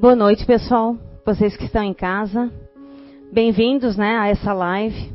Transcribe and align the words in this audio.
Boa 0.00 0.14
noite, 0.14 0.46
pessoal. 0.46 0.96
Vocês 1.26 1.56
que 1.56 1.64
estão 1.64 1.82
em 1.82 1.92
casa. 1.92 2.52
Bem-vindos 3.32 3.96
né, 3.96 4.16
a 4.16 4.28
essa 4.28 4.52
live. 4.52 5.12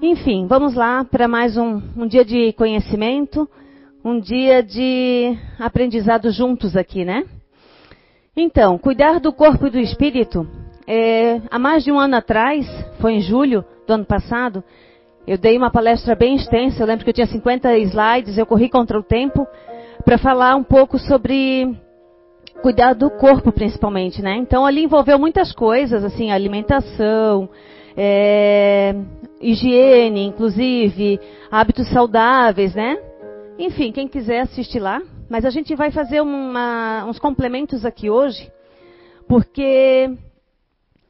Enfim, 0.00 0.46
vamos 0.46 0.76
lá 0.76 1.04
para 1.04 1.26
mais 1.26 1.56
um, 1.56 1.82
um, 1.96 2.06
dia 2.06 2.24
de 2.24 2.52
conhecimento, 2.52 3.50
um 4.04 4.20
dia 4.20 4.62
de 4.62 5.36
aprendizado 5.58 6.30
juntos 6.30 6.76
aqui, 6.76 7.04
né? 7.04 7.24
Então, 8.36 8.78
cuidar 8.78 9.18
do 9.18 9.32
corpo 9.32 9.66
e 9.66 9.70
do 9.70 9.80
espírito. 9.80 10.46
É, 10.86 11.40
há 11.50 11.58
mais 11.58 11.82
de 11.82 11.90
um 11.90 11.98
ano 11.98 12.14
atrás, 12.14 12.64
foi 13.00 13.14
em 13.14 13.20
julho 13.20 13.64
do 13.84 13.94
ano 13.94 14.04
passado, 14.04 14.62
eu 15.26 15.36
dei 15.36 15.58
uma 15.58 15.72
palestra 15.72 16.14
bem 16.14 16.36
extensa. 16.36 16.80
Eu 16.80 16.86
lembro 16.86 17.02
que 17.02 17.10
eu 17.10 17.14
tinha 17.14 17.26
50 17.26 17.76
slides, 17.78 18.38
eu 18.38 18.46
corri 18.46 18.68
contra 18.68 18.96
o 18.96 19.02
tempo 19.02 19.44
para 20.04 20.18
falar 20.18 20.54
um 20.54 20.62
pouco 20.62 21.00
sobre 21.00 21.76
cuidar 22.60 22.94
do 22.94 23.10
corpo 23.10 23.50
principalmente, 23.50 24.20
né? 24.20 24.36
Então 24.36 24.64
ali 24.64 24.84
envolveu 24.84 25.18
muitas 25.18 25.52
coisas, 25.52 26.04
assim, 26.04 26.30
alimentação, 26.30 27.48
é, 27.96 28.94
higiene, 29.40 30.24
inclusive, 30.24 31.20
hábitos 31.50 31.88
saudáveis, 31.88 32.74
né? 32.74 32.98
Enfim, 33.58 33.92
quem 33.92 34.08
quiser 34.08 34.40
assistir 34.40 34.80
lá. 34.80 35.00
Mas 35.28 35.44
a 35.44 35.50
gente 35.50 35.74
vai 35.74 35.90
fazer 35.90 36.20
uma, 36.20 37.04
uns 37.06 37.18
complementos 37.18 37.86
aqui 37.86 38.10
hoje, 38.10 38.52
porque 39.26 40.10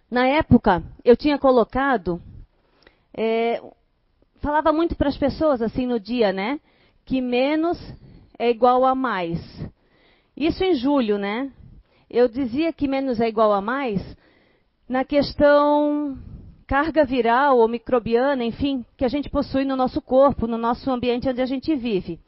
na 0.08 0.26
época 0.28 0.82
eu 1.04 1.16
tinha 1.16 1.38
colocado, 1.38 2.20
é, 3.16 3.60
falava 4.40 4.72
muito 4.72 4.94
para 4.94 5.08
as 5.08 5.16
pessoas 5.16 5.60
assim 5.60 5.86
no 5.86 5.98
dia, 5.98 6.32
né? 6.32 6.60
Que 7.04 7.20
menos 7.20 7.78
é 8.38 8.48
igual 8.48 8.84
a 8.84 8.94
mais. 8.94 9.40
Isso 10.42 10.64
em 10.64 10.74
julho, 10.74 11.18
né? 11.18 11.52
Eu 12.10 12.26
dizia 12.26 12.72
que 12.72 12.88
menos 12.88 13.20
é 13.20 13.28
igual 13.28 13.52
a 13.52 13.60
mais 13.60 14.00
na 14.88 15.04
questão 15.04 16.18
carga 16.66 17.04
viral 17.04 17.58
ou 17.58 17.68
microbiana, 17.68 18.42
enfim, 18.42 18.84
que 18.96 19.04
a 19.04 19.08
gente 19.08 19.30
possui 19.30 19.64
no 19.64 19.76
nosso 19.76 20.02
corpo, 20.02 20.48
no 20.48 20.58
nosso 20.58 20.90
ambiente 20.90 21.28
onde 21.28 21.40
a 21.40 21.46
gente 21.46 21.72
vive. 21.76 22.18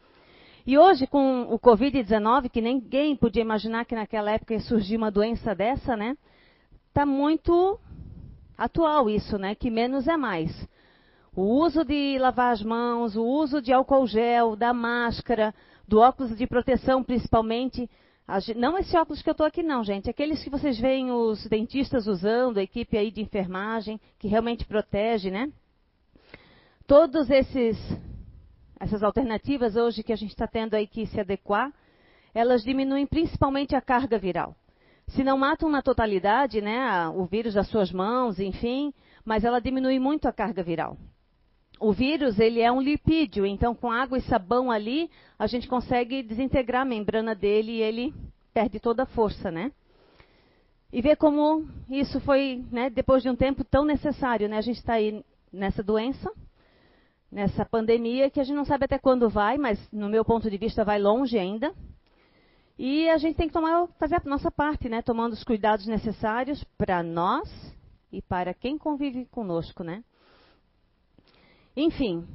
E 0.64 0.78
hoje, 0.78 1.08
com 1.08 1.42
o 1.52 1.58
Covid-19, 1.58 2.50
que 2.50 2.60
ninguém 2.60 3.16
podia 3.16 3.42
imaginar 3.42 3.84
que 3.84 3.96
naquela 3.96 4.30
época 4.30 4.54
ia 4.54 4.60
surgir 4.60 4.96
uma 4.96 5.10
doença 5.10 5.52
dessa, 5.52 5.96
né? 5.96 6.16
Está 6.90 7.04
muito 7.04 7.80
atual 8.56 9.10
isso, 9.10 9.36
né? 9.38 9.56
Que 9.56 9.72
menos 9.72 10.06
é 10.06 10.16
mais. 10.16 10.52
O 11.34 11.42
uso 11.42 11.84
de 11.84 12.16
lavar 12.20 12.52
as 12.52 12.62
mãos, 12.62 13.16
o 13.16 13.24
uso 13.24 13.60
de 13.60 13.72
álcool 13.72 14.06
gel, 14.06 14.54
da 14.54 14.72
máscara, 14.72 15.52
do 15.88 15.98
óculos 15.98 16.36
de 16.38 16.46
proteção 16.46 17.02
principalmente. 17.02 17.90
Não 18.56 18.78
esse 18.78 18.96
óculos 18.96 19.20
que 19.20 19.28
eu 19.28 19.32
estou 19.32 19.46
aqui 19.46 19.62
não, 19.62 19.84
gente. 19.84 20.08
Aqueles 20.08 20.42
que 20.42 20.48
vocês 20.48 20.78
veem 20.78 21.10
os 21.10 21.46
dentistas 21.46 22.06
usando, 22.06 22.58
a 22.58 22.62
equipe 22.62 22.96
aí 22.96 23.10
de 23.10 23.20
enfermagem, 23.20 24.00
que 24.18 24.28
realmente 24.28 24.64
protege, 24.64 25.30
né? 25.30 25.52
Esses 27.30 27.78
essas 28.80 29.02
alternativas 29.02 29.76
hoje 29.76 30.02
que 30.02 30.12
a 30.12 30.16
gente 30.16 30.30
está 30.30 30.46
tendo 30.46 30.74
aí 30.74 30.86
que 30.86 31.06
se 31.06 31.18
adequar, 31.18 31.72
elas 32.34 32.62
diminuem 32.62 33.06
principalmente 33.06 33.74
a 33.74 33.80
carga 33.80 34.18
viral. 34.18 34.54
Se 35.08 35.22
não 35.22 35.38
matam 35.38 35.70
na 35.70 35.80
totalidade, 35.80 36.60
né, 36.60 37.08
o 37.08 37.24
vírus 37.24 37.54
das 37.54 37.68
suas 37.68 37.92
mãos, 37.92 38.38
enfim, 38.38 38.92
mas 39.24 39.44
ela 39.44 39.60
diminui 39.60 39.98
muito 39.98 40.26
a 40.26 40.32
carga 40.32 40.62
viral 40.62 40.98
o 41.84 41.92
vírus 41.92 42.38
ele 42.40 42.62
é 42.62 42.72
um 42.72 42.80
lipídio, 42.80 43.44
então 43.44 43.74
com 43.74 43.90
água 43.90 44.16
e 44.16 44.22
sabão 44.22 44.70
ali 44.70 45.10
a 45.38 45.46
gente 45.46 45.68
consegue 45.68 46.22
desintegrar 46.22 46.80
a 46.80 46.84
membrana 46.86 47.34
dele 47.34 47.72
e 47.72 47.82
ele 47.82 48.14
perde 48.54 48.80
toda 48.80 49.02
a 49.02 49.06
força, 49.06 49.50
né? 49.50 49.70
E 50.90 51.02
ver 51.02 51.16
como 51.16 51.68
isso 51.90 52.20
foi, 52.20 52.64
né, 52.72 52.88
depois 52.88 53.22
de 53.22 53.28
um 53.28 53.36
tempo 53.36 53.62
tão 53.62 53.84
necessário, 53.84 54.48
né? 54.48 54.56
A 54.56 54.62
gente 54.62 54.78
está 54.78 54.94
aí 54.94 55.22
nessa 55.52 55.82
doença, 55.82 56.32
nessa 57.30 57.66
pandemia 57.66 58.30
que 58.30 58.40
a 58.40 58.44
gente 58.44 58.56
não 58.56 58.64
sabe 58.64 58.86
até 58.86 58.98
quando 58.98 59.28
vai, 59.28 59.58
mas 59.58 59.78
no 59.92 60.08
meu 60.08 60.24
ponto 60.24 60.50
de 60.50 60.56
vista 60.56 60.84
vai 60.84 60.98
longe 60.98 61.38
ainda. 61.38 61.74
E 62.78 63.10
a 63.10 63.18
gente 63.18 63.36
tem 63.36 63.46
que 63.46 63.52
tomar, 63.52 63.88
fazer 63.98 64.14
a 64.14 64.22
nossa 64.24 64.50
parte, 64.50 64.88
né? 64.88 65.02
Tomando 65.02 65.34
os 65.34 65.44
cuidados 65.44 65.86
necessários 65.86 66.64
para 66.78 67.02
nós 67.02 67.46
e 68.10 68.22
para 68.22 68.54
quem 68.54 68.78
convive 68.78 69.26
conosco, 69.26 69.84
né? 69.84 70.02
Enfim. 71.76 72.26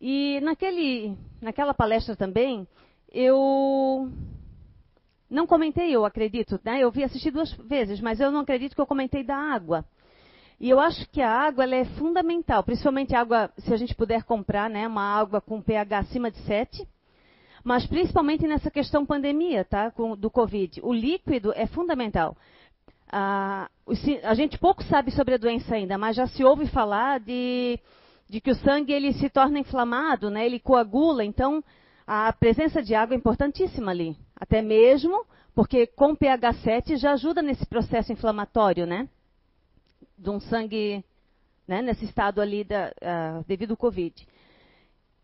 E 0.00 0.40
naquele, 0.42 1.16
naquela 1.40 1.72
palestra 1.72 2.16
também, 2.16 2.66
eu 3.12 4.10
não 5.30 5.46
comentei, 5.46 5.90
eu 5.94 6.04
acredito, 6.04 6.60
né? 6.64 6.80
Eu 6.80 6.90
vi 6.90 7.04
assistir 7.04 7.30
duas 7.30 7.52
vezes, 7.52 8.00
mas 8.00 8.20
eu 8.20 8.30
não 8.30 8.40
acredito 8.40 8.74
que 8.74 8.80
eu 8.80 8.86
comentei 8.86 9.24
da 9.24 9.36
água. 9.36 9.84
E 10.60 10.70
eu 10.70 10.78
acho 10.78 11.08
que 11.10 11.20
a 11.20 11.30
água 11.30 11.64
é 11.64 11.84
fundamental, 11.84 12.62
principalmente 12.62 13.14
água, 13.14 13.50
se 13.58 13.72
a 13.72 13.76
gente 13.76 13.94
puder 13.94 14.22
comprar, 14.22 14.70
né, 14.70 14.86
uma 14.86 15.02
água 15.02 15.40
com 15.40 15.60
pH 15.60 15.98
acima 15.98 16.30
de 16.30 16.38
7, 16.38 16.88
mas 17.64 17.86
principalmente 17.86 18.46
nessa 18.46 18.70
questão 18.70 19.04
pandemia, 19.04 19.64
tá, 19.64 19.90
com, 19.90 20.16
do 20.16 20.30
Covid. 20.30 20.80
O 20.82 20.92
líquido 20.92 21.52
é 21.56 21.66
fundamental. 21.66 22.36
Ah, 23.10 23.68
a 24.22 24.34
gente 24.34 24.58
pouco 24.58 24.82
sabe 24.84 25.10
sobre 25.10 25.34
a 25.34 25.38
doença 25.38 25.74
ainda, 25.74 25.98
mas 25.98 26.16
já 26.16 26.26
se 26.26 26.44
ouve 26.44 26.66
falar 26.66 27.20
de 27.20 27.78
de 28.34 28.40
que 28.40 28.50
o 28.50 28.56
sangue 28.56 28.92
ele 28.92 29.12
se 29.12 29.30
torna 29.30 29.60
inflamado, 29.60 30.28
né? 30.28 30.44
ele 30.44 30.58
coagula, 30.58 31.24
então 31.24 31.62
a 32.04 32.32
presença 32.32 32.82
de 32.82 32.92
água 32.92 33.14
é 33.14 33.16
importantíssima 33.16 33.92
ali. 33.92 34.16
Até 34.34 34.60
mesmo 34.60 35.24
porque 35.54 35.86
com 35.86 36.16
pH 36.16 36.52
7 36.54 36.96
já 36.96 37.12
ajuda 37.12 37.40
nesse 37.40 37.64
processo 37.64 38.12
inflamatório, 38.12 38.86
né? 38.86 39.08
De 40.18 40.28
um 40.30 40.40
sangue, 40.40 41.04
né? 41.64 41.80
nesse 41.80 42.06
estado 42.06 42.40
ali 42.40 42.64
da, 42.64 42.88
uh, 42.88 43.44
devido 43.46 43.70
ao 43.70 43.76
Covid. 43.76 44.26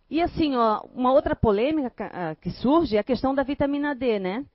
E 0.08 0.22
assim, 0.22 0.54
ó, 0.54 0.80
uma 0.94 1.12
outra 1.12 1.34
polêmica 1.34 2.12
uh, 2.14 2.40
que 2.40 2.52
surge 2.52 2.96
é 2.96 3.00
a 3.00 3.04
questão 3.04 3.34
da 3.34 3.42
vitamina 3.42 3.92
D, 3.92 4.20
né? 4.20 4.46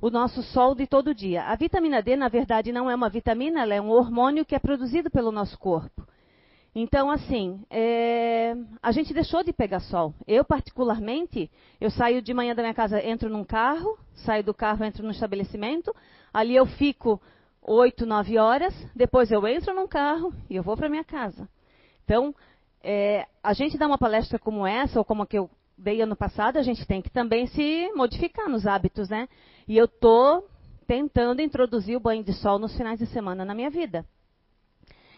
O 0.00 0.10
nosso 0.10 0.42
sol 0.42 0.74
de 0.74 0.84
todo 0.84 1.14
dia. 1.14 1.44
A 1.44 1.54
vitamina 1.54 2.02
D, 2.02 2.16
na 2.16 2.26
verdade, 2.26 2.72
não 2.72 2.90
é 2.90 2.94
uma 2.96 3.08
vitamina, 3.08 3.62
ela 3.62 3.74
é 3.74 3.80
um 3.80 3.90
hormônio 3.90 4.44
que 4.44 4.56
é 4.56 4.58
produzido 4.58 5.08
pelo 5.12 5.30
nosso 5.30 5.56
corpo. 5.56 6.09
Então, 6.74 7.10
assim, 7.10 7.64
é, 7.68 8.54
a 8.80 8.92
gente 8.92 9.12
deixou 9.12 9.42
de 9.42 9.52
pegar 9.52 9.80
sol. 9.80 10.14
Eu, 10.26 10.44
particularmente, 10.44 11.50
eu 11.80 11.90
saio 11.90 12.22
de 12.22 12.32
manhã 12.32 12.54
da 12.54 12.62
minha 12.62 12.74
casa, 12.74 13.04
entro 13.04 13.28
num 13.28 13.44
carro, 13.44 13.98
saio 14.14 14.44
do 14.44 14.54
carro, 14.54 14.84
entro 14.84 15.04
no 15.04 15.10
estabelecimento, 15.10 15.94
ali 16.32 16.54
eu 16.54 16.66
fico 16.66 17.20
oito, 17.62 18.06
nove 18.06 18.38
horas, 18.38 18.74
depois 18.94 19.30
eu 19.32 19.46
entro 19.46 19.74
num 19.74 19.88
carro 19.88 20.32
e 20.48 20.56
eu 20.56 20.62
vou 20.62 20.76
para 20.76 20.88
minha 20.88 21.04
casa. 21.04 21.48
Então, 22.04 22.34
é, 22.82 23.26
a 23.42 23.52
gente 23.52 23.76
dá 23.76 23.86
uma 23.86 23.98
palestra 23.98 24.38
como 24.38 24.66
essa, 24.66 24.98
ou 24.98 25.04
como 25.04 25.22
a 25.22 25.26
que 25.26 25.38
eu 25.38 25.50
dei 25.76 26.00
ano 26.00 26.14
passado, 26.14 26.56
a 26.56 26.62
gente 26.62 26.86
tem 26.86 27.02
que 27.02 27.10
também 27.10 27.46
se 27.48 27.90
modificar 27.96 28.48
nos 28.48 28.66
hábitos, 28.66 29.08
né? 29.08 29.28
E 29.66 29.76
eu 29.76 29.86
estou 29.86 30.46
tentando 30.86 31.40
introduzir 31.40 31.96
o 31.96 32.00
banho 32.00 32.22
de 32.22 32.32
sol 32.32 32.58
nos 32.58 32.76
finais 32.76 32.98
de 32.98 33.06
semana 33.06 33.44
na 33.44 33.54
minha 33.54 33.70
vida. 33.70 34.04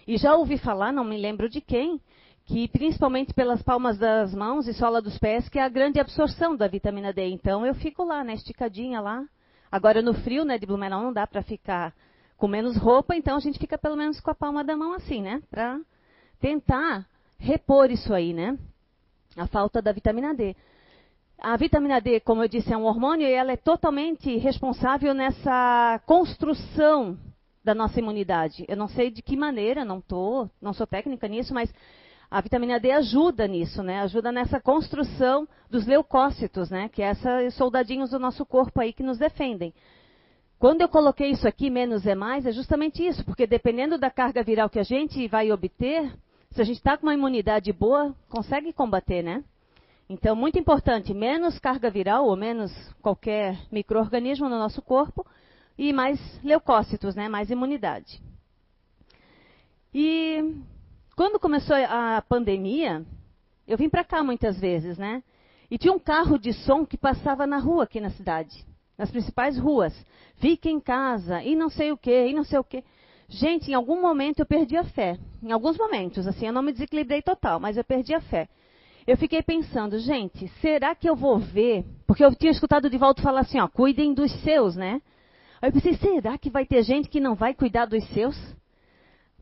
E 0.06 0.16
já 0.16 0.34
ouvi 0.34 0.58
falar, 0.58 0.92
não 0.92 1.04
me 1.04 1.16
lembro 1.16 1.48
de 1.48 1.60
quem, 1.60 2.00
que 2.46 2.68
principalmente 2.68 3.32
pelas 3.32 3.62
palmas 3.62 3.98
das 3.98 4.34
mãos 4.34 4.66
e 4.66 4.74
sola 4.74 5.00
dos 5.00 5.18
pés, 5.18 5.48
que 5.48 5.58
é 5.58 5.62
a 5.62 5.68
grande 5.68 6.00
absorção 6.00 6.56
da 6.56 6.66
vitamina 6.66 7.12
D. 7.12 7.28
Então 7.28 7.64
eu 7.64 7.74
fico 7.74 8.04
lá, 8.04 8.24
né, 8.24 8.34
esticadinha 8.34 9.00
lá. 9.00 9.24
Agora 9.70 10.02
no 10.02 10.12
frio, 10.12 10.44
né, 10.44 10.58
de 10.58 10.66
Blumenau 10.66 11.02
não 11.02 11.12
dá 11.12 11.26
para 11.26 11.42
ficar 11.42 11.94
com 12.36 12.48
menos 12.48 12.76
roupa, 12.76 13.14
então 13.14 13.36
a 13.36 13.40
gente 13.40 13.58
fica 13.58 13.78
pelo 13.78 13.96
menos 13.96 14.20
com 14.20 14.30
a 14.30 14.34
palma 14.34 14.64
da 14.64 14.76
mão 14.76 14.92
assim, 14.94 15.22
né, 15.22 15.40
para 15.48 15.80
tentar 16.40 17.06
repor 17.38 17.90
isso 17.90 18.12
aí, 18.12 18.32
né? 18.32 18.58
A 19.36 19.46
falta 19.46 19.80
da 19.80 19.92
vitamina 19.92 20.34
D. 20.34 20.54
A 21.38 21.56
vitamina 21.56 22.00
D, 22.00 22.20
como 22.20 22.42
eu 22.42 22.48
disse, 22.48 22.72
é 22.72 22.76
um 22.76 22.84
hormônio 22.84 23.26
e 23.26 23.32
ela 23.32 23.52
é 23.52 23.56
totalmente 23.56 24.36
responsável 24.36 25.14
nessa 25.14 26.00
construção 26.06 27.16
da 27.64 27.74
nossa 27.74 27.98
imunidade. 27.98 28.64
Eu 28.68 28.76
não 28.76 28.88
sei 28.88 29.10
de 29.10 29.22
que 29.22 29.36
maneira, 29.36 29.84
não 29.84 30.00
tô, 30.00 30.48
não 30.60 30.72
sou 30.72 30.86
técnica 30.86 31.28
nisso, 31.28 31.54
mas 31.54 31.72
a 32.30 32.40
vitamina 32.40 32.80
D 32.80 32.90
ajuda 32.90 33.46
nisso, 33.46 33.82
né? 33.82 34.00
Ajuda 34.00 34.32
nessa 34.32 34.60
construção 34.60 35.46
dos 35.70 35.86
leucócitos, 35.86 36.70
né? 36.70 36.88
Que 36.88 37.02
é 37.02 37.10
esses 37.10 37.54
soldadinhos 37.54 38.10
do 38.10 38.18
nosso 38.18 38.44
corpo 38.46 38.80
aí 38.80 38.92
que 38.92 39.02
nos 39.02 39.18
defendem. 39.18 39.74
Quando 40.58 40.80
eu 40.80 40.88
coloquei 40.88 41.30
isso 41.30 41.46
aqui, 41.46 41.68
menos 41.68 42.06
é 42.06 42.14
mais, 42.14 42.46
é 42.46 42.52
justamente 42.52 43.04
isso, 43.04 43.24
porque 43.24 43.46
dependendo 43.46 43.98
da 43.98 44.10
carga 44.10 44.42
viral 44.42 44.70
que 44.70 44.78
a 44.78 44.84
gente 44.84 45.26
vai 45.26 45.50
obter, 45.50 46.10
se 46.52 46.62
a 46.62 46.64
gente 46.64 46.76
está 46.76 46.96
com 46.96 47.06
uma 47.06 47.14
imunidade 47.14 47.72
boa, 47.72 48.14
consegue 48.28 48.72
combater, 48.72 49.22
né? 49.22 49.42
Então, 50.08 50.36
muito 50.36 50.58
importante, 50.58 51.12
menos 51.12 51.58
carga 51.58 51.90
viral 51.90 52.26
ou 52.26 52.36
menos 52.36 52.70
qualquer 53.00 53.58
microorganismo 53.70 54.48
no 54.48 54.58
nosso 54.58 54.80
corpo, 54.80 55.26
e 55.82 55.92
mais 55.92 56.20
leucócitos, 56.44 57.16
né, 57.16 57.28
mais 57.28 57.50
imunidade. 57.50 58.22
E 59.92 60.54
quando 61.16 61.40
começou 61.40 61.74
a 61.74 62.22
pandemia, 62.22 63.04
eu 63.66 63.76
vim 63.76 63.88
para 63.88 64.04
cá 64.04 64.22
muitas 64.22 64.60
vezes, 64.60 64.96
né? 64.96 65.24
E 65.68 65.76
tinha 65.76 65.92
um 65.92 65.98
carro 65.98 66.38
de 66.38 66.52
som 66.52 66.86
que 66.86 66.96
passava 66.96 67.48
na 67.48 67.58
rua 67.58 67.82
aqui 67.82 68.00
na 68.00 68.10
cidade. 68.10 68.64
nas 68.96 69.10
principais 69.10 69.58
ruas. 69.58 69.92
Fique 70.36 70.70
em 70.70 70.78
casa, 70.78 71.42
e 71.42 71.56
não 71.56 71.68
sei 71.68 71.90
o 71.90 71.96
quê, 71.96 72.28
e 72.28 72.34
não 72.34 72.44
sei 72.44 72.60
o 72.60 72.64
quê. 72.64 72.84
Gente, 73.28 73.72
em 73.72 73.74
algum 73.74 74.00
momento 74.00 74.38
eu 74.38 74.46
perdi 74.46 74.76
a 74.76 74.84
fé. 74.84 75.18
Em 75.42 75.50
alguns 75.50 75.76
momentos, 75.76 76.28
assim, 76.28 76.46
eu 76.46 76.52
não 76.52 76.62
me 76.62 76.70
desequilibrei 76.70 77.22
total, 77.22 77.58
mas 77.58 77.76
eu 77.76 77.82
perdi 77.82 78.14
a 78.14 78.20
fé. 78.20 78.48
Eu 79.04 79.16
fiquei 79.16 79.42
pensando, 79.42 79.98
gente, 79.98 80.46
será 80.60 80.94
que 80.94 81.08
eu 81.08 81.16
vou 81.16 81.38
ver? 81.38 81.84
Porque 82.06 82.24
eu 82.24 82.32
tinha 82.36 82.52
escutado 82.52 82.84
o 82.84 82.90
Divaldo 82.90 83.20
falar 83.20 83.40
assim, 83.40 83.58
ó, 83.58 83.66
cuidem 83.66 84.14
dos 84.14 84.30
seus, 84.42 84.76
né? 84.76 85.02
Aí 85.62 85.68
eu 85.68 85.72
pensei, 85.72 85.94
será 85.94 86.36
que 86.36 86.50
vai 86.50 86.66
ter 86.66 86.82
gente 86.82 87.08
que 87.08 87.20
não 87.20 87.36
vai 87.36 87.54
cuidar 87.54 87.86
dos 87.86 88.04
seus? 88.08 88.36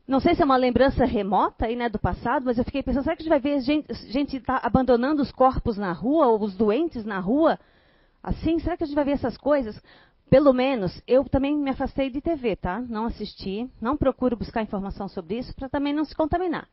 Não 0.06 0.20
sei 0.20 0.34
se 0.34 0.42
é 0.42 0.44
uma 0.44 0.56
lembrança 0.56 1.06
remota 1.06 1.64
aí, 1.64 1.74
né, 1.74 1.88
do 1.88 1.98
passado, 1.98 2.44
mas 2.44 2.58
eu 2.58 2.64
fiquei 2.64 2.82
pensando, 2.82 3.04
será 3.04 3.16
que 3.16 3.22
a 3.22 3.24
gente 3.24 3.30
vai 3.30 3.40
ver 3.40 3.60
gente, 3.60 3.94
gente 4.12 4.38
tá 4.38 4.60
abandonando 4.62 5.22
os 5.22 5.32
corpos 5.32 5.78
na 5.78 5.92
rua, 5.92 6.26
ou 6.26 6.42
os 6.42 6.54
doentes 6.54 7.06
na 7.06 7.20
rua? 7.20 7.58
Assim, 8.22 8.58
será 8.58 8.76
que 8.76 8.84
a 8.84 8.86
gente 8.86 8.94
vai 8.94 9.04
ver 9.06 9.12
essas 9.12 9.38
coisas? 9.38 9.80
Pelo 10.28 10.52
menos, 10.52 11.02
eu 11.06 11.24
também 11.24 11.56
me 11.56 11.70
afastei 11.70 12.10
de 12.10 12.20
TV, 12.20 12.54
tá? 12.54 12.80
Não 12.80 13.06
assisti, 13.06 13.70
não 13.80 13.96
procuro 13.96 14.36
buscar 14.36 14.62
informação 14.62 15.08
sobre 15.08 15.38
isso, 15.38 15.54
para 15.56 15.70
também 15.70 15.94
não 15.94 16.04
se 16.04 16.14
contaminar. 16.14 16.68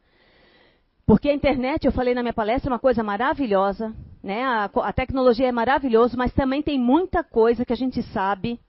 Porque 1.05 1.29
a 1.29 1.33
internet, 1.33 1.85
eu 1.85 1.93
falei 1.93 2.13
na 2.13 2.21
minha 2.21 2.33
palestra, 2.33 2.69
é 2.69 2.73
uma 2.73 2.79
coisa 2.79 3.01
maravilhosa, 3.01 3.95
né? 4.21 4.43
A, 4.43 4.65
a 4.65 4.91
tecnologia 4.91 5.47
é 5.47 5.53
maravilhosa, 5.53 6.17
mas 6.17 6.33
também 6.33 6.61
tem 6.61 6.77
muita 6.77 7.23
coisa 7.23 7.63
que 7.63 7.71
a 7.71 7.77
gente 7.77 8.03
sabe 8.11 8.59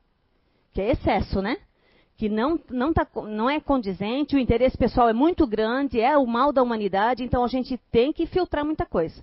que 0.78 0.82
é 0.82 0.92
excesso, 0.92 1.42
né? 1.42 1.56
Que 2.16 2.28
não, 2.28 2.60
não, 2.70 2.92
tá, 2.92 3.04
não 3.26 3.50
é 3.50 3.58
condizente, 3.58 4.36
o 4.36 4.38
interesse 4.38 4.78
pessoal 4.78 5.08
é 5.08 5.12
muito 5.12 5.44
grande, 5.44 6.00
é 6.00 6.16
o 6.16 6.24
mal 6.24 6.52
da 6.52 6.62
humanidade, 6.62 7.24
então 7.24 7.42
a 7.42 7.48
gente 7.48 7.76
tem 7.90 8.12
que 8.12 8.26
filtrar 8.26 8.64
muita 8.64 8.86
coisa. 8.86 9.20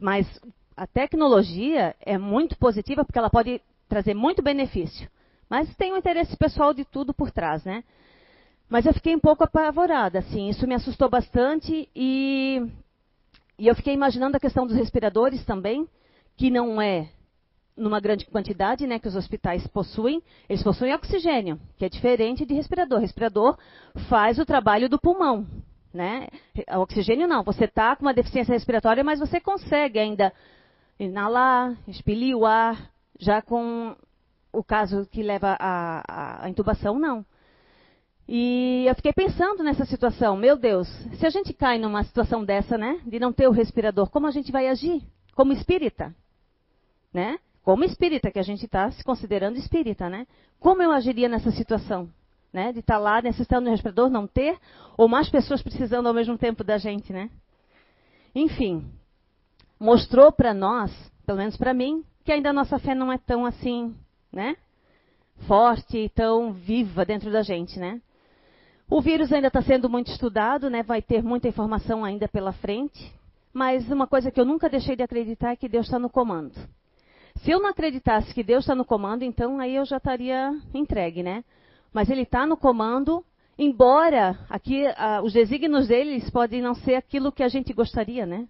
Mas 0.00 0.40
a 0.76 0.86
tecnologia 0.86 1.96
é 2.00 2.16
muito 2.16 2.56
positiva 2.56 3.04
porque 3.04 3.18
ela 3.18 3.28
pode 3.28 3.60
trazer 3.88 4.14
muito 4.14 4.42
benefício. 4.42 5.10
Mas 5.50 5.74
tem 5.74 5.92
o 5.92 5.96
interesse 5.96 6.36
pessoal 6.36 6.72
de 6.72 6.84
tudo 6.84 7.12
por 7.12 7.32
trás, 7.32 7.64
né? 7.64 7.82
Mas 8.68 8.86
eu 8.86 8.94
fiquei 8.94 9.16
um 9.16 9.20
pouco 9.20 9.42
apavorada, 9.42 10.20
assim, 10.20 10.48
isso 10.48 10.68
me 10.68 10.74
assustou 10.76 11.10
bastante 11.10 11.88
e, 11.96 12.64
e 13.58 13.66
eu 13.66 13.74
fiquei 13.74 13.92
imaginando 13.92 14.36
a 14.36 14.40
questão 14.40 14.68
dos 14.68 14.76
respiradores 14.76 15.44
também, 15.44 15.84
que 16.36 16.48
não 16.48 16.80
é 16.80 17.08
numa 17.76 18.00
grande 18.00 18.26
quantidade, 18.26 18.86
né, 18.86 18.98
que 18.98 19.08
os 19.08 19.16
hospitais 19.16 19.66
possuem, 19.66 20.22
eles 20.48 20.62
possuem 20.62 20.94
oxigênio, 20.94 21.58
que 21.76 21.84
é 21.84 21.88
diferente 21.88 22.44
de 22.44 22.54
respirador. 22.54 23.00
Respirador 23.00 23.58
faz 24.08 24.38
o 24.38 24.44
trabalho 24.44 24.88
do 24.88 25.00
pulmão, 25.00 25.46
né? 25.92 26.28
O 26.76 26.80
oxigênio 26.80 27.26
não, 27.26 27.42
você 27.42 27.64
está 27.64 27.96
com 27.96 28.02
uma 28.02 28.14
deficiência 28.14 28.52
respiratória, 28.52 29.02
mas 29.02 29.18
você 29.18 29.40
consegue 29.40 29.98
ainda 29.98 30.32
inalar, 30.98 31.76
expelir 31.88 32.36
o 32.36 32.44
ar, 32.44 32.90
já 33.18 33.40
com 33.40 33.96
o 34.52 34.62
caso 34.62 35.06
que 35.10 35.22
leva 35.22 35.56
à, 35.58 36.48
intubação, 36.48 36.98
não. 36.98 37.24
E 38.28 38.84
eu 38.86 38.94
fiquei 38.94 39.12
pensando 39.12 39.62
nessa 39.62 39.84
situação, 39.84 40.36
meu 40.36 40.56
Deus, 40.56 40.88
se 41.18 41.26
a 41.26 41.30
gente 41.30 41.52
cai 41.52 41.78
numa 41.78 42.04
situação 42.04 42.44
dessa, 42.44 42.78
né, 42.78 43.00
de 43.06 43.18
não 43.18 43.32
ter 43.32 43.48
o 43.48 43.52
respirador, 43.52 44.10
como 44.10 44.26
a 44.26 44.30
gente 44.30 44.52
vai 44.52 44.68
agir? 44.68 45.02
Como 45.34 45.52
espírita, 45.52 46.14
né? 47.12 47.38
Como 47.62 47.84
espírita, 47.84 48.30
que 48.30 48.38
a 48.38 48.42
gente 48.42 48.64
está 48.64 48.90
se 48.90 49.04
considerando 49.04 49.56
espírita, 49.56 50.08
né? 50.08 50.26
Como 50.58 50.82
eu 50.82 50.90
agiria 50.90 51.28
nessa 51.28 51.50
situação? 51.52 52.08
Né? 52.52 52.72
De 52.72 52.80
estar 52.80 52.94
tá 52.94 53.00
lá 53.00 53.22
necessitando 53.22 53.64
do 53.64 53.70
respirador, 53.70 54.10
não 54.10 54.26
ter, 54.26 54.58
ou 54.96 55.08
mais 55.08 55.30
pessoas 55.30 55.62
precisando 55.62 56.06
ao 56.06 56.14
mesmo 56.14 56.36
tempo 56.36 56.62
da 56.64 56.76
gente, 56.76 57.12
né? 57.12 57.30
Enfim, 58.34 58.90
mostrou 59.78 60.32
para 60.32 60.52
nós, 60.52 60.90
pelo 61.24 61.38
menos 61.38 61.56
para 61.56 61.72
mim, 61.72 62.04
que 62.24 62.32
ainda 62.32 62.50
a 62.50 62.52
nossa 62.52 62.78
fé 62.78 62.94
não 62.94 63.12
é 63.12 63.18
tão 63.18 63.46
assim, 63.46 63.94
né? 64.32 64.56
Forte 65.46 66.10
tão 66.14 66.52
viva 66.52 67.04
dentro 67.04 67.30
da 67.30 67.42
gente, 67.42 67.78
né? 67.78 68.00
O 68.88 69.00
vírus 69.00 69.32
ainda 69.32 69.46
está 69.46 69.62
sendo 69.62 69.88
muito 69.88 70.10
estudado, 70.10 70.68
né? 70.68 70.82
Vai 70.82 71.00
ter 71.00 71.22
muita 71.22 71.48
informação 71.48 72.04
ainda 72.04 72.28
pela 72.28 72.52
frente. 72.52 73.12
Mas 73.52 73.90
uma 73.90 74.06
coisa 74.06 74.30
que 74.30 74.38
eu 74.38 74.44
nunca 74.44 74.68
deixei 74.68 74.94
de 74.94 75.02
acreditar 75.02 75.52
é 75.52 75.56
que 75.56 75.68
Deus 75.68 75.86
está 75.86 75.98
no 75.98 76.10
comando. 76.10 76.52
Se 77.42 77.50
eu 77.50 77.60
não 77.60 77.70
acreditasse 77.70 78.32
que 78.32 78.42
Deus 78.42 78.64
está 78.64 78.74
no 78.74 78.84
comando, 78.84 79.24
então 79.24 79.58
aí 79.58 79.74
eu 79.74 79.84
já 79.84 79.96
estaria 79.96 80.56
entregue, 80.72 81.22
né? 81.22 81.44
Mas 81.92 82.08
Ele 82.08 82.22
está 82.22 82.46
no 82.46 82.56
comando, 82.56 83.24
embora 83.58 84.38
aqui 84.48 84.84
os 85.24 85.32
desígnios 85.32 85.88
deles 85.88 86.30
podem 86.30 86.62
não 86.62 86.74
ser 86.74 86.94
aquilo 86.94 87.32
que 87.32 87.42
a 87.42 87.48
gente 87.48 87.72
gostaria, 87.72 88.24
né? 88.24 88.46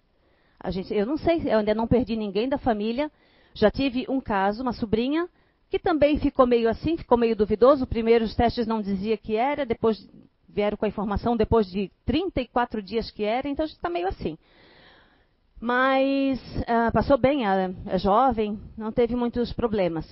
A 0.59 0.69
gente, 0.69 0.93
eu 0.93 1.05
não 1.05 1.17
sei, 1.17 1.41
eu 1.45 1.57
ainda 1.57 1.73
não 1.73 1.87
perdi 1.87 2.15
ninguém 2.15 2.47
da 2.47 2.57
família, 2.57 3.11
já 3.53 3.69
tive 3.69 4.05
um 4.07 4.21
caso, 4.21 4.61
uma 4.61 4.73
sobrinha, 4.73 5.27
que 5.69 5.79
também 5.79 6.19
ficou 6.19 6.45
meio 6.45 6.69
assim, 6.69 6.95
ficou 6.95 7.17
meio 7.17 7.35
duvidoso. 7.35 7.87
Primeiro 7.87 8.23
os 8.23 8.35
testes 8.35 8.67
não 8.67 8.79
dizia 8.79 9.17
que 9.17 9.35
era, 9.35 9.65
depois 9.65 10.07
vieram 10.47 10.77
com 10.77 10.85
a 10.85 10.87
informação 10.87 11.35
depois 11.35 11.65
de 11.65 11.91
34 12.05 12.81
dias 12.81 13.09
que 13.09 13.23
era, 13.23 13.49
então 13.49 13.65
está 13.65 13.89
meio 13.89 14.07
assim. 14.07 14.37
Mas 15.63 16.39
uh, 16.57 16.91
passou 16.91 17.17
bem, 17.17 17.45
é 17.45 17.97
jovem, 17.97 18.59
não 18.77 18.91
teve 18.91 19.15
muitos 19.15 19.53
problemas. 19.53 20.05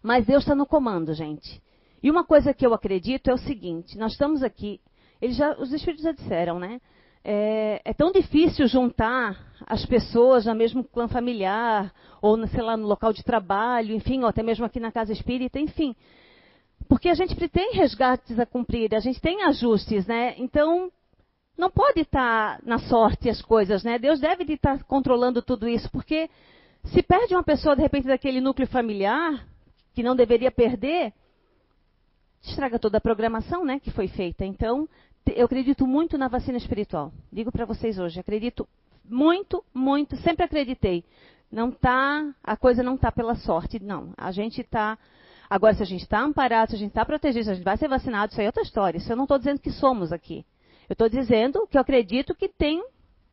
Mas 0.00 0.24
Deus 0.24 0.44
está 0.44 0.54
no 0.54 0.66
comando, 0.66 1.12
gente. 1.14 1.60
E 2.00 2.08
uma 2.08 2.22
coisa 2.22 2.54
que 2.54 2.64
eu 2.64 2.72
acredito 2.72 3.28
é 3.28 3.34
o 3.34 3.38
seguinte: 3.38 3.98
nós 3.98 4.12
estamos 4.12 4.42
aqui, 4.42 4.80
já, 5.20 5.52
os 5.58 5.72
Espíritos 5.72 6.04
já 6.04 6.12
disseram, 6.12 6.60
né? 6.60 6.80
é, 7.24 7.80
é, 7.84 7.92
tão 7.92 8.10
difícil 8.10 8.66
juntar 8.66 9.38
as 9.66 9.86
pessoas 9.86 10.46
no 10.46 10.54
mesmo 10.54 10.82
clã 10.82 11.06
familiar, 11.06 11.92
ou, 12.20 12.46
sei 12.48 12.62
lá, 12.62 12.76
no 12.76 12.86
local 12.86 13.12
de 13.12 13.22
trabalho, 13.22 13.94
enfim, 13.94 14.22
ou 14.22 14.28
até 14.28 14.42
mesmo 14.42 14.64
aqui 14.64 14.80
na 14.80 14.90
casa 14.90 15.12
espírita, 15.12 15.58
enfim. 15.58 15.94
Porque 16.88 17.08
a 17.08 17.14
gente 17.14 17.34
tem 17.48 17.74
resgates 17.74 18.38
a 18.38 18.46
cumprir, 18.46 18.94
a 18.94 19.00
gente 19.00 19.20
tem 19.20 19.42
ajustes, 19.44 20.06
né? 20.06 20.34
Então, 20.36 20.90
não 21.56 21.70
pode 21.70 22.00
estar 22.00 22.60
na 22.64 22.78
sorte 22.78 23.28
as 23.28 23.42
coisas, 23.42 23.84
né? 23.84 23.98
Deus 23.98 24.20
deve 24.20 24.44
de 24.44 24.54
estar 24.54 24.82
controlando 24.84 25.42
tudo 25.42 25.68
isso, 25.68 25.90
porque 25.90 26.28
se 26.84 27.02
perde 27.02 27.34
uma 27.34 27.42
pessoa, 27.42 27.76
de 27.76 27.82
repente, 27.82 28.08
daquele 28.08 28.40
núcleo 28.40 28.66
familiar, 28.66 29.46
que 29.94 30.02
não 30.02 30.16
deveria 30.16 30.50
perder, 30.50 31.12
estraga 32.42 32.78
toda 32.78 32.98
a 32.98 33.00
programação 33.00 33.64
né, 33.64 33.78
que 33.78 33.90
foi 33.90 34.08
feita. 34.08 34.44
Então, 34.44 34.88
eu 35.26 35.44
acredito 35.44 35.86
muito 35.86 36.18
na 36.18 36.28
vacina 36.28 36.58
espiritual. 36.58 37.12
Digo 37.32 37.52
para 37.52 37.64
vocês 37.64 37.98
hoje, 37.98 38.18
acredito 38.18 38.66
muito, 39.04 39.64
muito, 39.72 40.16
sempre 40.16 40.44
acreditei. 40.44 41.04
Não 41.50 41.70
tá, 41.70 42.34
a 42.42 42.56
coisa 42.56 42.82
não 42.82 42.94
está 42.94 43.12
pela 43.12 43.36
sorte, 43.36 43.78
não. 43.78 44.12
A 44.16 44.32
gente 44.32 44.60
está 44.60 44.98
Agora, 45.52 45.74
se 45.74 45.82
a 45.82 45.86
gente 45.86 46.00
está 46.00 46.18
amparado, 46.18 46.70
se 46.70 46.76
a 46.76 46.78
gente 46.78 46.92
está 46.92 47.04
protegido, 47.04 47.44
se 47.44 47.50
a 47.50 47.54
gente 47.54 47.62
vai 47.62 47.76
ser 47.76 47.86
vacinado, 47.86 48.32
isso 48.32 48.40
aí 48.40 48.46
é 48.46 48.48
outra 48.48 48.62
história. 48.62 48.96
Isso 48.96 49.12
eu 49.12 49.16
não 49.16 49.24
estou 49.24 49.36
dizendo 49.36 49.60
que 49.60 49.70
somos 49.70 50.10
aqui. 50.10 50.46
Eu 50.92 51.06
estou 51.06 51.08
dizendo 51.08 51.66
que 51.66 51.78
eu 51.78 51.80
acredito 51.80 52.34
que 52.34 52.48
tem 52.48 52.84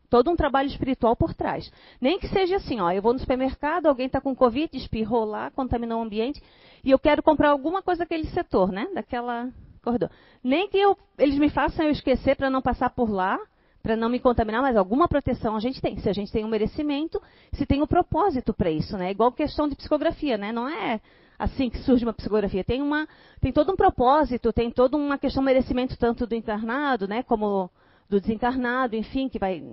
todo 0.09 0.31
um 0.31 0.35
trabalho 0.35 0.69
espiritual 0.69 1.13
por 1.13 1.33
trás. 1.33 1.69
Nem 1.99 2.17
que 2.17 2.29
seja 2.29 2.55
assim, 2.55 2.79
ó, 2.79 2.89
eu 2.89 3.01
vou 3.01 3.11
no 3.11 3.19
supermercado, 3.19 3.87
alguém 3.87 4.07
está 4.07 4.21
com 4.21 4.33
Covid, 4.33 4.75
espirrou 4.77 5.25
lá, 5.25 5.51
contaminou 5.51 5.99
o 5.99 6.03
ambiente, 6.03 6.41
e 6.85 6.89
eu 6.89 6.97
quero 6.97 7.21
comprar 7.21 7.49
alguma 7.49 7.81
coisa 7.81 7.99
daquele 7.99 8.25
setor, 8.27 8.71
né? 8.71 8.87
Daquela 8.93 9.49
corredor. 9.83 10.09
Nem 10.41 10.69
que 10.69 10.77
eu, 10.77 10.97
eles 11.17 11.37
me 11.37 11.49
façam 11.49 11.85
eu 11.85 11.91
esquecer 11.91 12.37
para 12.37 12.49
não 12.49 12.61
passar 12.61 12.91
por 12.91 13.09
lá, 13.11 13.37
para 13.83 13.97
não 13.97 14.07
me 14.07 14.21
contaminar, 14.21 14.61
mas 14.61 14.77
alguma 14.77 15.09
proteção 15.09 15.57
a 15.57 15.59
gente 15.59 15.81
tem. 15.81 15.97
Se 15.99 16.09
a 16.09 16.13
gente 16.13 16.31
tem 16.31 16.45
um 16.45 16.49
merecimento, 16.49 17.21
se 17.53 17.65
tem 17.65 17.81
um 17.81 17.87
propósito 17.87 18.53
para 18.53 18.71
isso, 18.71 18.97
né? 18.97 19.11
Igual 19.11 19.33
questão 19.33 19.67
de 19.67 19.75
psicografia, 19.75 20.37
né? 20.37 20.53
Não 20.53 20.67
é 20.67 21.01
assim 21.39 21.69
que 21.69 21.79
surge 21.79 22.03
uma 22.03 22.13
psicografia. 22.13 22.63
Tem, 22.65 22.81
uma, 22.81 23.08
tem 23.39 23.53
todo 23.53 23.72
um 23.72 23.75
propósito, 23.77 24.51
tem 24.51 24.69
toda 24.69 24.98
uma 24.98 25.17
questão 25.17 25.41
de 25.41 25.46
merecimento 25.46 25.98
tanto 25.98 26.27
do 26.27 26.36
encarnado, 26.36 27.08
né? 27.08 27.24
Como 27.24 27.72
do 28.10 28.19
desencarnado, 28.19 28.96
enfim, 28.96 29.29
que 29.29 29.39
vai 29.39 29.63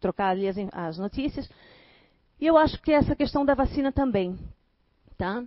trocar 0.00 0.30
ali 0.30 0.48
as, 0.48 0.56
as 0.72 0.98
notícias. 0.98 1.48
E 2.40 2.46
eu 2.46 2.56
acho 2.56 2.82
que 2.82 2.90
essa 2.90 3.14
questão 3.14 3.44
da 3.44 3.54
vacina 3.54 3.92
também, 3.92 4.36
tá? 5.16 5.44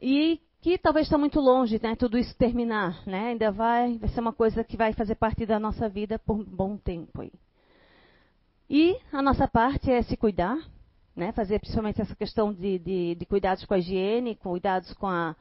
E 0.00 0.40
que 0.62 0.78
talvez 0.78 1.06
está 1.06 1.18
muito 1.18 1.40
longe, 1.40 1.80
né, 1.82 1.94
tudo 1.94 2.18
isso 2.18 2.34
terminar, 2.36 3.00
né? 3.06 3.28
Ainda 3.28 3.50
vai, 3.52 3.98
vai 3.98 4.08
ser 4.08 4.20
uma 4.20 4.32
coisa 4.32 4.64
que 4.64 4.76
vai 4.76 4.92
fazer 4.92 5.14
parte 5.14 5.46
da 5.46 5.60
nossa 5.60 5.88
vida 5.88 6.18
por 6.18 6.36
um 6.36 6.44
bom 6.44 6.76
tempo 6.76 7.20
aí. 7.22 7.32
E 8.68 8.98
a 9.12 9.22
nossa 9.22 9.46
parte 9.46 9.90
é 9.90 10.02
se 10.02 10.16
cuidar, 10.16 10.58
né? 11.16 11.32
Fazer 11.32 11.58
principalmente 11.58 12.00
essa 12.00 12.14
questão 12.14 12.52
de, 12.52 12.78
de, 12.78 13.14
de 13.14 13.26
cuidados 13.26 13.64
com 13.64 13.74
a 13.74 13.78
higiene, 13.78 14.36
cuidados 14.36 14.92
com 14.94 15.06
a 15.06 15.34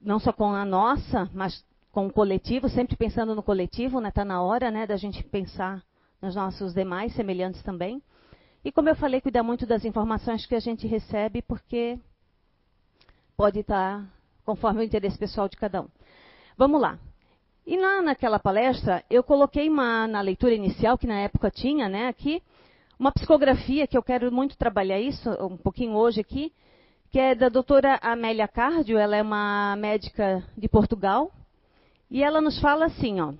não 0.00 0.20
só 0.20 0.32
com 0.32 0.52
a 0.52 0.64
nossa, 0.64 1.28
mas 1.32 1.64
com 1.90 2.06
o 2.06 2.12
coletivo, 2.12 2.68
sempre 2.68 2.96
pensando 2.96 3.34
no 3.34 3.42
coletivo, 3.42 4.00
né? 4.00 4.10
Está 4.10 4.24
na 4.24 4.40
hora, 4.42 4.70
né, 4.70 4.86
da 4.86 4.96
gente 4.96 5.24
pensar 5.24 5.82
nos 6.20 6.34
nossos 6.34 6.74
demais 6.74 7.14
semelhantes 7.14 7.62
também. 7.62 8.02
E 8.64 8.70
como 8.70 8.88
eu 8.88 8.94
falei, 8.94 9.20
cuidar 9.20 9.42
muito 9.42 9.66
das 9.66 9.84
informações 9.84 10.44
que 10.46 10.54
a 10.54 10.60
gente 10.60 10.86
recebe, 10.86 11.42
porque 11.42 11.98
pode 13.36 13.60
estar 13.60 14.04
conforme 14.44 14.80
o 14.80 14.84
interesse 14.84 15.18
pessoal 15.18 15.48
de 15.48 15.56
cada 15.56 15.82
um. 15.82 15.88
Vamos 16.56 16.80
lá. 16.80 16.98
E 17.66 17.76
lá 17.76 18.02
naquela 18.02 18.38
palestra, 18.38 19.04
eu 19.08 19.22
coloquei 19.22 19.68
uma, 19.68 20.06
na 20.06 20.20
leitura 20.20 20.54
inicial, 20.54 20.96
que 20.98 21.06
na 21.06 21.20
época 21.20 21.50
tinha, 21.50 21.88
né, 21.88 22.08
aqui, 22.08 22.42
uma 22.98 23.12
psicografia, 23.12 23.86
que 23.86 23.96
eu 23.96 24.02
quero 24.02 24.32
muito 24.32 24.58
trabalhar 24.58 24.98
isso, 24.98 25.30
um 25.44 25.56
pouquinho 25.56 25.92
hoje 25.92 26.20
aqui, 26.20 26.52
que 27.10 27.18
é 27.18 27.34
da 27.34 27.48
doutora 27.48 27.98
Amélia 28.02 28.48
Cardio, 28.48 28.98
ela 28.98 29.16
é 29.16 29.22
uma 29.22 29.76
médica 29.76 30.44
de 30.56 30.68
Portugal, 30.68 31.32
e 32.10 32.22
ela 32.22 32.40
nos 32.40 32.60
fala 32.60 32.86
assim, 32.86 33.20
ó, 33.20 33.32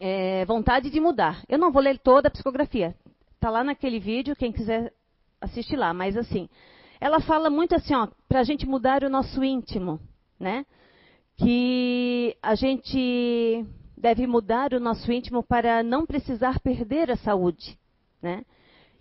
é, 0.00 0.44
vontade 0.46 0.90
de 0.90 1.00
mudar. 1.00 1.42
Eu 1.48 1.58
não 1.58 1.70
vou 1.70 1.80
ler 1.80 1.98
toda 1.98 2.28
a 2.28 2.30
psicografia, 2.30 2.94
está 3.34 3.50
lá 3.50 3.62
naquele 3.62 4.00
vídeo, 4.00 4.34
quem 4.34 4.50
quiser 4.50 4.92
assistir 5.40 5.76
lá, 5.76 5.94
mas 5.94 6.16
assim, 6.16 6.48
ela 7.00 7.20
fala 7.20 7.48
muito 7.48 7.74
assim, 7.74 7.94
ó, 7.94 8.08
para 8.28 8.40
a 8.40 8.44
gente 8.44 8.66
mudar 8.66 9.04
o 9.04 9.10
nosso 9.10 9.42
íntimo, 9.44 10.00
né? 10.38 10.66
Que 11.36 12.36
a 12.42 12.54
gente 12.54 13.64
deve 13.96 14.26
mudar 14.26 14.74
o 14.74 14.80
nosso 14.80 15.10
íntimo 15.10 15.42
para 15.42 15.82
não 15.82 16.04
precisar 16.04 16.60
perder 16.60 17.10
a 17.10 17.16
saúde, 17.16 17.78
né? 18.20 18.44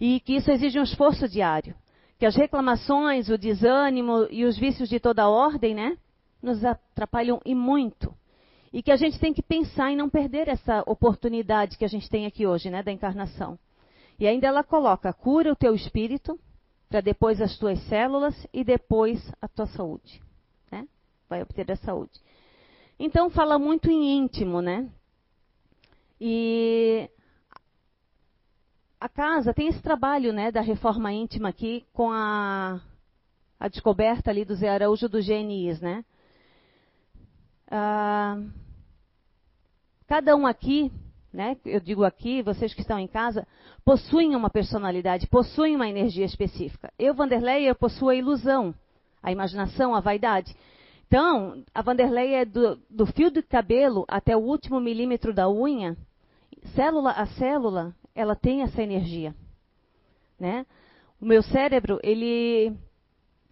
E 0.01 0.20
que 0.20 0.34
isso 0.34 0.50
exige 0.50 0.79
um 0.79 0.84
esforço 0.84 1.29
diário. 1.29 1.75
Que 2.17 2.25
as 2.25 2.36
reclamações, 2.36 3.29
o 3.29 3.38
desânimo 3.38 4.27
e 4.31 4.43
os 4.46 4.58
vícios 4.58 4.89
de 4.89 5.00
toda 5.00 5.29
ordem, 5.29 5.75
né? 5.75 5.96
Nos 6.41 6.65
atrapalham 6.65 7.39
e 7.46 7.53
muito. 7.53 8.12
E 8.74 8.81
que 8.81 8.91
a 8.91 8.96
gente 8.96 9.20
tem 9.20 9.31
que 9.31 9.43
pensar 9.43 9.91
em 9.91 9.96
não 9.96 10.10
perder 10.10 10.48
essa 10.48 10.84
oportunidade 10.88 11.77
que 11.77 11.86
a 11.86 11.88
gente 11.88 12.10
tem 12.10 12.25
aqui 12.25 12.48
hoje, 12.48 12.72
né? 12.72 12.81
Da 12.81 12.91
encarnação. 12.91 13.60
E 14.20 14.25
ainda 14.25 14.48
ela 14.48 14.63
coloca, 14.63 15.13
cura 15.13 15.51
o 15.51 15.55
teu 15.55 15.75
espírito, 15.75 16.39
para 16.89 17.00
depois 17.00 17.39
as 17.39 17.55
tuas 17.60 17.79
células 17.88 18.36
e 18.51 18.63
depois 18.63 19.31
a 19.39 19.48
tua 19.48 19.67
saúde. 19.67 20.20
Né? 20.72 20.88
Vai 21.29 21.43
obter 21.43 21.72
a 21.72 21.75
saúde. 21.75 22.20
Então 23.00 23.29
fala 23.29 23.60
muito 23.60 23.89
em 23.89 24.17
íntimo, 24.17 24.62
né? 24.62 24.89
E 26.20 27.08
a 29.01 29.10
casa 29.10 29.51
tem 29.51 29.67
esse 29.67 29.81
trabalho, 29.81 30.31
né, 30.31 30.51
da 30.51 30.62
reforma 30.62 31.12
íntima 31.12 31.50
aqui 31.50 31.84
com 31.91 32.12
a, 32.12 32.79
a 33.60 33.67
descoberta 33.67 34.29
ali 34.29 34.46
do 34.46 34.53
Zé 34.53 34.70
Araújo 34.70 35.10
do 35.10 35.20
GNIs, 35.20 35.81
né? 35.81 36.05
Ah, 37.70 38.38
cada 40.08 40.36
um 40.36 40.46
aqui 40.46 40.91
né? 41.34 41.55
Eu 41.65 41.79
digo 41.79 42.03
aqui, 42.03 42.41
vocês 42.41 42.74
que 42.74 42.81
estão 42.81 43.00
em 43.00 43.08
casa, 43.08 43.48
possuem 43.86 44.36
uma 44.36 44.50
personalidade, 44.50 45.27
possuem 45.27 45.75
uma 45.75 45.88
energia 45.88 46.25
específica. 46.25 46.91
Eu, 47.00 47.13
Vanderlei, 47.13 47.70
eu 47.70 47.74
possuo 47.74 48.10
a 48.10 48.15
ilusão, 48.15 48.75
a 49.24 49.31
imaginação, 49.31 49.96
a 49.96 50.01
vaidade. 50.01 50.53
Então, 51.08 51.63
a 51.74 51.81
Vanderlei 51.81 52.34
é 52.34 52.43
do, 52.43 52.77
do 52.89 53.05
fio 53.05 53.31
de 53.31 53.41
cabelo 53.41 54.05
até 54.10 54.36
o 54.36 54.41
último 54.41 54.79
milímetro 54.79 55.34
da 55.34 55.50
unha, 55.50 55.96
célula 56.75 57.12
a 57.12 57.25
célula, 57.25 57.96
ela 58.15 58.36
tem 58.36 58.62
essa 58.62 58.82
energia, 58.82 59.36
né? 60.39 60.65
O 61.20 61.25
meu 61.25 61.44
cérebro, 61.44 62.00
ele, 62.01 62.74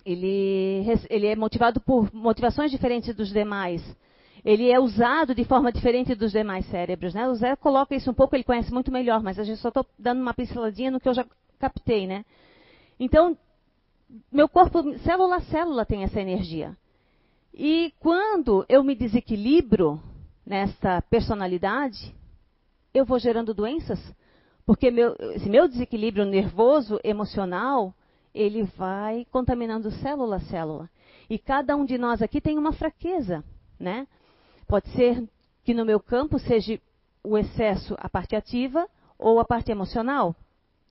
ele, 0.06 0.86
ele 1.10 1.28
é 1.28 1.36
motivado 1.36 1.80
por 1.80 2.14
motivações 2.14 2.72
diferentes 2.72 3.14
dos 3.16 3.30
demais 3.30 3.84
ele 4.44 4.72
é 4.72 4.80
usado 4.80 5.36
de 5.36 5.44
forma 5.44 5.72
diferente 5.72 6.16
dos 6.16 6.32
demais 6.32 6.66
cérebros. 6.68 7.14
Né? 7.14 7.28
O 7.28 7.36
Zé 7.36 7.56
coloca 7.56 7.96
isso 7.96 8.10
um 8.10 8.14
pouco, 8.14 8.36
ele 8.36 8.44
conhece 8.44 8.74
muito 8.74 8.92
melhor, 8.92 9.22
mas 9.22 9.40
a 9.40 9.44
gente 9.44 9.60
só 9.60 9.68
estou 9.68 9.86
dando 9.98 10.22
uma 10.22 10.34
pinceladinha 10.34 10.92
no 10.92 11.00
que 11.00 11.10
eu 11.10 11.14
já 11.14 11.26
captei. 11.60 12.08
Né? 12.08 12.26
Então, 13.00 13.38
meu 14.32 14.48
corpo, 14.48 14.98
célula 15.00 15.38
a 15.38 15.42
célula, 15.42 15.86
tem 15.86 16.04
essa 16.04 16.20
energia. 16.20 16.76
E 17.54 17.94
quando 18.00 18.66
eu 18.70 18.84
me 18.84 18.96
desequilibro 18.96 20.02
nessa 20.46 21.02
personalidade, 21.04 22.16
eu 22.94 23.06
vou 23.06 23.20
gerando 23.20 23.54
doenças. 23.54 24.00
Porque 24.70 24.92
meu, 24.92 25.16
esse 25.34 25.50
meu 25.50 25.68
desequilíbrio 25.68 26.26
nervoso, 26.26 27.00
emocional, 27.04 27.92
ele 28.36 28.62
vai 28.78 29.26
contaminando 29.32 29.90
célula 29.90 30.36
a 30.36 30.42
célula. 30.42 30.88
E 31.28 31.40
cada 31.40 31.76
um 31.76 31.84
de 31.84 31.98
nós 31.98 32.22
aqui 32.22 32.40
tem 32.40 32.56
uma 32.56 32.72
fraqueza, 32.72 33.44
né? 33.80 34.06
Pode 34.68 34.88
ser 34.90 35.28
que 35.64 35.74
no 35.74 35.84
meu 35.84 36.00
campo 36.00 36.38
seja 36.38 36.80
o 37.24 37.36
excesso 37.36 37.96
a 37.98 38.08
parte 38.08 38.36
ativa 38.36 38.88
ou 39.18 39.40
a 39.40 39.44
parte 39.44 39.72
emocional, 39.72 40.36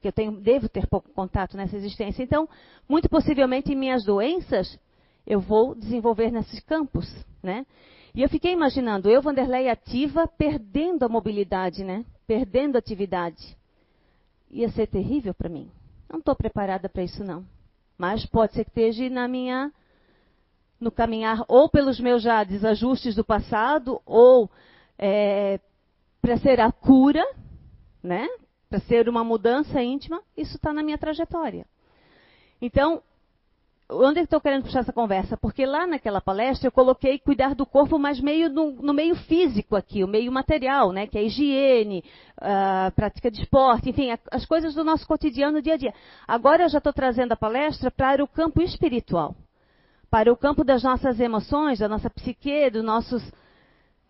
que 0.01 0.09
eu 0.09 0.13
tenho, 0.13 0.33
devo 0.33 0.69
ter 0.69 0.89
pouco 0.89 1.13
contato 1.13 1.57
nessa 1.57 1.77
existência. 1.77 2.21
Então, 2.21 2.49
muito 2.89 3.09
possivelmente 3.09 3.73
em 3.73 3.77
minhas 3.77 4.05
doenças, 4.05 4.77
eu 5.25 5.39
vou 5.39 5.77
desenvolver 5.77 6.33
nesses 6.33 6.59
campos, 6.59 7.07
né? 7.41 7.65
E 8.13 8.23
eu 8.23 8.29
fiquei 8.29 8.51
imaginando, 8.51 9.09
eu, 9.09 9.23
Vanderlei, 9.23 9.69
ativa, 9.69 10.27
perdendo 10.27 11.05
a 11.05 11.09
mobilidade, 11.09 11.85
né? 11.85 12.05
Perdendo 12.27 12.75
a 12.75 12.81
atividade. 12.81 13.57
Ia 14.51 14.71
ser 14.71 14.87
terrível 14.87 15.35
para 15.35 15.49
mim. 15.49 15.71
Não 16.11 16.19
estou 16.19 16.35
preparada 16.35 16.89
para 16.89 17.03
isso, 17.03 17.23
não. 17.23 17.45
Mas 17.97 18.25
pode 18.27 18.55
ser 18.55 18.65
que 18.65 18.71
esteja 18.71 19.09
na 19.11 19.29
minha 19.29 19.73
no 20.81 20.93
caminhar 20.93 21.45
ou 21.49 21.69
pelos 21.69 21.99
meus 21.99 22.23
já 22.23 22.45
desajustes 22.45 23.17
do 23.17 23.25
passado, 23.25 24.01
ou 24.07 24.49
é, 24.97 25.59
para 26.23 26.37
ser 26.39 26.61
a 26.61 26.71
cura, 26.71 27.25
né? 28.03 28.29
para 28.69 28.81
ser 28.81 29.09
uma 29.09 29.25
mudança 29.25 29.83
íntima, 29.83 30.23
isso 30.37 30.57
está 30.57 30.73
na 30.73 30.83
minha 30.83 30.99
trajetória. 30.99 31.67
Então, 32.61 33.03
onde 33.91 34.21
estou 34.21 34.41
querendo 34.41 34.65
puxar 34.65 34.81
essa 34.81 34.93
conversa? 34.93 35.37
Porque 35.37 35.65
lá 35.65 35.87
naquela 35.87 36.21
palestra 36.21 36.69
eu 36.69 36.73
coloquei 36.73 37.19
cuidar 37.19 37.55
do 37.55 37.65
corpo, 37.65 37.99
mas 37.99 38.21
meio 38.21 38.49
no, 38.49 38.73
no 38.73 38.93
meio 38.93 39.15
físico 39.15 39.77
aqui, 39.77 40.05
o 40.05 40.09
meio 40.09 40.31
material, 40.31 40.93
né? 40.93 41.07
que 41.07 41.17
é 41.17 41.25
higiene, 41.25 42.05
a 42.37 42.93
prática 42.95 43.31
de 43.31 43.43
esporte, 43.43 43.91
enfim, 43.91 44.11
as 44.31 44.45
coisas 44.45 44.75
do 44.75 44.85
nosso 44.85 45.07
cotidiano, 45.07 45.63
dia 45.63 45.75
a 45.75 45.79
dia. 45.79 45.95
Agora 46.27 46.65
eu 46.65 46.69
já 46.69 46.79
estou 46.79 46.93
trazendo 46.93 47.33
a 47.33 47.37
palestra 47.37 47.91
para 47.91 48.23
o 48.23 48.29
campo 48.29 48.61
espiritual 48.61 49.35
para 50.11 50.33
o 50.33 50.37
campo 50.37 50.65
das 50.65 50.83
nossas 50.83 51.21
emoções, 51.21 51.79
da 51.79 51.89
nossa 51.89 52.09
psique, 52.09 52.71
dos 52.71 52.85
nossos 52.85 53.23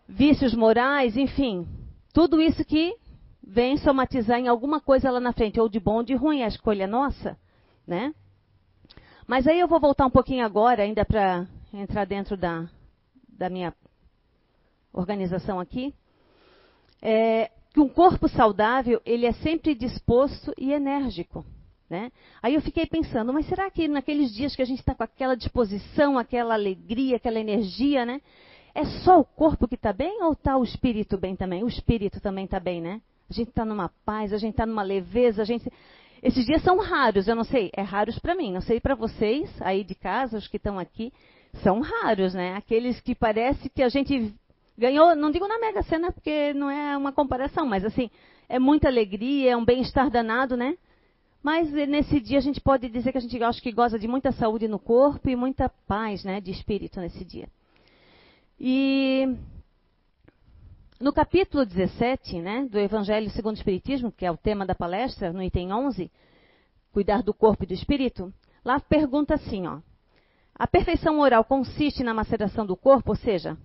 vícios 0.07 0.53
morais, 0.53 1.17
enfim. 1.17 1.67
Tudo 2.13 2.41
isso 2.41 2.63
que 2.63 2.95
vem 3.45 3.77
somatizar 3.77 4.39
em 4.39 4.47
alguma 4.47 4.79
coisa 4.79 5.11
lá 5.11 5.19
na 5.19 5.33
frente, 5.33 5.59
ou 5.59 5.67
de 5.67 5.79
bom 5.79 5.97
ou 5.97 6.03
de 6.03 6.15
ruim, 6.15 6.41
a 6.41 6.47
escolha 6.47 6.83
é 6.83 6.87
nossa, 6.87 7.37
né? 7.85 8.13
Mas 9.29 9.45
aí 9.45 9.59
eu 9.59 9.67
vou 9.67 9.79
voltar 9.79 10.07
um 10.07 10.09
pouquinho 10.09 10.43
agora, 10.43 10.81
ainda 10.81 11.05
para 11.05 11.45
entrar 11.71 12.03
dentro 12.03 12.35
da, 12.35 12.67
da 13.27 13.47
minha 13.47 13.71
organização 14.91 15.59
aqui. 15.59 15.93
É, 16.99 17.51
que 17.71 17.79
um 17.79 17.87
corpo 17.87 18.27
saudável, 18.27 18.99
ele 19.05 19.27
é 19.27 19.31
sempre 19.33 19.75
disposto 19.75 20.51
e 20.57 20.73
enérgico. 20.73 21.45
Né? 21.87 22.11
Aí 22.41 22.55
eu 22.55 22.61
fiquei 22.61 22.87
pensando, 22.87 23.31
mas 23.31 23.45
será 23.45 23.69
que 23.69 23.87
naqueles 23.87 24.33
dias 24.33 24.55
que 24.55 24.63
a 24.63 24.65
gente 24.65 24.79
está 24.79 24.95
com 24.95 25.03
aquela 25.03 25.35
disposição, 25.35 26.17
aquela 26.17 26.55
alegria, 26.55 27.17
aquela 27.17 27.39
energia, 27.39 28.07
né? 28.07 28.21
É 28.73 28.83
só 29.03 29.19
o 29.19 29.23
corpo 29.23 29.67
que 29.67 29.75
está 29.75 29.93
bem 29.93 30.23
ou 30.23 30.33
está 30.33 30.57
o 30.57 30.63
espírito 30.63 31.19
bem 31.19 31.35
também? 31.35 31.63
O 31.63 31.67
espírito 31.67 32.19
também 32.19 32.45
está 32.45 32.59
bem, 32.59 32.81
né? 32.81 32.99
A 33.29 33.33
gente 33.33 33.49
está 33.49 33.63
numa 33.63 33.89
paz, 34.03 34.33
a 34.33 34.39
gente 34.39 34.53
está 34.53 34.65
numa 34.65 34.81
leveza, 34.81 35.43
a 35.43 35.45
gente. 35.45 35.71
Esses 36.21 36.45
dias 36.45 36.61
são 36.63 36.77
raros, 36.77 37.27
eu 37.27 37.35
não 37.35 37.43
sei, 37.43 37.71
é 37.73 37.81
raros 37.81 38.19
para 38.19 38.35
mim, 38.35 38.51
não 38.51 38.61
sei 38.61 38.79
para 38.79 38.95
vocês 38.95 39.49
aí 39.61 39.83
de 39.83 39.95
casa, 39.95 40.37
os 40.37 40.47
que 40.47 40.57
estão 40.57 40.77
aqui, 40.77 41.13
são 41.63 41.79
raros, 41.79 42.33
né? 42.33 42.55
Aqueles 42.55 42.99
que 42.99 43.15
parece 43.15 43.69
que 43.69 43.81
a 43.81 43.89
gente 43.89 44.33
ganhou, 44.77 45.15
não 45.15 45.31
digo 45.31 45.47
na 45.47 45.59
Mega 45.59 45.81
Sena 45.83 46.11
porque 46.11 46.53
não 46.53 46.69
é 46.69 46.95
uma 46.97 47.11
comparação, 47.11 47.65
mas 47.65 47.85
assim, 47.85 48.09
é 48.47 48.59
muita 48.59 48.87
alegria, 48.87 49.51
é 49.51 49.57
um 49.57 49.65
bem-estar 49.65 50.09
danado, 50.09 50.57
né? 50.57 50.77
Mas 51.41 51.71
nesse 51.71 52.19
dia 52.19 52.37
a 52.37 52.41
gente 52.41 52.59
pode 52.59 52.89
dizer 52.89 53.13
que 53.13 53.17
a 53.17 53.21
gente 53.21 53.41
acho 53.41 53.61
que 53.61 53.71
goza 53.71 53.97
de 53.97 54.07
muita 54.07 54.31
saúde 54.31 54.67
no 54.67 54.77
corpo 54.77 55.29
e 55.29 55.35
muita 55.35 55.69
paz, 55.87 56.23
né, 56.23 56.41
de 56.41 56.51
espírito 56.51 56.99
nesse 56.99 57.23
dia. 57.23 57.47
E 58.59 59.37
no 60.99 61.13
capítulo 61.13 61.65
17, 61.65 62.41
né, 62.41 62.67
do 62.69 62.77
Evangelho 62.77 63.29
segundo 63.29 63.55
o 63.55 63.57
Espiritismo, 63.57 64.11
que 64.11 64.25
é 64.25 64.31
o 64.31 64.37
tema 64.37 64.65
da 64.65 64.75
palestra, 64.75 65.31
no 65.31 65.41
item 65.41 65.71
11, 65.71 66.11
cuidar 66.91 67.23
do 67.23 67.33
corpo 67.33 67.63
e 67.63 67.67
do 67.67 67.73
espírito, 67.73 68.33
lá 68.65 68.79
pergunta 68.79 69.35
assim, 69.35 69.65
ó: 69.65 69.79
A 70.53 70.67
perfeição 70.67 71.15
moral 71.15 71.45
consiste 71.45 72.03
na 72.03 72.13
maceração 72.13 72.65
do 72.65 72.75
corpo, 72.75 73.11
ou 73.11 73.15
seja, 73.15 73.57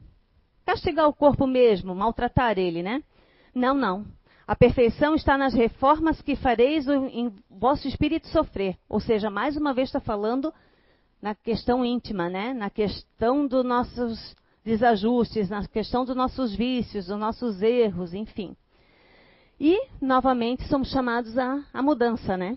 castigar 0.64 1.08
o 1.08 1.14
corpo 1.14 1.46
mesmo, 1.46 1.94
maltratar 1.94 2.58
ele, 2.58 2.82
né? 2.82 3.02
Não, 3.52 3.74
não. 3.74 4.06
A 4.46 4.54
perfeição 4.54 5.14
está 5.14 5.38
nas 5.38 5.54
reformas 5.54 6.20
que 6.20 6.36
fareis 6.36 6.86
em 6.86 7.34
vosso 7.50 7.88
espírito 7.88 8.28
sofrer. 8.28 8.76
Ou 8.88 9.00
seja, 9.00 9.30
mais 9.30 9.56
uma 9.56 9.72
vez 9.72 9.88
está 9.88 10.00
falando 10.00 10.52
na 11.20 11.34
questão 11.34 11.82
íntima, 11.82 12.28
né? 12.28 12.52
na 12.52 12.68
questão 12.68 13.46
dos 13.46 13.64
nossos 13.64 14.36
desajustes, 14.64 15.50
na 15.50 15.66
questão 15.66 16.04
dos 16.04 16.16
nossos 16.16 16.54
vícios, 16.54 17.06
dos 17.06 17.18
nossos 17.18 17.60
erros, 17.62 18.14
enfim. 18.14 18.56
E, 19.60 19.78
novamente, 20.00 20.66
somos 20.68 20.90
chamados 20.90 21.36
à, 21.36 21.62
à 21.72 21.82
mudança, 21.82 22.36
né? 22.36 22.56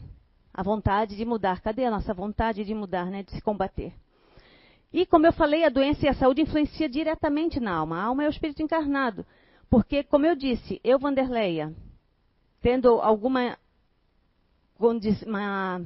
A 0.54 0.64
vontade 0.64 1.16
de 1.16 1.26
mudar. 1.26 1.62
Cadê 1.62 1.86
a 1.86 1.92
nossa 1.92 2.14
vontade 2.14 2.64
de 2.64 2.74
mudar, 2.74 3.06
né? 3.06 3.22
De 3.24 3.32
se 3.32 3.42
combater. 3.42 3.94
E, 4.92 5.06
como 5.06 5.26
eu 5.26 5.34
falei, 5.34 5.64
a 5.64 5.70
doença 5.70 6.06
e 6.06 6.10
a 6.10 6.14
saúde 6.14 6.42
influenciam 6.42 6.90
diretamente 6.90 7.60
na 7.60 7.76
alma. 7.76 8.00
A 8.00 8.04
alma 8.06 8.24
é 8.24 8.28
o 8.28 8.32
espírito 8.32 8.64
encarnado. 8.64 9.26
Porque, 9.70 10.02
como 10.02 10.26
eu 10.26 10.36
disse, 10.36 10.80
eu, 10.84 10.98
Vanderleia, 10.98 11.76
tendo 12.62 13.02
alguma 13.02 13.58
uma, 14.80 15.82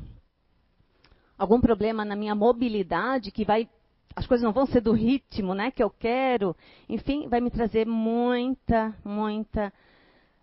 algum 1.38 1.60
problema 1.60 2.04
na 2.04 2.16
minha 2.16 2.36
mobilidade 2.36 3.32
que 3.32 3.46
vai 3.46 3.68
as 4.16 4.28
coisas 4.28 4.44
não 4.44 4.54
vão 4.54 4.66
ser 4.66 4.82
do 4.82 4.92
ritmo, 4.92 5.54
né, 5.54 5.72
que 5.72 5.84
eu 5.84 5.90
quero. 5.90 6.56
Enfim, 6.90 7.28
vai 7.28 7.40
me 7.40 7.50
trazer 7.50 7.86
muita, 7.86 8.96
muita 9.04 9.72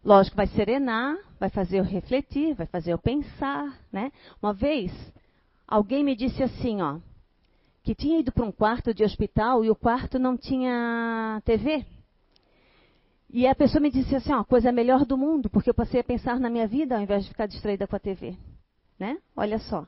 lógico, 0.04 0.36
vai 0.36 0.46
serenar, 0.46 1.16
vai 1.38 1.50
fazer 1.50 1.78
eu 1.78 1.84
refletir, 1.84 2.54
vai 2.54 2.66
fazer 2.66 2.92
eu 2.92 2.98
pensar, 2.98 3.78
né? 3.92 4.10
Uma 4.42 4.54
vez 4.54 4.92
alguém 5.66 6.02
me 6.02 6.16
disse 6.16 6.42
assim, 6.42 6.80
ó, 6.80 6.98
que 7.82 7.94
tinha 7.94 8.20
ido 8.20 8.32
para 8.32 8.44
um 8.44 8.52
quarto 8.52 8.94
de 8.94 9.04
hospital 9.04 9.64
e 9.64 9.70
o 9.70 9.76
quarto 9.76 10.18
não 10.18 10.36
tinha 10.36 11.42
TV. 11.44 11.84
E 13.30 13.46
a 13.46 13.54
pessoa 13.54 13.80
me 13.80 13.90
disse 13.90 14.16
assim, 14.16 14.32
ó, 14.32 14.42
coisa 14.42 14.72
melhor 14.72 15.04
do 15.04 15.18
mundo, 15.18 15.50
porque 15.50 15.68
eu 15.68 15.74
passei 15.74 16.00
a 16.00 16.04
pensar 16.04 16.40
na 16.40 16.48
minha 16.48 16.66
vida 16.66 16.96
ao 16.96 17.02
invés 17.02 17.24
de 17.24 17.30
ficar 17.30 17.46
distraída 17.46 17.86
com 17.86 17.94
a 17.94 18.00
TV, 18.00 18.36
né? 18.98 19.18
Olha 19.36 19.58
só. 19.58 19.86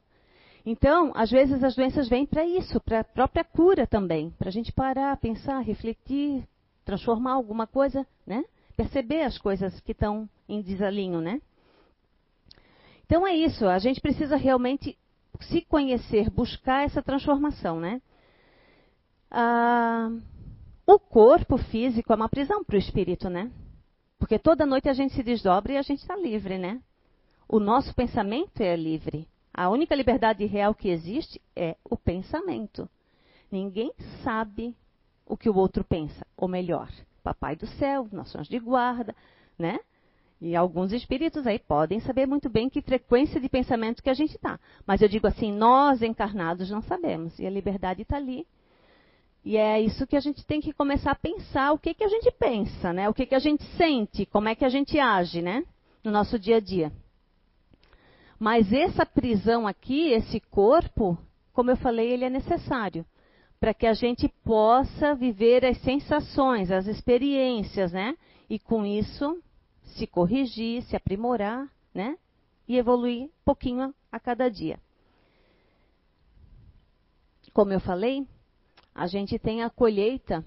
Então, 0.65 1.13
às 1.15 1.31
vezes 1.31 1.63
as 1.65 1.75
doenças 1.75 2.09
vêm 2.09 2.27
para 2.27 2.45
isso, 2.45 2.81
para 2.81 3.01
a 3.01 3.05
própria 3.05 3.45
cura 3.45 3.87
também, 3.87 4.31
para 4.39 4.49
a 4.49 4.53
gente 4.53 4.73
parar, 4.73 5.17
pensar, 5.17 5.61
refletir, 5.61 6.47
transformar 6.85 7.33
alguma 7.33 7.67
coisa, 7.67 8.07
né? 8.27 8.45
Perceber 8.77 9.23
as 9.23 9.39
coisas 9.39 9.79
que 9.81 9.93
estão 9.93 10.29
em 10.49 10.61
desalinho, 10.61 11.21
né? 11.21 11.41
Então 13.07 13.27
é 13.27 13.35
isso, 13.35 13.67
a 13.67 13.79
gente 13.79 14.01
precisa 14.01 14.37
realmente 14.37 14.97
se 15.41 15.63
conhecer, 15.63 16.31
buscar 16.31 16.85
essa 16.85 17.03
transformação, 17.03 17.81
né? 17.81 18.01
Ah, 19.31 20.11
o 20.87 20.99
corpo 20.99 21.57
físico 21.57 22.13
é 22.13 22.17
uma 22.17 22.29
prisão 22.29 22.65
para 22.65 22.77
o 22.77 22.79
espírito, 22.79 23.31
né? 23.31 23.51
Porque 24.19 24.39
toda 24.39 24.67
noite 24.67 24.89
a 24.89 24.93
gente 24.93 25.15
se 25.15 25.23
desdobra 25.23 25.73
e 25.73 25.77
a 25.77 25.83
gente 25.83 26.01
está 26.01 26.15
livre, 26.17 26.59
né? 26.59 26.81
O 27.49 27.59
nosso 27.59 27.95
pensamento 27.95 28.61
é 28.61 28.77
livre. 28.77 29.27
A 29.53 29.69
única 29.69 29.95
liberdade 29.95 30.45
real 30.47 30.75
que 30.75 30.89
existe 30.89 31.41
é 31.55 31.77
o 31.85 31.97
pensamento. 31.97 32.89
Ninguém 33.51 33.93
sabe 34.23 34.77
o 35.27 35.37
que 35.37 35.51
o 35.51 35.57
outro 35.57 35.85
pensa, 35.85 36.27
ou 36.37 36.49
melhor, 36.49 36.89
Papai 37.23 37.57
do 37.57 37.67
Céu, 37.67 38.09
nossos 38.13 38.49
de 38.49 38.59
guarda, 38.59 39.15
né? 39.59 39.79
E 40.41 40.57
alguns 40.57 40.93
espíritos 40.93 41.47
aí 41.47 41.59
podem 41.59 42.01
saber 42.01 42.27
muito 42.27 42.49
bem 42.49 42.71
que 42.71 42.81
frequência 42.81 43.39
de 43.39 43.49
pensamento 43.49 44.03
que 44.03 44.09
a 44.09 44.15
gente 44.15 44.35
está. 44.37 44.59
Mas 44.87 45.03
eu 45.03 45.09
digo 45.09 45.27
assim, 45.27 45.53
nós 45.53 46.01
encarnados 46.01 46.71
não 46.71 46.81
sabemos. 46.81 47.39
E 47.39 47.47
a 47.47 47.51
liberdade 47.51 48.03
está 48.03 48.17
ali. 48.17 48.47
E 49.45 49.59
é 49.59 49.81
isso 49.81 50.07
que 50.07 50.17
a 50.17 50.21
gente 50.21 50.45
tem 50.47 50.61
que 50.61 50.73
começar 50.73 51.11
a 51.11 51.15
pensar, 51.15 51.73
o 51.73 51.79
que, 51.79 51.93
que 51.93 52.05
a 52.05 52.09
gente 52.09 52.31
pensa, 52.33 52.93
né? 52.93 53.09
O 53.09 53.15
que, 53.15 53.27
que 53.27 53.35
a 53.35 53.39
gente 53.39 53.65
sente, 53.77 54.25
como 54.27 54.49
é 54.49 54.55
que 54.55 54.65
a 54.65 54.69
gente 54.69 54.99
age, 54.99 55.43
né? 55.43 55.63
No 56.03 56.11
nosso 56.11 56.39
dia 56.39 56.57
a 56.57 56.61
dia. 56.61 56.91
Mas 58.41 58.73
essa 58.73 59.05
prisão 59.05 59.67
aqui, 59.67 60.13
esse 60.13 60.41
corpo, 60.41 61.19
como 61.53 61.71
eu 61.71 61.77
falei, 61.77 62.11
ele 62.11 62.25
é 62.25 62.31
necessário 62.31 63.05
para 63.61 63.75
que 63.75 63.87
a 63.87 63.93
gente 63.93 64.27
possa 64.43 65.15
viver 65.15 65.63
as 65.67 65.77
sensações, 65.83 66.71
as 66.71 66.87
experiências, 66.87 67.93
né? 67.93 68.17
E 68.49 68.59
com 68.59 68.87
isso 68.87 69.39
se 69.83 70.07
corrigir, 70.07 70.83
se 70.85 70.97
aprimorar, 70.97 71.71
né? 71.93 72.17
E 72.67 72.79
evoluir 72.79 73.25
um 73.25 73.31
pouquinho 73.45 73.95
a 74.11 74.19
cada 74.19 74.49
dia. 74.49 74.81
Como 77.53 77.75
eu 77.75 77.81
falei, 77.81 78.27
a 78.95 79.07
gente 79.07 79.39
tem 79.39 79.63
a 79.63 79.69
colheita 79.69 80.43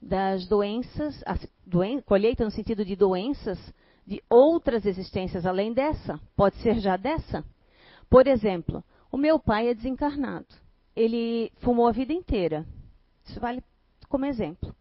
das 0.00 0.46
doenças, 0.46 1.20
a 1.26 1.36
doen 1.66 2.00
colheita 2.02 2.44
no 2.44 2.52
sentido 2.52 2.84
de 2.84 2.94
doenças 2.94 3.58
de 4.06 4.22
outras 4.28 4.84
existências 4.84 5.46
além 5.46 5.72
dessa, 5.72 6.20
pode 6.36 6.56
ser 6.56 6.78
já 6.78 6.96
dessa. 6.96 7.44
Por 8.10 8.26
exemplo, 8.26 8.84
o 9.10 9.16
meu 9.16 9.38
pai 9.38 9.68
é 9.68 9.74
desencarnado. 9.74 10.46
Ele 10.94 11.50
fumou 11.58 11.88
a 11.88 11.92
vida 11.92 12.12
inteira. 12.12 12.66
Isso 13.24 13.40
vale 13.40 13.62
como 14.08 14.26
exemplo. 14.26 14.74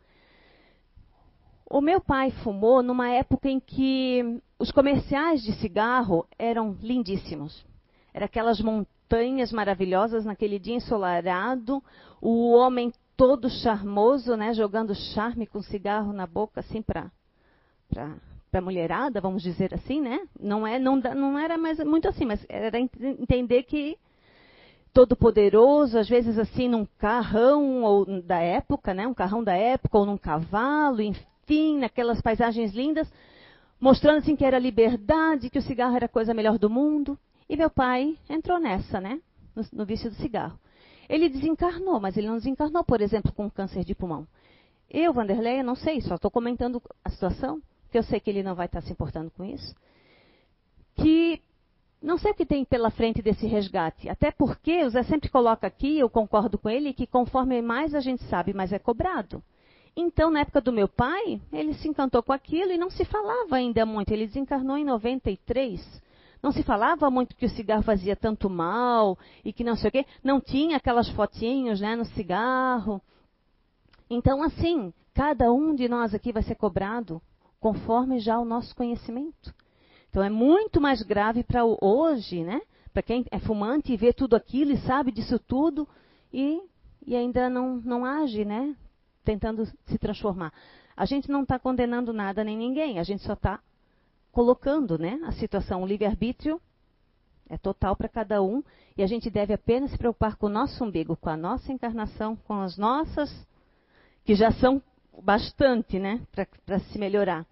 O 1.65 1.82
meu 1.82 2.00
pai 2.01 2.30
fumou 2.44 2.84
numa 2.84 3.10
época 3.10 3.50
em 3.50 3.60
que 3.60 4.41
os 4.60 4.71
comerciais 4.71 5.41
de 5.41 5.54
cigarro 5.54 6.28
eram 6.38 6.78
lindíssimos. 6.82 7.65
Era 8.13 8.26
aquelas 8.26 8.62
montanhas 8.62 9.52
maravilhosas 9.52 10.24
naquele 10.24 10.60
dia 10.60 10.76
ensolarado, 10.76 11.84
o 12.21 12.52
homem 12.52 12.93
todo 13.17 13.50
charmoso, 13.50 14.36
né, 14.36 14.54
jogando 14.54 14.93
charme 14.93 15.48
com 15.48 15.62
cigarro 15.62 16.13
na 16.13 16.28
boca 16.28 16.60
assim 16.60 16.82
para 16.82 17.12
para 17.89 18.17
a 18.60 18.62
mulherada, 18.62 19.22
vamos 19.22 19.42
dizer 19.42 19.74
assim, 19.74 20.02
né? 20.02 20.20
Não, 20.39 20.66
é, 20.66 20.80
não, 20.80 20.96
não 20.96 21.38
era 21.38 21.58
mais 21.58 21.80
muito 21.80 22.08
assim, 22.08 22.26
mas 22.26 22.46
era 22.50 22.80
entender 22.80 23.63
que 23.63 23.98
todo 24.94 25.16
poderoso, 25.16 25.98
às 25.98 26.08
vezes 26.08 26.38
assim 26.38 26.70
num 26.70 26.86
carrão 26.98 27.84
ou 27.84 28.22
da 28.22 28.39
época, 28.39 28.94
né? 28.94 29.08
Um 29.08 29.13
carrão 29.13 29.44
da 29.44 29.56
época 29.56 29.98
ou 29.98 30.06
num 30.06 30.18
cavalo, 30.18 31.02
enfim, 31.02 31.80
naquelas 31.80 32.22
paisagens 32.22 32.74
lindas, 32.74 33.12
mostrando 33.80 34.20
assim 34.20 34.36
que 34.36 34.46
era 34.46 34.60
liberdade, 34.60 35.50
que 35.50 35.58
o 35.60 35.63
cigarro 35.63 35.96
era 35.96 36.06
a 36.06 36.10
coisa 36.10 36.34
melhor 36.34 36.60
do 36.60 36.70
mundo. 36.70 37.18
E 37.50 37.58
meu 37.58 37.70
pai 37.70 38.18
entrou 38.30 38.60
nessa, 38.60 39.02
né? 39.02 39.20
No, 39.56 39.63
no 39.74 39.86
vício 39.86 40.10
do 40.10 40.16
cigarro. 40.16 40.60
Ele 41.10 41.28
desencarnou, 41.28 42.00
mas 42.00 42.16
ele 42.16 42.28
não 42.28 42.38
desencarnou, 42.38 42.84
por 42.84 43.02
exemplo, 43.02 43.32
com 43.34 43.50
câncer 43.50 43.84
de 43.84 43.94
pulmão. 43.94 44.28
Eu, 44.89 45.12
Vanderlei, 45.12 45.63
não 45.63 45.76
sei, 45.76 46.02
só 46.02 46.16
estou 46.16 46.30
comentando 46.30 46.82
a 47.04 47.10
situação 47.10 47.62
que 47.93 47.97
eu 47.99 48.03
sei 48.03 48.19
que 48.19 48.27
ele 48.27 48.41
não 48.41 48.56
vai 48.56 48.65
estar 48.65 48.82
se 48.82 48.91
importando 48.91 49.29
com 49.29 49.45
isso, 49.45 49.75
que 50.95 51.39
não 52.01 52.17
sei 52.17 52.32
o 52.32 52.34
que 52.34 52.43
tem 52.43 52.65
pela 52.65 52.89
frente 52.89 53.21
desse 53.21 53.45
resgate. 53.45 54.10
Até 54.10 54.32
porque 54.32 54.84
o 54.84 54.89
Zé 54.89 55.03
sempre 55.03 55.29
coloca 55.29 55.67
aqui, 55.67 55.99
eu 55.99 56.10
concordo 56.10 56.58
com 56.58 56.67
ele, 56.67 56.91
que 56.91 57.06
conforme 57.06 57.62
mais 57.62 57.93
a 57.93 57.99
gente 57.99 58.23
sabe, 58.23 58.51
mais 58.51 58.73
é 58.73 58.79
cobrado. 58.79 59.43
Então, 59.95 60.32
na 60.32 60.39
época 60.39 60.60
do 60.60 60.73
meu 60.73 60.88
pai, 60.88 61.39
ele 61.51 61.75
se 61.75 61.88
encantou 61.88 62.23
com 62.23 62.34
aquilo 62.34 62.71
e 62.71 62.79
não 62.79 62.89
se 62.89 63.06
falava 63.06 63.58
ainda 63.58 63.86
muito. 63.86 64.10
Ele 64.10 64.25
desencarnou 64.25 64.75
em 64.75 64.84
93. 64.84 66.01
Não 66.41 66.51
se 66.51 66.63
falava 66.63 67.12
muito 67.12 67.36
que 67.36 67.45
o 67.45 67.49
cigarro 67.49 67.84
fazia 67.84 68.15
tanto 68.15 68.49
mal 68.49 69.19
e 69.45 69.53
que 69.53 69.63
não 69.63 69.75
sei 69.75 69.89
o 69.89 69.91
quê. 69.91 70.06
Não 70.23 70.41
tinha 70.41 70.77
aquelas 70.77 71.08
fotinhos 71.10 71.79
né, 71.79 71.95
no 71.95 72.06
cigarro. 72.06 72.99
Então, 74.10 74.41
assim, 74.41 74.91
cada 75.13 75.53
um 75.53 75.75
de 75.75 75.88
nós 75.88 76.15
aqui 76.15 76.34
vai 76.34 76.41
ser 76.41 76.56
cobrado 76.56 77.21
conforme 77.63 78.19
já 78.19 78.38
o 78.38 78.43
nosso 78.43 78.76
conhecimento. 78.76 79.56
Então 80.10 80.21
é 80.21 80.30
muito 80.30 80.82
mais 80.82 81.02
grave 81.02 81.45
para 81.45 81.63
hoje, 81.63 82.43
né? 82.43 82.60
Para 82.91 83.02
quem 83.02 83.26
é 83.32 83.39
fumante 83.39 83.93
e 83.93 83.95
vê 83.95 84.12
tudo 84.12 84.36
aquilo 84.36 84.71
e 84.73 84.78
sabe 84.80 85.13
disso 85.13 85.39
tudo 85.39 85.88
e, 86.34 86.62
e 87.08 87.15
ainda 87.15 87.49
não, 87.49 87.78
não 87.78 88.04
age, 88.04 88.43
né? 88.43 88.76
Tentando 89.23 89.65
se 89.65 89.97
transformar. 89.97 90.52
A 90.93 91.06
gente 91.06 91.32
não 91.32 91.43
está 91.43 91.58
condenando 91.58 92.12
nada 92.12 92.43
nem 92.43 92.58
ninguém, 92.58 92.99
a 92.99 93.04
gente 93.04 93.23
só 93.23 93.32
está 93.32 93.62
colocando 94.30 94.97
né, 94.97 95.17
a 95.23 95.32
situação. 95.32 95.84
O 95.84 95.88
livre-arbítrio 95.88 96.60
é 97.49 97.58
total 97.58 97.95
para 97.95 98.10
cada 98.10 98.43
um 98.43 98.62
e 98.97 99.02
a 99.02 99.08
gente 99.08 99.30
deve 99.30 99.54
apenas 99.54 99.89
se 99.91 99.97
preocupar 99.97 100.36
com 100.36 100.47
o 100.47 100.49
nosso 100.49 100.84
umbigo, 100.84 101.15
com 101.15 101.30
a 101.30 101.38
nossa 101.38 101.71
encarnação, 101.71 102.36
com 102.36 102.60
as 102.60 102.78
nossas, 102.78 103.34
que 104.26 104.36
já 104.36 104.52
são 104.52 104.84
bastante, 105.23 105.97
né, 105.97 106.21
para 106.65 106.80
se 106.80 106.99
melhorar. 106.99 107.47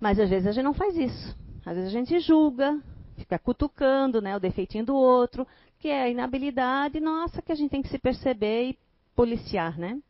Mas 0.00 0.18
às 0.18 0.30
vezes 0.30 0.46
a 0.46 0.52
gente 0.52 0.64
não 0.64 0.72
faz 0.72 0.96
isso. 0.96 1.36
Às 1.64 1.76
vezes 1.76 1.90
a 1.90 1.92
gente 1.92 2.18
julga, 2.20 2.80
fica 3.16 3.38
cutucando 3.38 4.22
né, 4.22 4.34
o 4.34 4.40
defeitinho 4.40 4.86
do 4.86 4.94
outro, 4.94 5.46
que 5.78 5.88
é 5.88 6.02
a 6.02 6.08
inabilidade 6.08 6.98
nossa 6.98 7.42
que 7.42 7.52
a 7.52 7.54
gente 7.54 7.70
tem 7.70 7.82
que 7.82 7.88
se 7.90 7.98
perceber 7.98 8.70
e 8.70 8.78
policiar, 9.14 9.78
né? 9.78 10.00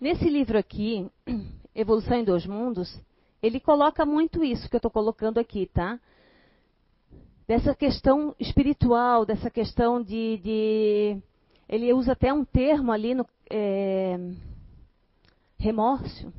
Nesse 0.00 0.28
livro 0.28 0.58
aqui, 0.58 1.08
Evolução 1.74 2.18
em 2.18 2.24
Dois 2.24 2.44
Mundos, 2.44 3.00
ele 3.40 3.60
coloca 3.60 4.04
muito 4.04 4.44
isso 4.44 4.68
que 4.68 4.74
eu 4.74 4.78
estou 4.78 4.90
colocando 4.90 5.38
aqui, 5.38 5.66
tá? 5.72 6.00
Dessa 7.46 7.74
questão 7.74 8.34
espiritual, 8.40 9.24
dessa 9.24 9.48
questão 9.48 10.02
de, 10.02 10.38
de 10.38 11.22
ele 11.68 11.92
usa 11.92 12.12
até 12.12 12.32
um 12.32 12.44
termo 12.44 12.90
ali 12.90 13.14
no 13.14 13.24
é, 13.48 14.18
remorso 15.56 16.32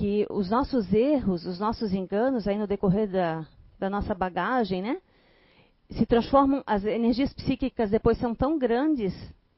que 0.00 0.26
os 0.30 0.48
nossos 0.48 0.90
erros, 0.94 1.44
os 1.44 1.60
nossos 1.60 1.92
enganos 1.92 2.48
aí 2.48 2.56
no 2.56 2.66
decorrer 2.66 3.06
da, 3.06 3.46
da 3.78 3.90
nossa 3.90 4.14
bagagem, 4.14 4.80
né? 4.80 4.96
Se 5.90 6.06
transformam, 6.06 6.62
as 6.66 6.86
energias 6.86 7.34
psíquicas 7.34 7.90
depois 7.90 8.16
são 8.16 8.34
tão 8.34 8.58
grandes 8.58 9.12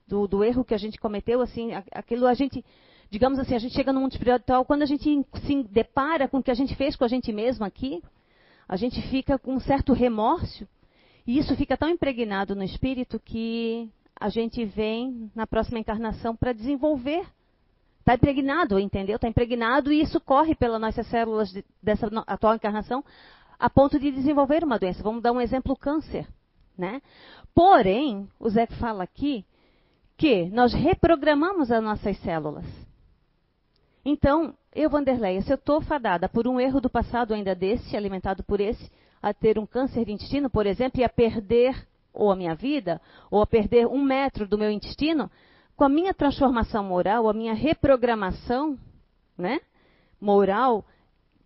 do, 0.05 0.27
do 0.27 0.43
erro 0.43 0.65
que 0.65 0.75
a 0.75 0.79
gente 0.79 0.99
cometeu, 0.99 1.41
assim, 1.41 1.71
aquilo 1.93 2.27
a 2.27 2.35
gente, 2.35 2.65
digamos 3.09 3.39
assim, 3.39 3.55
a 3.55 3.59
gente 3.61 3.73
chega 3.73 3.93
no 3.93 4.01
mundo 4.01 4.13
espiritual, 4.13 4.65
quando 4.65 4.83
a 4.83 4.87
gente 4.87 5.25
se 5.47 5.63
depara 5.63 6.27
com 6.27 6.39
o 6.39 6.43
que 6.43 6.51
a 6.51 6.55
gente 6.55 6.75
fez 6.75 6.97
com 6.97 7.05
a 7.05 7.09
gente 7.09 7.33
mesmo 7.33 7.65
aqui, 7.65 8.03
a 8.69 8.75
gente 8.75 9.01
fica 9.11 9.39
com 9.39 9.55
um 9.55 9.61
certo 9.61 9.93
remorso, 9.93 10.67
e 11.25 11.39
isso 11.39 11.55
fica 11.55 11.77
tão 11.77 11.89
impregnado 11.89 12.57
no 12.57 12.65
espírito 12.65 13.21
que 13.21 13.89
a 14.19 14.29
gente 14.29 14.65
vem 14.65 15.31
na 15.37 15.47
próxima 15.47 15.79
encarnação 15.79 16.35
para 16.35 16.53
desenvolver 16.53 17.25
Está 18.03 18.15
impregnado, 18.15 18.81
entendeu? 18.81 19.15
Está 19.15 19.29
impregnado 19.29 19.93
e 19.93 20.01
isso 20.01 20.21
corre 20.21 20.57
pelas 20.57 20.81
nossas 20.81 21.07
células 21.07 21.51
de, 21.53 21.65
dessa 21.81 22.09
atual 22.27 22.57
encarnação 22.57 23.05
a 23.57 23.71
ponto 23.71 23.97
de 23.97 24.11
desenvolver 24.11 24.65
uma 24.65 24.77
doença. 24.77 25.05
Vamos 25.05 25.23
dar 25.23 25.31
um 25.31 25.41
exemplo, 25.41 25.73
o 25.73 25.77
câncer. 25.77 26.27
Né? 26.77 27.01
Porém, 27.55 28.29
o 28.41 28.51
Zé 28.51 28.67
fala 28.67 29.05
aqui 29.05 29.45
que 30.17 30.47
nós 30.51 30.75
reprogramamos 30.75 31.71
as 31.71 31.83
nossas 31.83 32.19
células. 32.19 32.67
Então, 34.05 34.53
eu, 34.75 34.91
Vanderleia, 34.91 35.41
se 35.43 35.53
eu 35.53 35.55
estou 35.55 35.81
fadada 35.81 36.29
por 36.29 36.49
um 36.49 36.59
erro 36.59 36.81
do 36.81 36.91
passado 36.91 37.33
ainda 37.33 37.55
desse, 37.55 37.97
alimentado 37.97 38.43
por 38.43 38.61
esse, 38.61 38.91
a 39.23 39.33
ter 39.33 39.61
um 39.61 39.67
câncer 39.67 40.05
de 40.07 40.11
intestino, 40.13 40.51
por 40.51 40.67
exemplo, 40.67 41.01
e 41.01 41.05
a 41.05 41.09
perder 41.09 41.87
ou 42.13 42.33
a 42.33 42.37
minha 42.37 42.57
vida, 42.57 43.01
ou 43.31 43.41
a 43.41 43.47
perder 43.47 43.87
um 43.87 44.03
metro 44.03 44.45
do 44.45 44.59
meu 44.59 44.73
intestino, 44.73 45.31
com 45.77 45.85
a 45.85 45.89
minha 45.89 46.15
transformação 46.15 46.85
moral, 46.85 47.29
a 47.29 47.33
minha 47.33 47.55
reprogramação 47.55 48.79
né, 49.37 49.61
moral, 50.21 50.85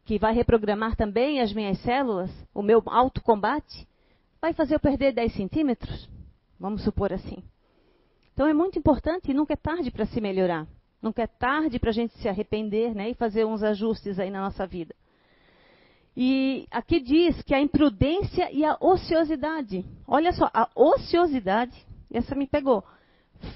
que 0.05 0.19
vai 0.19 0.35
reprogramar 0.35 0.97
também 0.97 1.41
as 1.41 1.53
minhas 1.53 1.79
células, 1.81 2.31
o 2.55 2.63
meu 2.63 2.83
autocombate, 2.87 3.87
vai 4.41 4.53
fazer 4.53 4.75
eu 4.75 4.81
perder 4.81 5.13
10 5.13 5.35
centímetros? 5.35 6.09
Vamos 6.59 6.83
supor 6.85 7.13
assim. 7.13 7.43
Então 8.33 8.47
é 8.47 8.55
muito 8.55 8.79
importante 8.79 9.31
e 9.31 9.35
nunca 9.35 9.55
é 9.55 9.57
tarde 9.57 9.91
para 9.91 10.07
se 10.07 10.21
melhorar. 10.21 10.67
Nunca 11.01 11.23
é 11.23 11.27
tarde 11.27 11.79
para 11.79 11.91
a 11.91 11.93
gente 11.93 12.17
se 12.19 12.29
arrepender 12.29 12.95
né, 12.95 13.11
e 13.11 13.15
fazer 13.15 13.45
uns 13.45 13.63
ajustes 13.63 14.19
aí 14.19 14.31
na 14.31 14.41
nossa 14.41 14.67
vida. 14.67 14.95
E 16.17 16.67
aqui 16.71 16.99
diz 16.99 17.43
que 17.43 17.55
a 17.55 17.61
imprudência 17.61 18.51
e 18.51 18.65
a 18.65 18.77
ociosidade. 18.81 19.85
Olha 20.07 20.33
só, 20.33 20.51
a 20.53 20.69
ociosidade, 20.75 21.77
essa 22.11 22.35
me 22.35 22.47
pegou. 22.47 22.83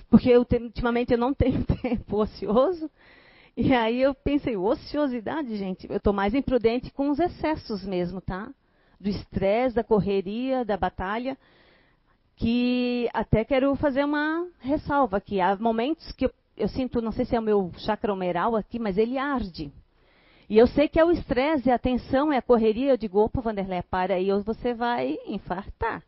Porque 0.08 0.30
eu, 0.30 0.46
ultimamente 0.60 1.12
eu 1.12 1.18
não 1.18 1.32
tenho 1.32 1.64
tempo 1.82 2.16
ocioso. 2.16 2.90
E 3.56 3.74
aí 3.74 4.00
eu 4.00 4.14
pensei, 4.14 4.56
ociosidade, 4.56 5.56
gente. 5.56 5.86
Eu 5.90 5.96
estou 5.96 6.12
mais 6.12 6.34
imprudente 6.34 6.90
com 6.92 7.10
os 7.10 7.18
excessos 7.18 7.84
mesmo, 7.84 8.20
tá? 8.20 8.48
Do 8.98 9.08
estresse, 9.08 9.76
da 9.76 9.84
correria, 9.84 10.64
da 10.64 10.76
batalha. 10.76 11.36
Que 12.36 13.08
até 13.12 13.44
quero 13.44 13.74
fazer 13.76 14.04
uma 14.04 14.46
ressalva 14.60 15.18
aqui. 15.18 15.40
Há 15.40 15.56
momentos 15.56 16.10
que 16.12 16.26
eu, 16.26 16.32
eu 16.56 16.68
sinto, 16.68 17.02
não 17.02 17.12
sei 17.12 17.24
se 17.24 17.36
é 17.36 17.38
o 17.38 17.42
meu 17.42 17.70
chakra 17.78 18.12
humeral 18.12 18.56
aqui, 18.56 18.78
mas 18.78 18.96
ele 18.96 19.18
arde. 19.18 19.72
E 20.48 20.58
eu 20.58 20.66
sei 20.66 20.88
que 20.88 20.98
é 20.98 21.04
o 21.04 21.12
estresse, 21.12 21.70
é 21.70 21.72
a 21.72 21.78
tensão, 21.78 22.32
é 22.32 22.38
a 22.38 22.42
correria. 22.42 22.92
Eu 22.92 22.96
digo, 22.96 23.20
opa, 23.20 23.40
Vanderlei, 23.40 23.82
para 23.82 24.14
aí 24.14 24.32
ou 24.32 24.42
você 24.42 24.74
vai 24.74 25.16
infartar. 25.26 26.02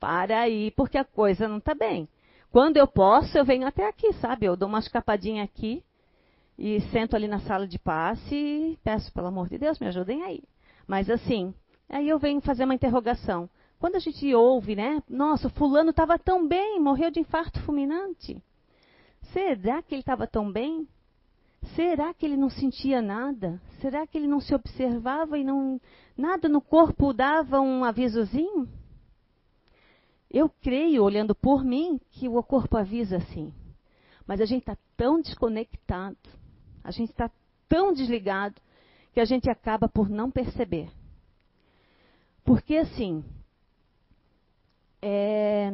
Para 0.00 0.40
aí, 0.40 0.70
porque 0.72 0.98
a 0.98 1.04
coisa 1.04 1.46
não 1.46 1.58
está 1.58 1.74
bem. 1.74 2.08
Quando 2.50 2.76
eu 2.78 2.86
posso, 2.86 3.38
eu 3.38 3.44
venho 3.44 3.66
até 3.66 3.88
aqui, 3.88 4.12
sabe? 4.14 4.46
Eu 4.46 4.56
dou 4.56 4.68
uma 4.68 4.80
escapadinha 4.80 5.44
aqui 5.44 5.84
e 6.58 6.80
sento 6.90 7.14
ali 7.14 7.28
na 7.28 7.38
sala 7.40 7.66
de 7.66 7.78
passe 7.78 8.34
e 8.34 8.78
peço, 8.82 9.12
pelo 9.12 9.28
amor 9.28 9.48
de 9.48 9.56
Deus, 9.56 9.78
me 9.78 9.86
ajudem 9.86 10.24
aí. 10.24 10.42
Mas 10.86 11.08
assim, 11.08 11.54
aí 11.88 12.08
eu 12.08 12.18
venho 12.18 12.40
fazer 12.40 12.64
uma 12.64 12.74
interrogação. 12.74 13.48
Quando 13.78 13.94
a 13.94 14.00
gente 14.00 14.34
ouve, 14.34 14.74
né? 14.74 15.00
Nossa, 15.08 15.48
fulano 15.48 15.90
estava 15.90 16.18
tão 16.18 16.46
bem, 16.46 16.80
morreu 16.80 17.10
de 17.10 17.20
infarto 17.20 17.60
fulminante. 17.60 18.42
Será 19.32 19.80
que 19.80 19.94
ele 19.94 20.02
estava 20.02 20.26
tão 20.26 20.50
bem? 20.50 20.88
Será 21.76 22.12
que 22.12 22.26
ele 22.26 22.36
não 22.36 22.50
sentia 22.50 23.00
nada? 23.00 23.60
Será 23.80 24.06
que 24.06 24.18
ele 24.18 24.26
não 24.26 24.40
se 24.40 24.52
observava 24.54 25.38
e 25.38 25.44
não 25.44 25.80
nada 26.16 26.48
no 26.48 26.60
corpo 26.60 27.12
dava 27.12 27.60
um 27.60 27.84
avisozinho? 27.84 28.68
Eu 30.30 30.48
creio, 30.48 31.02
olhando 31.02 31.34
por 31.34 31.64
mim, 31.64 32.00
que 32.12 32.28
o 32.28 32.42
corpo 32.42 32.76
avisa 32.76 33.18
sim. 33.32 33.52
Mas 34.26 34.40
a 34.40 34.44
gente 34.44 34.60
está 34.60 34.76
tão 34.96 35.20
desconectado, 35.20 36.16
a 36.84 36.90
gente 36.90 37.10
está 37.10 37.30
tão 37.68 37.92
desligado, 37.92 38.60
que 39.12 39.20
a 39.20 39.24
gente 39.24 39.50
acaba 39.50 39.88
por 39.88 40.08
não 40.08 40.30
perceber. 40.30 40.88
Porque 42.44 42.76
assim, 42.76 43.24
é, 45.02 45.70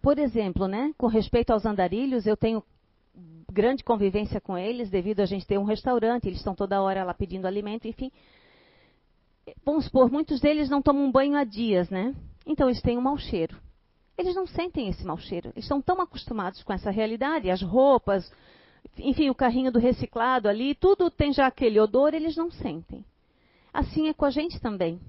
por 0.00 0.18
exemplo, 0.18 0.68
né, 0.68 0.92
com 0.96 1.08
respeito 1.08 1.50
aos 1.50 1.66
andarilhos, 1.66 2.26
eu 2.26 2.36
tenho 2.36 2.62
grande 3.50 3.82
convivência 3.82 4.40
com 4.40 4.56
eles, 4.56 4.90
devido 4.90 5.20
a 5.20 5.26
gente 5.26 5.46
ter 5.46 5.58
um 5.58 5.64
restaurante, 5.64 6.26
eles 6.26 6.38
estão 6.38 6.54
toda 6.54 6.80
hora 6.80 7.02
lá 7.02 7.14
pedindo 7.14 7.46
alimento, 7.46 7.88
enfim. 7.88 8.12
Vamos 9.64 9.86
supor, 9.86 10.10
muitos 10.10 10.40
deles 10.40 10.68
não 10.68 10.82
tomam 10.82 11.10
banho 11.10 11.36
há 11.36 11.42
dias, 11.42 11.88
né? 11.90 12.14
Então 12.46 12.68
eles 12.68 12.82
têm 12.82 12.98
um 12.98 13.02
mau 13.02 13.16
cheiro. 13.16 13.56
Eles 14.16 14.34
não 14.34 14.46
sentem 14.46 14.88
esse 14.88 15.04
mau 15.04 15.18
cheiro. 15.18 15.50
Eles 15.54 15.64
estão 15.64 15.82
tão 15.82 16.00
acostumados 16.00 16.62
com 16.62 16.72
essa 16.72 16.90
realidade, 16.90 17.50
as 17.50 17.62
roupas, 17.62 18.30
enfim, 18.98 19.28
o 19.28 19.34
carrinho 19.34 19.70
do 19.70 19.78
reciclado 19.78 20.48
ali, 20.48 20.74
tudo 20.74 21.10
tem 21.10 21.32
já 21.32 21.46
aquele 21.46 21.78
odor, 21.78 22.14
eles 22.14 22.36
não 22.36 22.50
sentem. 22.50 23.04
Assim 23.72 24.08
é 24.08 24.14
com 24.14 24.24
a 24.24 24.30
gente 24.30 24.60
também. 24.60 25.00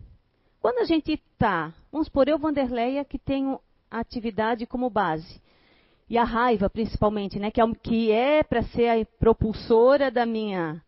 Quando 0.60 0.80
a 0.80 0.84
gente 0.84 1.14
está, 1.14 1.74
vamos 1.92 2.08
supor, 2.08 2.28
eu, 2.28 2.38
Vanderleia, 2.38 3.06
que 3.06 3.18
tenho 3.18 3.60
a 3.90 4.00
atividade 4.00 4.66
como 4.66 4.90
base, 4.90 5.42
e 6.10 6.18
a 6.18 6.24
raiva, 6.24 6.70
principalmente, 6.70 7.40
né, 7.40 7.52
que 7.52 8.12
é, 8.12 8.40
é 8.40 8.44
para 8.44 8.64
ser 8.64 8.90
a 8.90 9.06
propulsora 9.20 10.10
da 10.10 10.26
minha, 10.26 10.82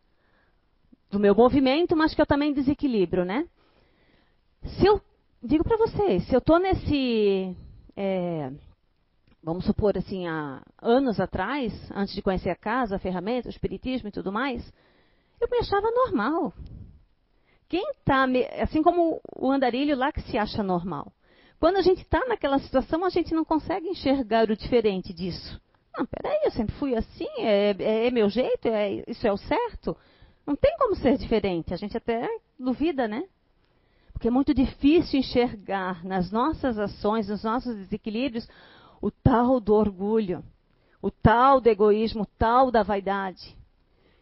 do 1.10 1.20
meu 1.20 1.36
movimento, 1.36 1.96
mas 1.96 2.14
que 2.14 2.22
eu 2.22 2.26
também 2.26 2.54
desequilibro, 2.54 3.26
né? 3.26 3.48
Se 4.64 4.86
eu 4.86 5.02
digo 5.44 5.64
para 5.64 5.78
vocês, 5.78 6.26
se 6.26 6.34
eu 6.34 6.40
estou 6.40 6.60
nesse, 6.60 7.56
é, 8.02 8.50
vamos 9.44 9.66
supor 9.66 9.98
assim, 9.98 10.26
há 10.26 10.62
anos 10.82 11.20
atrás, 11.20 11.74
antes 11.94 12.16
de 12.16 12.22
conhecer 12.22 12.50
a 12.50 12.56
casa, 12.56 12.96
a 12.96 13.00
ferramenta, 13.00 13.50
o 13.50 13.52
espiritismo 13.52 14.08
e 14.08 14.12
tudo 14.12 14.32
mais, 14.32 14.64
eu 15.42 15.50
me 15.52 15.58
achava 15.58 15.92
normal. 15.92 16.54
Quem 17.68 17.84
está, 17.92 18.26
assim 18.62 18.82
como 18.82 19.20
o 19.36 19.52
andarilho 19.52 19.98
lá 19.98 20.14
que 20.14 20.22
se 20.22 20.38
acha 20.38 20.64
normal. 20.64 21.12
Quando 21.60 21.76
a 21.76 21.82
gente 21.82 22.02
está 22.02 22.26
naquela 22.26 22.58
situação, 22.60 23.04
a 23.04 23.10
gente 23.10 23.34
não 23.34 23.44
consegue 23.44 23.90
enxergar 23.90 24.50
o 24.50 24.56
diferente 24.56 25.14
disso. 25.14 25.60
Não, 25.98 26.06
peraí, 26.06 26.40
eu 26.46 26.52
sempre 26.52 26.74
fui 26.76 26.96
assim, 26.96 27.28
é, 27.40 27.76
é, 27.78 28.08
é 28.08 28.12
meu 28.12 28.30
jeito, 28.30 28.66
é, 28.70 29.04
isso 29.10 29.28
é 29.28 29.32
o 29.32 29.38
certo. 29.38 29.96
Não 30.48 30.56
tem 30.56 30.74
como 30.78 30.96
ser 30.96 31.18
diferente. 31.18 31.74
A 31.74 31.78
gente 31.78 31.98
até 31.98 32.26
duvida, 32.58 33.10
né? 33.10 33.26
Porque 34.20 34.28
é 34.28 34.32
muito 34.32 34.54
difícil 34.54 35.22
enxergar 35.22 36.04
nas 36.04 36.30
nossas 36.30 36.78
ações, 36.78 37.30
nos 37.30 37.42
nossos 37.42 37.74
desequilíbrios, 37.74 38.46
o 39.02 39.10
tal 39.10 39.62
do 39.62 39.74
orgulho, 39.74 40.44
o 41.02 41.10
tal 41.10 41.62
do 41.62 41.70
egoísmo, 41.70 42.24
o 42.24 42.38
tal 42.38 42.70
da 42.70 42.84
vaidade, 42.84 43.56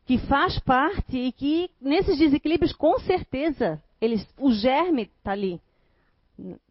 que 0.06 0.20
faz 0.20 0.60
parte 0.60 1.18
e 1.18 1.32
que 1.32 1.72
nesses 1.82 2.20
desequilíbrios, 2.20 2.74
com 2.74 3.00
certeza, 3.00 3.82
eles, 4.00 4.24
o 4.38 4.52
germe 4.52 5.10
está 5.18 5.32
ali. 5.32 5.60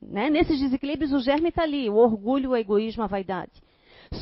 Né? 0.01 0.31
Nesses 0.31 0.61
desequilíbrios, 0.61 1.13
o 1.13 1.19
germe 1.19 1.49
está 1.49 1.65
ali: 1.65 1.91
o 1.91 1.97
orgulho, 1.97 2.51
o 2.51 2.57
egoísmo, 2.57 3.03
a 3.03 3.09
vaidade. 3.09 3.61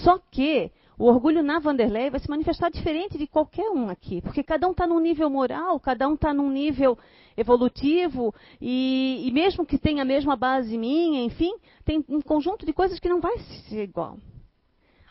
Só 0.03 0.19
que 0.31 0.73
o 0.97 1.05
orgulho 1.05 1.43
na 1.43 1.59
Vanderlei 1.59 2.09
vai 2.09 2.21
se 2.21 2.31
manifestar 2.31 2.71
diferente 2.71 3.19
de 3.19 3.27
qualquer 3.27 3.69
um 3.69 3.91
aqui, 3.91 4.23
porque 4.23 4.43
cada 4.43 4.67
um 4.67 4.71
está 4.71 4.87
num 4.87 4.99
nível 4.99 5.29
moral, 5.29 5.79
cada 5.79 6.09
um 6.09 6.15
está 6.15 6.33
num 6.33 6.51
nível 6.51 6.97
evolutivo, 7.37 8.35
e, 8.61 9.25
e, 9.27 9.33
mesmo 9.33 9.67
que 9.67 9.79
tenha 9.79 10.03
a 10.03 10.07
mesma 10.07 10.37
base 10.37 10.77
minha, 10.79 11.25
enfim, 11.25 11.53
tem 11.85 12.05
um 12.09 12.21
conjunto 12.21 12.65
de 12.65 12.73
coisas 12.73 12.99
que 13.01 13.09
não 13.09 13.21
vai 13.21 13.39
ser 13.69 13.83
igual. 13.83 14.19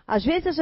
Às 0.07 0.23
vezes, 0.23 0.57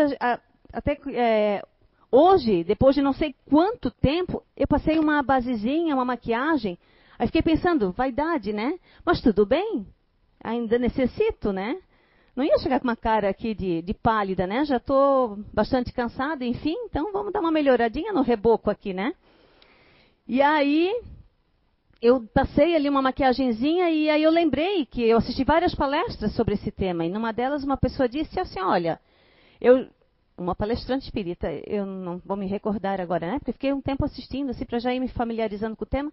até 0.71 0.97
é, 1.13 1.63
hoje, 2.12 2.63
depois 2.63 2.95
de 2.95 3.02
não 3.02 3.13
sei 3.13 3.36
quanto 3.50 3.91
tempo, 3.91 4.43
eu 4.56 4.67
passei 4.67 5.00
uma 5.00 5.21
basezinha, 5.21 5.95
uma 5.95 6.06
maquiagem, 6.06 6.78
Aí 7.21 7.28
fiquei 7.28 7.43
pensando, 7.43 7.91
vaidade, 7.91 8.52
né? 8.52 8.80
Mas 9.06 9.21
tudo 9.21 9.45
bem, 9.45 9.86
ainda 10.43 10.80
necessito, 10.80 11.54
né? 11.54 11.80
Não 12.36 12.43
ia 12.43 12.58
chegar 12.58 12.80
com 12.80 12.88
uma 12.88 12.95
cara 12.95 13.30
aqui 13.30 13.54
de, 13.54 13.84
de 13.84 13.93
pálida, 13.93 14.47
né? 14.47 14.65
Já 14.65 14.78
estou 14.78 15.38
bastante 15.54 15.93
cansada, 15.93 16.43
enfim, 16.43 16.76
então 16.86 17.12
vamos 17.12 17.32
dar 17.32 17.39
uma 17.39 17.52
melhoradinha 17.52 18.12
no 18.12 18.24
reboco 18.24 18.71
aqui, 18.71 18.91
né? 18.91 19.13
E 20.28 20.41
aí, 20.41 21.00
eu 22.01 22.27
passei 22.33 22.75
ali 22.75 22.89
uma 22.89 23.01
maquiagemzinha 23.01 23.89
e 23.89 24.09
aí 24.09 24.23
eu 24.23 24.31
lembrei 24.31 24.85
que 24.85 25.03
eu 25.03 25.17
assisti 25.17 25.43
várias 25.43 25.75
palestras 25.75 26.33
sobre 26.33 26.55
esse 26.55 26.71
tema. 26.71 27.05
E 27.05 27.09
numa 27.09 27.31
delas 27.31 27.63
uma 27.63 27.77
pessoa 27.77 28.09
disse 28.09 28.39
assim, 28.39 28.59
olha, 28.59 28.99
eu, 29.59 29.87
uma 30.35 30.55
palestrante 30.55 31.05
espírita, 31.05 31.47
eu 31.67 31.85
não 31.85 32.17
vou 32.25 32.35
me 32.35 32.47
recordar 32.47 32.99
agora, 32.99 33.27
né? 33.27 33.39
Porque 33.39 33.53
fiquei 33.53 33.71
um 33.71 33.81
tempo 33.81 34.03
assistindo, 34.03 34.49
assim, 34.49 34.65
para 34.65 34.79
já 34.79 34.93
ir 34.93 34.99
me 34.99 35.07
familiarizando 35.07 35.75
com 35.75 35.83
o 35.83 35.87
tema. 35.87 36.11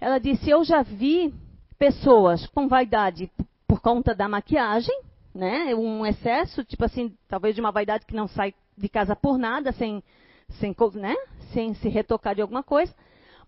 Ela 0.00 0.18
disse: 0.18 0.50
Eu 0.50 0.64
já 0.64 0.82
vi 0.82 1.32
pessoas 1.78 2.46
com 2.48 2.66
vaidade 2.66 3.30
por 3.68 3.80
conta 3.80 4.14
da 4.14 4.28
maquiagem, 4.28 4.98
né? 5.32 5.74
Um 5.74 6.04
excesso, 6.04 6.64
tipo 6.64 6.84
assim, 6.84 7.14
talvez 7.28 7.54
de 7.54 7.60
uma 7.60 7.70
vaidade 7.70 8.04
que 8.04 8.14
não 8.14 8.26
sai 8.26 8.54
de 8.76 8.88
casa 8.88 9.14
por 9.14 9.38
nada, 9.38 9.72
sem, 9.72 10.02
sem, 10.58 10.74
né? 10.94 11.14
sem 11.52 11.74
se 11.74 11.88
retocar 11.88 12.34
de 12.34 12.42
alguma 12.42 12.62
coisa. 12.62 12.92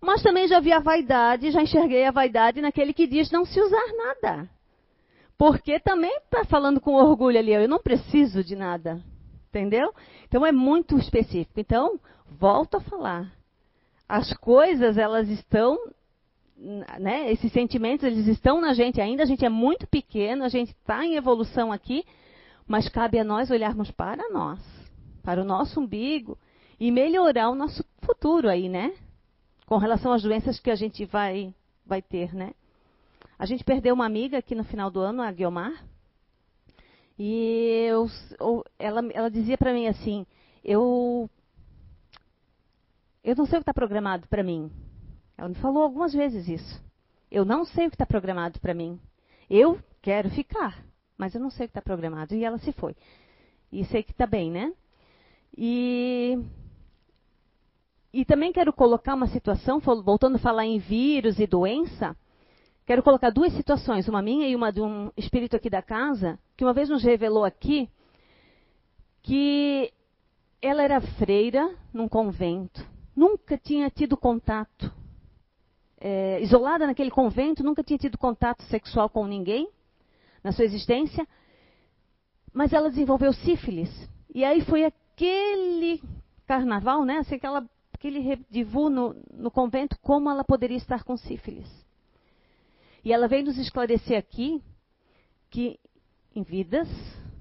Mas 0.03 0.21
também 0.21 0.49
já 0.49 0.59
vi 0.59 0.73
a 0.73 0.79
vaidade, 0.79 1.49
já 1.49 1.61
enxerguei 1.61 2.03
a 2.05 2.11
vaidade 2.11 2.59
naquele 2.59 2.91
que 2.91 3.07
diz 3.07 3.31
não 3.31 3.45
se 3.45 3.57
usar 3.57 3.85
nada. 3.95 4.49
Porque 5.37 5.79
também 5.79 6.13
está 6.17 6.43
falando 6.43 6.81
com 6.81 6.95
orgulho 6.95 7.39
ali, 7.39 7.53
eu 7.53 7.69
não 7.69 7.79
preciso 7.79 8.43
de 8.43 8.53
nada. 8.53 9.01
Entendeu? 9.47 9.93
Então 10.27 10.45
é 10.45 10.51
muito 10.51 10.97
específico. 10.97 11.57
Então, 11.57 11.97
volto 12.29 12.75
a 12.75 12.81
falar. 12.81 13.31
As 14.07 14.33
coisas, 14.33 14.97
elas 14.97 15.29
estão 15.29 15.79
né, 16.99 17.31
esses 17.31 17.53
sentimentos, 17.53 18.05
eles 18.05 18.27
estão 18.27 18.59
na 18.59 18.73
gente 18.73 18.99
ainda, 18.99 19.23
a 19.23 19.25
gente 19.25 19.45
é 19.45 19.49
muito 19.49 19.87
pequeno, 19.87 20.43
a 20.43 20.49
gente 20.49 20.71
está 20.71 21.05
em 21.05 21.15
evolução 21.15 21.71
aqui, 21.71 22.03
mas 22.67 22.89
cabe 22.89 23.19
a 23.19 23.23
nós 23.23 23.49
olharmos 23.49 23.89
para 23.89 24.29
nós, 24.29 24.59
para 25.23 25.41
o 25.41 25.45
nosso 25.45 25.79
umbigo 25.79 26.37
e 26.77 26.91
melhorar 26.91 27.49
o 27.49 27.55
nosso 27.55 27.85
futuro 28.01 28.49
aí, 28.49 28.67
né? 28.67 28.93
Com 29.73 29.79
relação 29.79 30.13
às 30.13 30.21
doenças 30.21 30.59
que 30.59 30.69
a 30.69 30.75
gente 30.75 31.03
vai, 31.03 31.51
vai 31.83 31.99
ter, 31.99 32.31
né? 32.31 32.53
A 33.39 33.45
gente 33.47 33.63
perdeu 33.63 33.95
uma 33.95 34.05
amiga 34.05 34.37
aqui 34.37 34.53
no 34.53 34.63
final 34.63 34.91
do 34.91 34.99
ano, 34.99 35.23
a 35.23 35.31
Guiomar, 35.31 35.83
e 37.17 37.87
eu, 37.89 38.07
ela, 38.77 39.01
ela 39.11 39.31
dizia 39.31 39.57
para 39.57 39.73
mim 39.73 39.87
assim, 39.87 40.27
eu, 40.63 41.27
eu 43.23 43.35
não 43.35 43.47
sei 43.47 43.57
o 43.57 43.61
que 43.61 43.63
está 43.63 43.73
programado 43.73 44.27
para 44.27 44.43
mim. 44.43 44.71
Ela 45.35 45.49
me 45.49 45.55
falou 45.55 45.81
algumas 45.81 46.13
vezes 46.13 46.47
isso. 46.47 46.79
Eu 47.31 47.43
não 47.43 47.65
sei 47.65 47.87
o 47.87 47.89
que 47.89 47.95
está 47.95 48.05
programado 48.05 48.59
para 48.59 48.75
mim. 48.75 48.99
Eu 49.49 49.79
quero 50.03 50.29
ficar, 50.29 50.85
mas 51.17 51.33
eu 51.33 51.41
não 51.41 51.49
sei 51.49 51.65
o 51.65 51.69
que 51.69 51.71
está 51.71 51.81
programado. 51.81 52.35
E 52.35 52.45
ela 52.45 52.59
se 52.59 52.71
foi. 52.73 52.95
E 53.71 53.83
sei 53.85 54.03
que 54.03 54.11
está 54.11 54.27
bem, 54.27 54.51
né? 54.51 54.71
E, 55.57 56.37
e 58.13 58.23
também 58.23 58.53
quero 58.53 58.71
colocar 58.71 59.15
uma 59.15 59.27
situação, 59.27 59.79
voltando 59.79 60.35
a 60.35 60.39
falar 60.39 60.65
em 60.65 60.77
vírus 60.77 61.39
e 61.39 61.47
doença, 61.47 62.15
quero 62.85 63.01
colocar 63.01 63.31
duas 63.31 63.51
situações, 63.53 64.07
uma 64.07 64.21
minha 64.21 64.47
e 64.47 64.55
uma 64.55 64.71
de 64.71 64.81
um 64.81 65.11
espírito 65.17 65.55
aqui 65.55 65.67
da 65.67 65.81
casa, 65.81 66.37
que 66.55 66.63
uma 66.63 66.73
vez 66.73 66.89
nos 66.89 67.03
revelou 67.03 67.43
aqui 67.43 67.89
que 69.23 69.91
ela 70.61 70.83
era 70.83 71.01
freira 71.01 71.73
num 71.91 72.07
convento, 72.07 72.85
nunca 73.15 73.57
tinha 73.57 73.89
tido 73.89 74.15
contato, 74.15 74.93
é, 75.99 76.39
isolada 76.41 76.85
naquele 76.85 77.09
convento, 77.09 77.63
nunca 77.63 77.83
tinha 77.83 77.97
tido 77.97 78.17
contato 78.17 78.61
sexual 78.63 79.09
com 79.09 79.25
ninguém 79.25 79.67
na 80.43 80.51
sua 80.51 80.65
existência, 80.65 81.27
mas 82.53 82.73
ela 82.73 82.89
desenvolveu 82.89 83.33
sífilis. 83.33 83.89
E 84.35 84.43
aí 84.43 84.61
foi 84.61 84.83
aquele 84.83 86.01
carnaval, 86.45 87.05
né? 87.05 87.19
Assim, 87.19 87.35
aquela, 87.35 87.67
aquele 88.03 88.19
redivu 88.19 88.89
no, 88.89 89.15
no 89.33 89.49
convento, 89.49 89.97
como 89.99 90.29
ela 90.29 90.43
poderia 90.43 90.75
estar 90.75 91.05
com 91.05 91.15
sífilis. 91.15 91.69
E 93.01 93.13
ela 93.13 93.29
veio 93.29 93.45
nos 93.45 93.57
esclarecer 93.57 94.17
aqui 94.17 94.61
que 95.49 95.79
em 96.35 96.43
vidas 96.43 96.89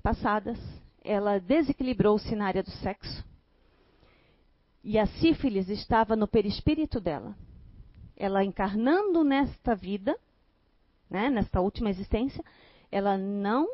passadas 0.04 0.58
ela 1.02 1.40
desequilibrou-se 1.40 2.36
na 2.36 2.46
área 2.46 2.62
do 2.62 2.70
sexo. 2.70 3.24
E 4.84 5.00
a 5.00 5.06
sífilis 5.06 5.68
estava 5.68 6.14
no 6.14 6.28
perispírito 6.28 7.00
dela. 7.00 7.36
Ela 8.16 8.44
encarnando 8.44 9.24
nesta 9.24 9.74
vida, 9.74 10.16
né, 11.10 11.28
nesta 11.28 11.60
última 11.60 11.90
existência, 11.90 12.44
ela 12.90 13.18
não 13.18 13.66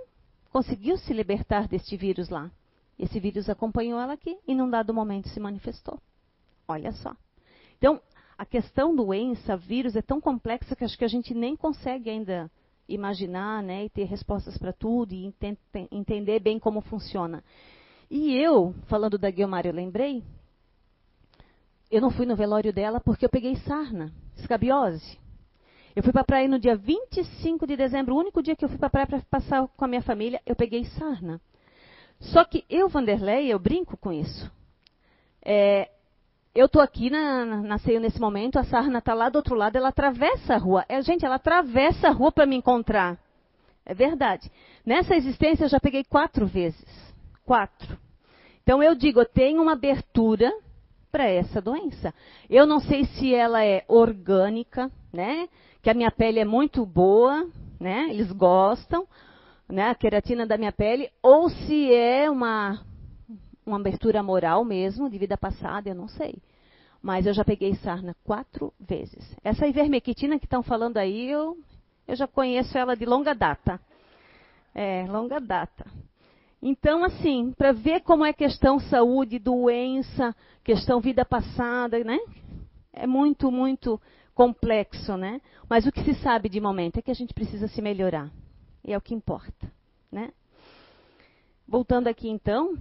conseguiu 0.50 0.96
se 0.96 1.12
libertar 1.12 1.68
deste 1.68 1.98
vírus 1.98 2.30
lá. 2.30 2.50
Esse 2.98 3.20
vírus 3.20 3.50
acompanhou 3.50 4.00
ela 4.00 4.14
aqui 4.14 4.38
e 4.46 4.54
num 4.54 4.70
dado 4.70 4.94
momento 4.94 5.28
se 5.28 5.38
manifestou. 5.38 6.00
Olha 6.68 6.92
só. 6.92 7.16
Então, 7.78 8.00
a 8.36 8.44
questão 8.44 8.94
doença, 8.94 9.56
vírus 9.56 9.96
é 9.96 10.02
tão 10.02 10.20
complexa 10.20 10.76
que 10.76 10.84
acho 10.84 10.98
que 10.98 11.04
a 11.04 11.08
gente 11.08 11.34
nem 11.34 11.56
consegue 11.56 12.10
ainda 12.10 12.50
imaginar, 12.86 13.62
né, 13.62 13.86
e 13.86 13.90
ter 13.90 14.04
respostas 14.04 14.56
para 14.56 14.72
tudo 14.72 15.12
e 15.12 15.26
ent 15.26 15.58
entender 15.90 16.40
bem 16.40 16.58
como 16.58 16.80
funciona. 16.80 17.42
E 18.10 18.34
eu, 18.36 18.74
falando 18.86 19.18
da 19.18 19.30
Guilmar, 19.30 19.66
eu 19.66 19.72
lembrei, 19.72 20.22
eu 21.90 22.00
não 22.00 22.10
fui 22.10 22.26
no 22.26 22.36
velório 22.36 22.72
dela 22.72 23.00
porque 23.00 23.24
eu 23.24 23.30
peguei 23.30 23.56
sarna, 23.56 24.12
escabiose. 24.36 25.18
Eu 25.96 26.02
fui 26.02 26.12
para 26.12 26.22
a 26.22 26.24
praia 26.24 26.48
no 26.48 26.58
dia 26.58 26.76
25 26.76 27.66
de 27.66 27.76
dezembro, 27.76 28.14
o 28.14 28.18
único 28.18 28.42
dia 28.42 28.54
que 28.54 28.64
eu 28.64 28.68
fui 28.68 28.78
para 28.78 28.86
a 28.86 28.90
praia 28.90 29.06
para 29.06 29.20
passar 29.22 29.66
com 29.68 29.84
a 29.84 29.88
minha 29.88 30.02
família, 30.02 30.40
eu 30.46 30.54
peguei 30.54 30.84
sarna. 30.84 31.40
Só 32.20 32.44
que 32.44 32.64
eu, 32.68 32.88
Vanderlei, 32.88 33.52
eu 33.52 33.58
brinco 33.58 33.96
com 33.96 34.12
isso. 34.12 34.50
É, 35.42 35.90
eu 36.58 36.66
estou 36.66 36.82
aqui 36.82 37.08
na, 37.08 37.44
na 37.62 37.78
ceia 37.78 38.00
nesse 38.00 38.20
momento, 38.20 38.58
a 38.58 38.64
sarna 38.64 38.98
está 38.98 39.14
lá 39.14 39.28
do 39.28 39.36
outro 39.36 39.54
lado, 39.54 39.76
ela 39.76 39.90
atravessa 39.90 40.54
a 40.54 40.58
rua. 40.58 40.84
É, 40.88 41.00
gente, 41.02 41.24
ela 41.24 41.36
atravessa 41.36 42.08
a 42.08 42.10
rua 42.10 42.32
para 42.32 42.46
me 42.46 42.56
encontrar. 42.56 43.16
É 43.86 43.94
verdade. 43.94 44.50
Nessa 44.84 45.14
existência 45.14 45.64
eu 45.64 45.68
já 45.68 45.78
peguei 45.78 46.02
quatro 46.02 46.46
vezes. 46.46 47.14
Quatro. 47.44 47.96
Então 48.60 48.82
eu 48.82 48.96
digo, 48.96 49.20
eu 49.20 49.24
tenho 49.24 49.62
uma 49.62 49.74
abertura 49.74 50.52
para 51.12 51.28
essa 51.28 51.62
doença. 51.62 52.12
Eu 52.50 52.66
não 52.66 52.80
sei 52.80 53.04
se 53.04 53.32
ela 53.32 53.64
é 53.64 53.84
orgânica, 53.86 54.90
né? 55.12 55.48
Que 55.80 55.90
a 55.90 55.94
minha 55.94 56.10
pele 56.10 56.40
é 56.40 56.44
muito 56.44 56.84
boa, 56.84 57.46
né? 57.78 58.08
Eles 58.10 58.32
gostam, 58.32 59.06
né? 59.68 59.90
A 59.90 59.94
queratina 59.94 60.44
da 60.44 60.58
minha 60.58 60.72
pele, 60.72 61.08
ou 61.22 61.48
se 61.48 61.94
é 61.94 62.28
uma 62.28 62.84
uma 63.64 63.76
abertura 63.76 64.22
moral 64.22 64.64
mesmo, 64.64 65.10
de 65.10 65.18
vida 65.18 65.36
passada, 65.36 65.90
eu 65.90 65.94
não 65.94 66.08
sei. 66.08 66.34
Mas 67.02 67.26
eu 67.26 67.32
já 67.32 67.44
peguei 67.44 67.74
sarna 67.76 68.14
quatro 68.24 68.72
vezes. 68.78 69.36
Essa 69.44 69.66
ivermectina 69.66 70.38
que 70.38 70.46
estão 70.46 70.62
falando 70.62 70.96
aí, 70.96 71.30
eu, 71.30 71.56
eu 72.06 72.16
já 72.16 72.26
conheço 72.26 72.76
ela 72.76 72.96
de 72.96 73.06
longa 73.06 73.34
data. 73.34 73.80
É, 74.74 75.06
longa 75.08 75.40
data. 75.40 75.86
Então, 76.60 77.04
assim, 77.04 77.52
para 77.56 77.72
ver 77.72 78.00
como 78.00 78.24
é 78.24 78.32
questão 78.32 78.80
saúde, 78.80 79.38
doença, 79.38 80.34
questão 80.64 81.00
vida 81.00 81.24
passada, 81.24 82.02
né? 82.02 82.18
É 82.92 83.06
muito, 83.06 83.50
muito 83.50 84.00
complexo, 84.34 85.16
né? 85.16 85.40
Mas 85.68 85.86
o 85.86 85.92
que 85.92 86.02
se 86.02 86.14
sabe 86.14 86.48
de 86.48 86.60
momento 86.60 86.98
é 86.98 87.02
que 87.02 87.10
a 87.10 87.14
gente 87.14 87.32
precisa 87.32 87.68
se 87.68 87.80
melhorar. 87.80 88.30
E 88.84 88.92
é 88.92 88.96
o 88.96 89.00
que 89.00 89.14
importa, 89.14 89.70
né? 90.10 90.32
Voltando 91.66 92.08
aqui 92.08 92.28
então, 92.28 92.76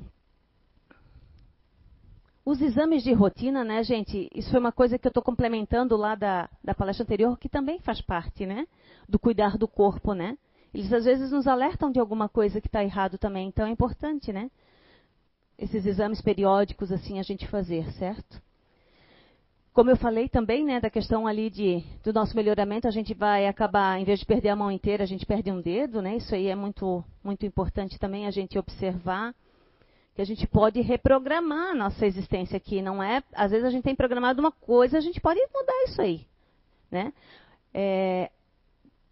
os 2.49 2.61
exames 2.61 3.03
de 3.03 3.11
rotina, 3.11 3.61
né, 3.61 3.83
gente? 3.83 4.29
Isso 4.33 4.49
foi 4.51 4.59
uma 4.61 4.71
coisa 4.71 4.97
que 4.97 5.05
eu 5.05 5.09
estou 5.09 5.21
complementando 5.21 5.97
lá 5.97 6.15
da, 6.15 6.49
da 6.63 6.73
palestra 6.73 7.03
anterior, 7.03 7.37
que 7.37 7.49
também 7.49 7.77
faz 7.79 7.99
parte, 7.99 8.45
né? 8.45 8.65
Do 9.07 9.19
cuidar 9.19 9.57
do 9.57 9.67
corpo, 9.67 10.13
né? 10.13 10.37
Eles 10.73 10.93
às 10.93 11.03
vezes 11.03 11.29
nos 11.29 11.45
alertam 11.45 11.91
de 11.91 11.99
alguma 11.99 12.29
coisa 12.29 12.61
que 12.61 12.67
está 12.67 12.81
errado 12.81 13.17
também, 13.17 13.49
então 13.49 13.67
é 13.67 13.69
importante, 13.69 14.31
né? 14.31 14.49
Esses 15.59 15.85
exames 15.85 16.21
periódicos, 16.21 16.89
assim, 16.89 17.19
a 17.19 17.21
gente 17.21 17.45
fazer, 17.47 17.91
certo? 17.93 18.41
Como 19.73 19.89
eu 19.89 19.97
falei 19.97 20.29
também, 20.29 20.63
né, 20.63 20.79
da 20.79 20.89
questão 20.89 21.27
ali 21.27 21.49
de, 21.49 21.83
do 22.01 22.13
nosso 22.13 22.33
melhoramento, 22.33 22.87
a 22.87 22.91
gente 22.91 23.13
vai 23.13 23.45
acabar, 23.45 23.99
em 23.99 24.05
vez 24.05 24.19
de 24.19 24.25
perder 24.25 24.49
a 24.49 24.55
mão 24.55 24.71
inteira, 24.71 25.03
a 25.03 25.07
gente 25.07 25.25
perde 25.25 25.51
um 25.51 25.59
dedo, 25.59 26.01
né? 26.01 26.15
Isso 26.15 26.33
aí 26.33 26.47
é 26.47 26.55
muito, 26.55 27.03
muito 27.21 27.45
importante 27.45 27.99
também 27.99 28.25
a 28.25 28.31
gente 28.31 28.57
observar 28.57 29.35
que 30.17 30.21
a 30.23 30.25
gente 30.25 30.47
pode 30.47 30.81
reprogramar 30.81 31.73
a 31.73 31.75
nossa 31.75 32.03
existência 32.03 32.57
aqui, 32.57 32.81
não 32.81 33.03
é? 33.03 33.21
Às 33.33 33.51
vezes 33.51 33.63
a 33.67 33.69
gente 33.69 33.83
tem 33.83 33.95
programado 33.95 34.39
uma 34.39 34.51
coisa, 34.51 34.97
a 34.97 34.99
gente 34.99 35.21
pode 35.21 35.39
mudar 35.53 35.83
isso 35.83 36.01
aí, 36.01 36.25
né? 36.89 37.13
É, 37.71 38.31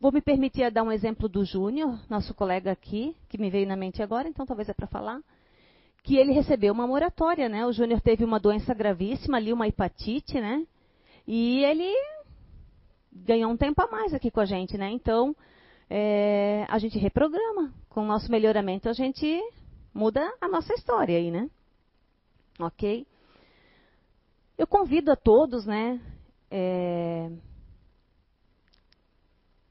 vou 0.01 0.11
me 0.11 0.19
permitir 0.19 0.71
dar 0.71 0.81
um 0.81 0.91
exemplo 0.91 1.29
do 1.29 1.45
Júnior, 1.45 1.99
nosso 2.09 2.33
colega 2.33 2.71
aqui, 2.71 3.15
que 3.29 3.37
me 3.37 3.51
veio 3.51 3.67
na 3.67 3.75
mente 3.75 4.01
agora, 4.01 4.27
então 4.27 4.47
talvez 4.47 4.67
é 4.67 4.73
para 4.73 4.87
falar, 4.87 5.21
que 6.01 6.17
ele 6.17 6.31
recebeu 6.31 6.73
uma 6.73 6.87
moratória, 6.87 7.47
né? 7.47 7.67
O 7.67 7.71
Júnior 7.71 8.01
teve 8.01 8.25
uma 8.25 8.39
doença 8.39 8.73
gravíssima 8.73 9.37
ali, 9.37 9.53
uma 9.53 9.67
hepatite, 9.67 10.41
né? 10.41 10.65
E 11.27 11.63
ele 11.65 11.93
ganhou 13.13 13.51
um 13.51 13.57
tempo 13.57 13.79
a 13.79 13.87
mais 13.91 14.11
aqui 14.11 14.31
com 14.31 14.39
a 14.39 14.45
gente, 14.45 14.75
né? 14.75 14.89
Então, 14.89 15.35
é, 15.87 16.65
a 16.67 16.79
gente 16.79 16.97
reprograma. 16.97 17.71
Com 17.89 18.01
o 18.01 18.07
nosso 18.07 18.31
melhoramento, 18.31 18.89
a 18.89 18.93
gente 18.93 19.39
muda 19.95 20.35
a 20.41 20.47
nossa 20.49 20.73
história 20.73 21.17
aí, 21.17 21.31
né? 21.31 21.49
Ok? 22.59 23.07
Eu 24.57 24.67
convido 24.67 25.09
a 25.09 25.15
todos, 25.15 25.65
né? 25.65 26.01
É... 26.51 27.31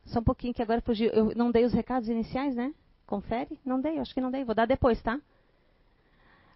Só 0.06 0.20
um 0.20 0.24
pouquinho 0.24 0.54
que 0.54 0.62
agora 0.62 0.80
fugiu. 0.80 1.10
Eu 1.10 1.34
não 1.34 1.50
dei 1.50 1.64
os 1.64 1.74
recados 1.74 2.08
iniciais, 2.08 2.56
né? 2.56 2.74
Confere? 3.06 3.60
Não 3.64 3.80
dei, 3.80 3.98
acho 3.98 4.14
que 4.14 4.20
não 4.20 4.30
dei. 4.30 4.44
Vou 4.44 4.54
dar 4.54 4.66
depois, 4.66 5.00
tá? 5.02 5.20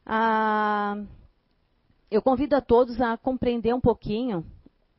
Ah, 0.05 0.97
eu 2.11 2.23
convido 2.23 2.57
a 2.57 2.63
todos 2.63 2.99
a 3.01 3.19
compreender 3.19 3.75
um 3.75 3.81
pouquinho, 3.81 4.47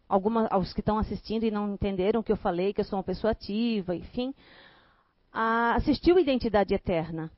alguma, 0.07 0.47
aos 0.47 0.73
que 0.73 0.81
estão 0.81 0.99
assistindo 0.99 1.43
e 1.43 1.51
não 1.51 1.73
entenderam 1.73 2.19
o 2.19 2.23
que 2.23 2.31
eu 2.31 2.37
falei, 2.37 2.71
que 2.71 2.81
eu 2.81 2.85
sou 2.85 2.97
uma 2.97 3.03
pessoa 3.03 3.31
ativa, 3.31 3.95
enfim, 3.95 4.33
a 5.31 5.75
assistir 5.75 6.13
o 6.13 6.19
Identidade 6.19 6.75
Eterna. 6.75 7.31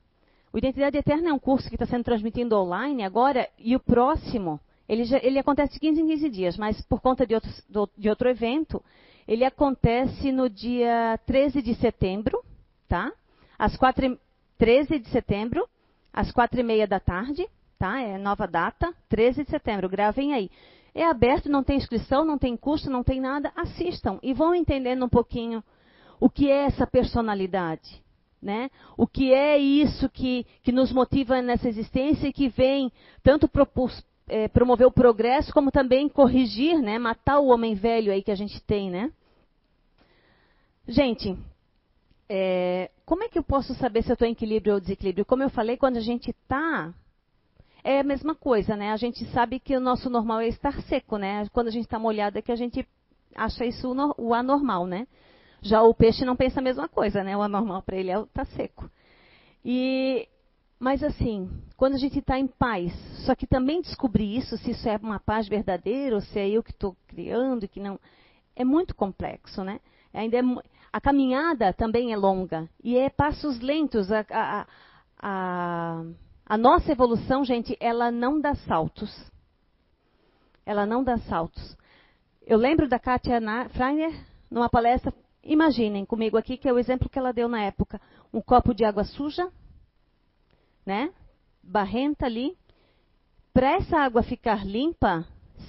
O 0.52 0.58
Identidade 0.58 0.98
Eterna 0.98 1.30
é 1.30 1.32
um 1.32 1.38
curso 1.38 1.68
que 1.68 1.76
está 1.76 1.86
sendo 1.86 2.04
transmitido 2.04 2.56
online 2.58 3.02
agora, 3.02 3.48
e 3.58 3.74
o 3.74 3.80
próximo, 3.80 4.60
ele, 4.86 5.04
já, 5.04 5.18
ele 5.22 5.38
acontece 5.38 5.72
de 5.72 5.80
15 5.80 6.00
em 6.02 6.06
15 6.08 6.28
dias, 6.28 6.56
mas 6.58 6.80
por 6.82 7.00
conta 7.00 7.26
de 7.26 7.34
outro, 7.34 7.50
de 7.96 8.08
outro 8.10 8.28
evento, 8.28 8.82
ele 9.26 9.44
acontece 9.44 10.30
no 10.30 10.50
dia 10.50 11.18
13 11.26 11.62
de 11.62 11.74
setembro, 11.76 12.44
tá? 12.86 13.10
Às 13.58 13.76
4, 13.76 14.18
13 14.58 14.98
de 14.98 15.08
setembro, 15.08 15.66
às 16.12 16.30
quatro 16.30 16.60
e 16.60 16.62
meia 16.62 16.86
da 16.86 17.00
tarde, 17.00 17.48
tá? 17.78 18.00
É 18.00 18.18
nova 18.18 18.46
data, 18.46 18.92
13 19.08 19.44
de 19.44 19.50
setembro, 19.50 19.88
gravem 19.88 20.34
aí. 20.34 20.50
É 20.94 21.06
aberto, 21.06 21.48
não 21.48 21.64
tem 21.64 21.78
inscrição, 21.78 22.24
não 22.24 22.36
tem 22.36 22.56
custo, 22.56 22.90
não 22.90 23.02
tem 23.02 23.20
nada. 23.20 23.50
Assistam 23.56 24.18
e 24.22 24.34
vão 24.34 24.54
entendendo 24.54 25.06
um 25.06 25.08
pouquinho 25.08 25.64
o 26.20 26.28
que 26.28 26.50
é 26.50 26.66
essa 26.66 26.86
personalidade. 26.86 28.02
Né? 28.42 28.70
O 28.96 29.06
que 29.06 29.32
é 29.32 29.56
isso 29.56 30.08
que, 30.08 30.44
que 30.64 30.72
nos 30.72 30.92
motiva 30.92 31.40
nessa 31.40 31.68
existência 31.68 32.26
e 32.26 32.32
que 32.32 32.48
vem 32.48 32.90
tanto 33.22 33.46
propus, 33.46 34.04
é, 34.26 34.48
promover 34.48 34.84
o 34.84 34.90
progresso 34.90 35.52
como 35.52 35.70
também 35.70 36.08
corrigir, 36.08 36.82
né? 36.82 36.98
matar 36.98 37.38
o 37.38 37.46
homem 37.46 37.74
velho 37.74 38.10
aí 38.10 38.20
que 38.20 38.32
a 38.32 38.34
gente 38.34 38.60
tem. 38.64 38.90
Né? 38.90 39.12
Gente, 40.88 41.38
é, 42.28 42.90
como 43.06 43.22
é 43.22 43.28
que 43.28 43.38
eu 43.38 43.44
posso 43.44 43.74
saber 43.74 44.02
se 44.02 44.10
eu 44.10 44.14
estou 44.14 44.26
em 44.26 44.32
equilíbrio 44.32 44.74
ou 44.74 44.80
desequilíbrio? 44.80 45.24
Como 45.24 45.44
eu 45.44 45.50
falei, 45.50 45.76
quando 45.76 45.98
a 45.98 46.00
gente 46.00 46.30
está 46.30 46.92
é 47.84 48.00
a 48.00 48.04
mesma 48.04 48.34
coisa, 48.34 48.76
né? 48.76 48.92
A 48.92 48.96
gente 48.96 49.24
sabe 49.32 49.58
que 49.58 49.76
o 49.76 49.80
nosso 49.80 50.08
normal 50.08 50.40
é 50.40 50.48
estar 50.48 50.80
seco, 50.82 51.16
né? 51.16 51.46
Quando 51.52 51.68
a 51.68 51.70
gente 51.70 51.84
está 51.84 51.98
molhado 51.98 52.38
é 52.38 52.42
que 52.42 52.52
a 52.52 52.56
gente 52.56 52.86
acha 53.34 53.64
isso 53.64 53.92
o 54.16 54.34
anormal, 54.34 54.86
né? 54.86 55.06
Já 55.62 55.80
o 55.82 55.94
peixe 55.94 56.24
não 56.24 56.34
pensa 56.34 56.58
a 56.58 56.62
mesma 56.62 56.88
coisa, 56.88 57.22
né? 57.22 57.36
O 57.36 57.42
anormal 57.42 57.82
para 57.82 57.96
ele 57.96 58.10
é 58.10 58.20
estar 58.20 58.44
tá 58.44 58.50
seco. 58.56 58.90
E, 59.64 60.28
mas 60.78 61.04
assim, 61.04 61.48
quando 61.76 61.94
a 61.94 61.98
gente 61.98 62.18
está 62.18 62.36
em 62.36 62.48
paz, 62.48 62.92
só 63.24 63.34
que 63.36 63.46
também 63.46 63.80
descobrir 63.80 64.36
isso, 64.36 64.58
se 64.58 64.72
isso 64.72 64.88
é 64.88 64.96
uma 64.96 65.20
paz 65.20 65.46
verdadeira, 65.46 66.16
ou 66.16 66.20
se 66.20 66.36
é 66.36 66.48
eu 66.48 66.64
que 66.64 66.72
estou 66.72 66.96
criando, 67.06 67.68
que 67.68 67.78
não, 67.78 67.98
é 68.56 68.64
muito 68.64 68.92
complexo, 68.94 69.62
né? 69.62 69.80
Ainda 70.12 70.38
é, 70.38 70.42
a 70.92 71.00
caminhada 71.00 71.72
também 71.72 72.12
é 72.12 72.16
longa 72.16 72.68
e 72.82 72.98
é 72.98 73.08
passos 73.08 73.60
lentos. 73.60 74.10
A, 74.10 74.26
a, 74.30 74.66
a, 75.20 76.04
a 76.44 76.58
nossa 76.58 76.90
evolução, 76.90 77.44
gente, 77.44 77.76
ela 77.78 78.10
não 78.10 78.40
dá 78.40 78.56
saltos. 78.56 79.30
Ela 80.66 80.84
não 80.84 81.02
dá 81.02 81.18
saltos. 81.18 81.76
Eu 82.44 82.58
lembro 82.58 82.88
da 82.88 82.98
Katia 82.98 83.40
Freiner, 83.70 84.12
numa 84.50 84.68
palestra, 84.68 85.12
imaginem 85.42 86.04
comigo 86.04 86.36
aqui, 86.36 86.56
que 86.56 86.68
é 86.68 86.72
o 86.72 86.78
exemplo 86.78 87.08
que 87.08 87.18
ela 87.18 87.32
deu 87.32 87.48
na 87.48 87.62
época. 87.62 88.00
Um 88.32 88.40
copo 88.40 88.74
de 88.74 88.84
água 88.84 89.04
suja, 89.04 89.50
né? 90.84 91.12
Barrenta 91.62 92.26
ali. 92.26 92.56
Para 93.52 93.72
essa 93.72 93.98
água 93.98 94.22
ficar 94.22 94.66
limpa, 94.66 95.26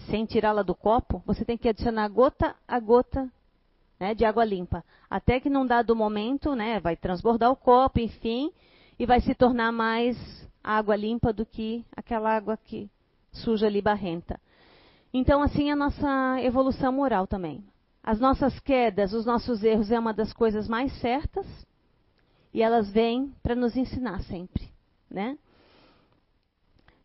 sem 0.09 0.25
tirá-la 0.25 0.63
do 0.63 0.73
copo, 0.73 1.21
você 1.25 1.43
tem 1.43 1.57
que 1.57 1.67
adicionar 1.67 2.07
gota 2.07 2.55
a 2.67 2.79
gota 2.79 3.31
né, 3.99 4.13
de 4.13 4.25
água 4.25 4.43
limpa. 4.43 4.83
Até 5.09 5.39
que 5.39 5.49
num 5.49 5.65
dado 5.65 5.95
momento, 5.95 6.55
né, 6.55 6.79
vai 6.79 6.95
transbordar 6.95 7.51
o 7.51 7.55
copo, 7.55 7.99
enfim, 7.99 8.51
e 8.97 9.05
vai 9.05 9.21
se 9.21 9.33
tornar 9.33 9.71
mais 9.71 10.17
água 10.63 10.95
limpa 10.95 11.33
do 11.33 11.45
que 11.45 11.86
aquela 11.95 12.36
água 12.36 12.57
que 12.57 12.89
suja 13.31 13.67
ali 13.67 13.81
barrenta. 13.81 14.39
Então, 15.13 15.41
assim 15.41 15.69
é 15.69 15.73
a 15.73 15.75
nossa 15.75 16.41
evolução 16.41 16.91
moral 16.91 17.27
também. 17.27 17.63
As 18.03 18.19
nossas 18.19 18.59
quedas, 18.59 19.13
os 19.13 19.25
nossos 19.25 19.63
erros 19.63 19.89
é 19.89 19.97
uma 19.97 20.13
das 20.13 20.33
coisas 20.33 20.67
mais 20.67 20.91
certas 20.99 21.47
e 22.53 22.61
elas 22.61 22.91
vêm 22.91 23.33
para 23.41 23.55
nos 23.55 23.77
ensinar 23.77 24.21
sempre, 24.23 24.69
né? 25.09 25.37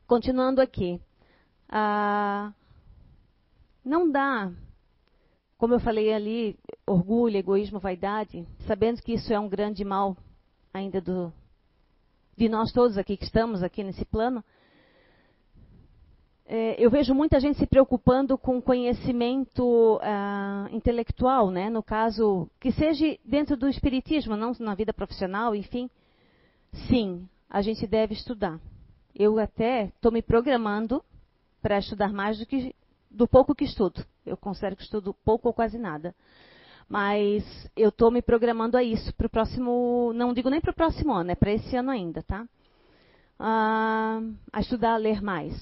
Continuando 0.08 0.61
aqui, 0.61 1.00
ah, 1.68 2.52
não 3.84 4.11
dá, 4.11 4.50
como 5.56 5.74
eu 5.74 5.80
falei 5.80 6.12
ali, 6.12 6.58
orgulho, 6.84 7.37
egoísmo, 7.37 7.78
vaidade, 7.78 8.44
sabendo 8.66 9.00
que 9.00 9.12
isso 9.12 9.32
é 9.32 9.38
um 9.38 9.48
grande 9.48 9.84
mal 9.84 10.16
ainda 10.74 11.00
do, 11.00 11.32
de 12.37 12.48
nós 12.48 12.72
todos 12.72 12.98
aqui 12.98 13.16
que 13.16 13.24
estamos 13.24 13.62
aqui 13.62 13.84
nesse 13.84 14.04
plano, 14.04 14.44
eu 16.78 16.90
vejo 16.90 17.14
muita 17.14 17.38
gente 17.38 17.58
se 17.58 17.66
preocupando 17.66 18.38
com 18.38 18.61
conhecimento 18.61 20.00
ah, 20.02 20.66
intelectual, 20.72 21.50
né? 21.50 21.68
no 21.68 21.82
caso, 21.82 22.48
que 22.58 22.72
seja 22.72 23.18
dentro 23.22 23.54
do 23.54 23.68
espiritismo, 23.68 24.34
não 24.34 24.52
na 24.58 24.74
vida 24.74 24.94
profissional, 24.94 25.54
enfim. 25.54 25.90
Sim, 26.88 27.28
a 27.50 27.61
gente 27.61 27.87
deve 27.87 28.14
estudar. 28.14 28.58
Eu 29.14 29.38
até 29.38 29.87
estou 29.87 30.11
me 30.11 30.22
programando 30.22 31.04
para 31.61 31.78
estudar 31.78 32.12
mais 32.12 32.38
do 32.38 32.46
que 32.46 32.74
do 33.11 33.26
pouco 33.28 33.54
que 33.54 33.64
estudo. 33.64 34.04
Eu 34.24 34.37
considero 34.37 34.76
que 34.76 34.82
estudo 34.82 35.14
pouco 35.24 35.48
ou 35.48 35.54
quase 35.54 35.78
nada. 35.78 36.14
Mas 36.88 37.44
eu 37.76 37.90
estou 37.90 38.11
me 38.11 38.22
programando 38.22 38.76
a 38.76 38.82
isso 38.82 39.14
para 39.14 39.26
o 39.26 39.30
próximo, 39.30 40.12
não 40.14 40.32
digo 40.32 40.48
nem 40.48 40.61
para 40.61 40.70
o 40.70 40.74
próximo 40.74 41.12
ano, 41.12 41.30
é 41.30 41.34
para 41.34 41.52
esse 41.52 41.76
ano 41.76 41.90
ainda, 41.90 42.22
tá? 42.22 42.46
Ah, 43.38 44.20
a 44.50 44.61
estudar, 44.61 44.94
a 44.94 44.96
ler 44.96 45.20
mais. 45.20 45.52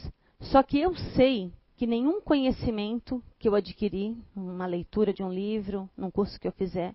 Só 0.41 0.63
que 0.63 0.79
eu 0.79 0.95
sei 1.15 1.53
que 1.77 1.87
nenhum 1.87 2.21
conhecimento 2.21 3.23
que 3.39 3.49
eu 3.49 3.55
adquiri, 3.55 4.17
uma 4.35 4.67
leitura 4.67 5.13
de 5.13 5.23
um 5.23 5.33
livro, 5.33 5.89
num 5.97 6.11
curso 6.11 6.41
que 6.41 6.49
eu 6.49 6.53
fizer, 6.53 6.95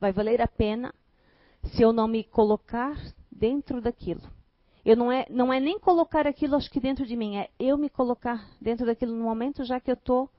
vai 0.00 0.12
valer 0.12 0.40
a 0.40 0.46
pena 0.46 0.94
se 1.64 1.82
eu 1.82 1.92
não 1.92 2.06
me 2.06 2.24
colocar 2.24 2.96
dentro 3.30 3.80
daquilo. 3.80 4.22
Eu 4.84 4.96
não 4.96 5.10
é, 5.12 5.26
não 5.28 5.52
é 5.52 5.60
nem 5.60 5.78
colocar 5.78 6.26
aquilo, 6.26 6.56
acho 6.56 6.70
que 6.70 6.80
dentro 6.80 7.06
de 7.06 7.16
mim, 7.16 7.36
é 7.36 7.50
eu 7.58 7.76
me 7.76 7.90
colocar 7.90 8.48
dentro 8.60 8.86
daquilo 8.86 9.14
no 9.14 9.24
momento 9.24 9.64
já 9.64 9.80
que 9.80 9.90
eu 9.90 9.94
estou 9.94 10.30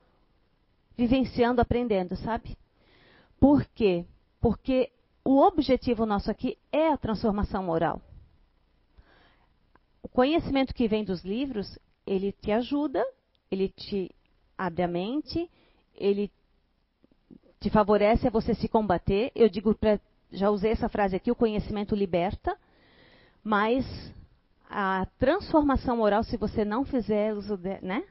vivenciando, 0.97 1.62
aprendendo, 1.62 2.15
sabe? 2.15 2.57
Por 3.39 3.65
quê? 3.65 4.05
Porque 4.41 4.91
o 5.23 5.39
objetivo 5.39 6.05
nosso 6.05 6.29
aqui 6.29 6.57
é 6.71 6.91
a 6.91 6.97
transformação 6.97 7.63
moral. 7.63 8.01
O 10.01 10.07
conhecimento 10.07 10.73
que 10.73 10.88
vem 10.88 11.03
dos 11.03 11.23
livros, 11.23 11.77
ele 12.10 12.32
te 12.32 12.52
ajuda, 12.52 13.06
ele 13.52 13.69
te 13.69 14.10
abre 14.58 14.84
a 14.84 14.88
mente, 14.88 15.50
ele 15.95 16.32
te 17.60 17.69
favorece 17.69 18.28
a 18.28 18.32
você 18.32 18.54
se 18.54 18.67
combater. 18.67 19.32
Eu 19.36 19.50
digo, 19.50 19.76
pra, 19.76 20.00
já 20.32 20.50
usei 20.50 20.72
essa 20.72 20.89
frase 20.89 21.15
aqui, 21.15 21.32
o 21.32 21.36
conhecimento 21.36 21.95
liberta, 21.95 22.58
mas 23.43 23.86
a 24.69 25.06
transformação 25.17 25.98
moral, 25.98 26.24
se 26.24 26.38
você 26.38 26.63
não 26.63 26.86
fizer 26.86 27.34
uso 27.34 27.58
de, 27.58 27.80
né? 27.82 28.04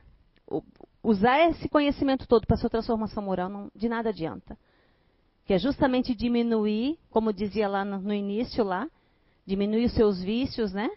usar 1.02 1.50
esse 1.50 1.68
conhecimento 1.68 2.26
todo 2.26 2.46
para 2.46 2.56
sua 2.56 2.70
transformação 2.70 3.22
moral, 3.22 3.48
não, 3.48 3.70
de 3.74 3.88
nada 3.88 4.08
adianta 4.08 4.56
que 5.48 5.54
é 5.54 5.58
justamente 5.58 6.14
diminuir, 6.14 6.98
como 7.08 7.32
dizia 7.32 7.66
lá 7.66 7.82
no, 7.82 7.98
no 7.98 8.12
início 8.12 8.62
lá, 8.62 8.86
diminuir 9.46 9.86
os 9.86 9.94
seus 9.94 10.22
vícios, 10.22 10.74
né? 10.74 10.90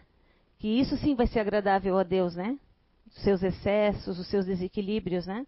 Que 0.58 0.68
isso 0.68 0.94
sim 0.98 1.14
vai 1.14 1.26
ser 1.26 1.40
agradável 1.40 1.96
a 1.96 2.02
Deus, 2.02 2.36
né? 2.36 2.58
Seus 3.12 3.42
excessos, 3.42 4.18
os 4.18 4.26
seus 4.26 4.46
desequilíbrios, 4.46 5.26
né? 5.26 5.46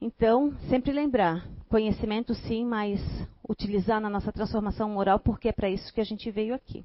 Então, 0.00 0.56
sempre 0.68 0.92
lembrar, 0.92 1.46
conhecimento 1.68 2.34
sim, 2.34 2.64
mas 2.64 3.00
utilizar 3.48 4.00
na 4.00 4.10
nossa 4.10 4.32
transformação 4.32 4.90
moral, 4.90 5.18
porque 5.18 5.48
é 5.48 5.52
para 5.52 5.70
isso 5.70 5.92
que 5.92 6.00
a 6.00 6.04
gente 6.04 6.30
veio 6.30 6.54
aqui. 6.54 6.84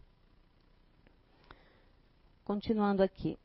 Continuando 2.44 3.04
aqui. 3.04 3.38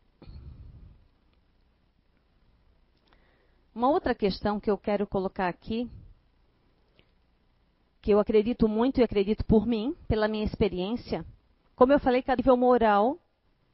Uma 3.74 3.90
outra 3.90 4.14
questão 4.14 4.58
que 4.58 4.70
eu 4.70 4.78
quero 4.78 5.06
colocar 5.06 5.48
aqui 5.48 5.90
que 8.06 8.12
eu 8.12 8.20
acredito 8.20 8.68
muito 8.68 9.00
e 9.00 9.02
acredito 9.02 9.44
por 9.44 9.66
mim, 9.66 9.92
pela 10.06 10.28
minha 10.28 10.44
experiência. 10.44 11.26
Como 11.74 11.92
eu 11.92 11.98
falei, 11.98 12.22
cada 12.22 12.36
nível 12.36 12.56
moral, 12.56 13.18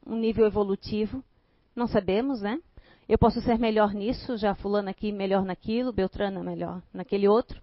um 0.06 0.16
nível 0.16 0.46
evolutivo, 0.46 1.22
não 1.74 1.86
sabemos, 1.86 2.40
né? 2.40 2.60
Eu 3.08 3.18
posso 3.18 3.40
ser 3.40 3.58
melhor 3.58 3.92
nisso, 3.92 4.36
já 4.36 4.54
fulano 4.54 4.88
aqui 4.88 5.12
melhor 5.12 5.44
naquilo, 5.44 5.92
Beltrana 5.92 6.42
melhor 6.42 6.82
naquele 6.92 7.28
outro. 7.28 7.60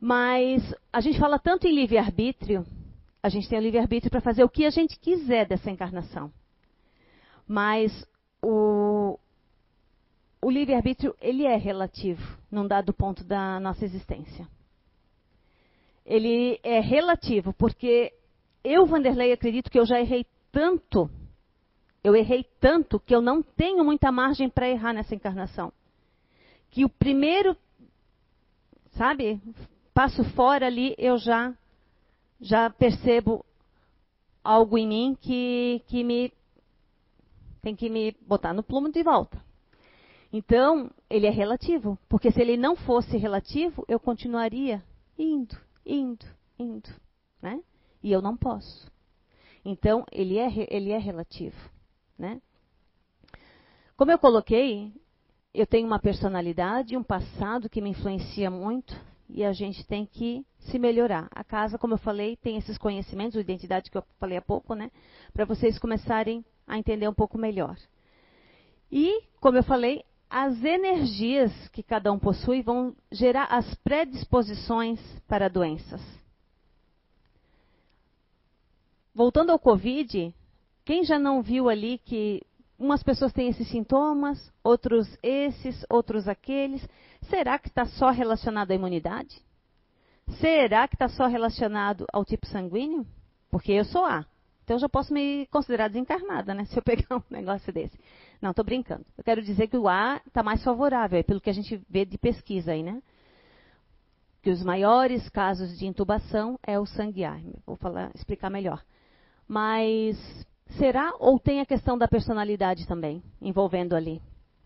Mas 0.00 0.74
a 0.92 1.00
gente 1.00 1.18
fala 1.18 1.38
tanto 1.38 1.66
em 1.66 1.74
livre-arbítrio, 1.74 2.64
a 3.22 3.28
gente 3.28 3.48
tem 3.48 3.58
o 3.58 3.62
livre-arbítrio 3.62 4.10
para 4.10 4.20
fazer 4.20 4.44
o 4.44 4.48
que 4.48 4.64
a 4.64 4.70
gente 4.70 4.98
quiser 4.98 5.46
dessa 5.46 5.70
encarnação. 5.70 6.32
Mas 7.46 8.06
o, 8.42 9.18
o 10.40 10.50
livre-arbítrio, 10.50 11.14
ele 11.20 11.44
é 11.44 11.56
relativo 11.56 12.22
num 12.50 12.66
dado 12.66 12.92
ponto 12.92 13.24
da 13.24 13.60
nossa 13.60 13.84
existência 13.84 14.48
ele 16.04 16.58
é 16.62 16.80
relativo, 16.80 17.52
porque 17.54 18.12
eu, 18.64 18.86
Vanderlei, 18.86 19.32
acredito 19.32 19.70
que 19.70 19.78
eu 19.78 19.86
já 19.86 20.00
errei 20.00 20.26
tanto, 20.50 21.08
eu 22.02 22.16
errei 22.16 22.44
tanto 22.60 22.98
que 22.98 23.14
eu 23.14 23.20
não 23.20 23.42
tenho 23.42 23.84
muita 23.84 24.10
margem 24.10 24.48
para 24.48 24.68
errar 24.68 24.92
nessa 24.92 25.14
encarnação. 25.14 25.72
Que 26.70 26.84
o 26.84 26.88
primeiro, 26.88 27.56
sabe, 28.92 29.40
passo 29.94 30.24
fora 30.34 30.66
ali, 30.66 30.94
eu 30.98 31.18
já 31.18 31.54
já 32.40 32.68
percebo 32.68 33.44
algo 34.42 34.76
em 34.76 34.88
mim 34.88 35.18
que, 35.20 35.80
que 35.86 36.02
me 36.02 36.32
tem 37.62 37.76
que 37.76 37.88
me 37.88 38.16
botar 38.26 38.52
no 38.52 38.64
plumo 38.64 38.90
de 38.90 39.02
volta. 39.04 39.40
Então, 40.32 40.90
ele 41.08 41.26
é 41.26 41.30
relativo, 41.30 41.96
porque 42.08 42.32
se 42.32 42.40
ele 42.40 42.56
não 42.56 42.74
fosse 42.74 43.16
relativo, 43.16 43.84
eu 43.86 44.00
continuaria 44.00 44.82
indo, 45.16 45.56
indo, 45.86 46.26
indo, 46.58 46.90
né? 47.40 47.62
E 48.02 48.10
eu 48.10 48.20
não 48.20 48.36
posso. 48.36 48.90
Então, 49.64 50.04
ele 50.10 50.38
é, 50.38 50.48
ele 50.70 50.90
é 50.90 50.98
relativo, 50.98 51.56
né? 52.18 52.40
Como 53.96 54.10
eu 54.10 54.18
coloquei, 54.18 54.92
eu 55.54 55.66
tenho 55.66 55.86
uma 55.86 55.98
personalidade, 55.98 56.96
um 56.96 57.02
passado 57.02 57.68
que 57.68 57.80
me 57.80 57.90
influencia 57.90 58.50
muito 58.50 58.94
e 59.28 59.44
a 59.44 59.52
gente 59.52 59.86
tem 59.86 60.04
que 60.04 60.44
se 60.58 60.78
melhorar. 60.78 61.28
A 61.30 61.42
casa, 61.42 61.78
como 61.78 61.94
eu 61.94 61.98
falei, 61.98 62.36
tem 62.36 62.56
esses 62.56 62.76
conhecimentos, 62.76 63.40
identidade 63.40 63.90
que 63.90 63.96
eu 63.96 64.04
falei 64.18 64.36
há 64.36 64.42
pouco, 64.42 64.74
né? 64.74 64.90
Para 65.32 65.44
vocês 65.44 65.78
começarem 65.78 66.44
a 66.66 66.78
entender 66.78 67.08
um 67.08 67.14
pouco 67.14 67.38
melhor. 67.38 67.76
E, 68.90 69.22
como 69.40 69.56
eu 69.56 69.62
falei, 69.62 70.04
as 70.28 70.62
energias 70.64 71.52
que 71.68 71.82
cada 71.82 72.12
um 72.12 72.18
possui 72.18 72.62
vão 72.62 72.94
gerar 73.10 73.44
as 73.46 73.74
predisposições 73.76 75.00
para 75.26 75.48
doenças. 75.48 76.00
Voltando 79.14 79.50
ao 79.50 79.58
Covid, 79.58 80.34
quem 80.84 81.04
já 81.04 81.18
não 81.18 81.42
viu 81.42 81.68
ali 81.68 81.98
que 81.98 82.42
umas 82.78 83.02
pessoas 83.02 83.32
têm 83.32 83.48
esses 83.48 83.68
sintomas, 83.68 84.52
outros 84.62 85.06
esses, 85.22 85.84
outros 85.88 86.26
aqueles? 86.28 86.86
Será 87.22 87.58
que 87.58 87.68
está 87.68 87.84
só 87.84 88.10
relacionado 88.10 88.72
à 88.72 88.74
imunidade? 88.74 89.40
Será 90.40 90.88
que 90.88 90.94
está 90.94 91.08
só 91.08 91.26
relacionado 91.26 92.06
ao 92.12 92.24
tipo 92.24 92.46
sanguíneo? 92.46 93.06
Porque 93.50 93.72
eu 93.72 93.84
sou 93.84 94.04
A. 94.04 94.26
Então 94.64 94.76
eu 94.76 94.80
já 94.80 94.88
posso 94.88 95.12
me 95.12 95.46
considerar 95.46 95.88
desencarnada, 95.88 96.54
né? 96.54 96.64
Se 96.72 96.76
eu 96.76 96.82
pegar 96.82 97.16
um 97.16 97.22
negócio 97.30 97.72
desse. 97.72 97.98
Não, 98.40 98.50
estou 98.50 98.64
brincando. 98.64 99.04
Eu 99.16 99.22
quero 99.22 99.42
dizer 99.42 99.68
que 99.68 99.76
o 99.76 99.88
A 99.88 100.20
está 100.26 100.42
mais 100.42 100.62
favorável, 100.64 101.18
é 101.18 101.22
pelo 101.22 101.40
que 101.40 101.50
a 101.50 101.54
gente 101.54 101.80
vê 101.88 102.04
de 102.04 102.18
pesquisa 102.18 102.72
aí, 102.72 102.82
né? 102.82 103.00
Que 104.42 104.50
os 104.50 104.62
maiores 104.62 105.28
casos 105.28 105.78
de 105.78 105.86
intubação 105.86 106.58
é 106.66 106.78
o 106.78 106.86
sangue 106.86 107.24
A. 107.24 107.38
Vou 107.64 107.76
falar, 107.76 108.10
explicar 108.14 108.50
melhor. 108.50 108.82
Mas 109.46 110.16
será 110.72 111.14
ou 111.18 111.38
tem 111.38 111.60
a 111.60 111.66
questão 111.66 111.96
da 111.96 112.08
personalidade 112.08 112.86
também 112.86 113.22
envolvendo 113.40 113.94
ali, 113.94 114.20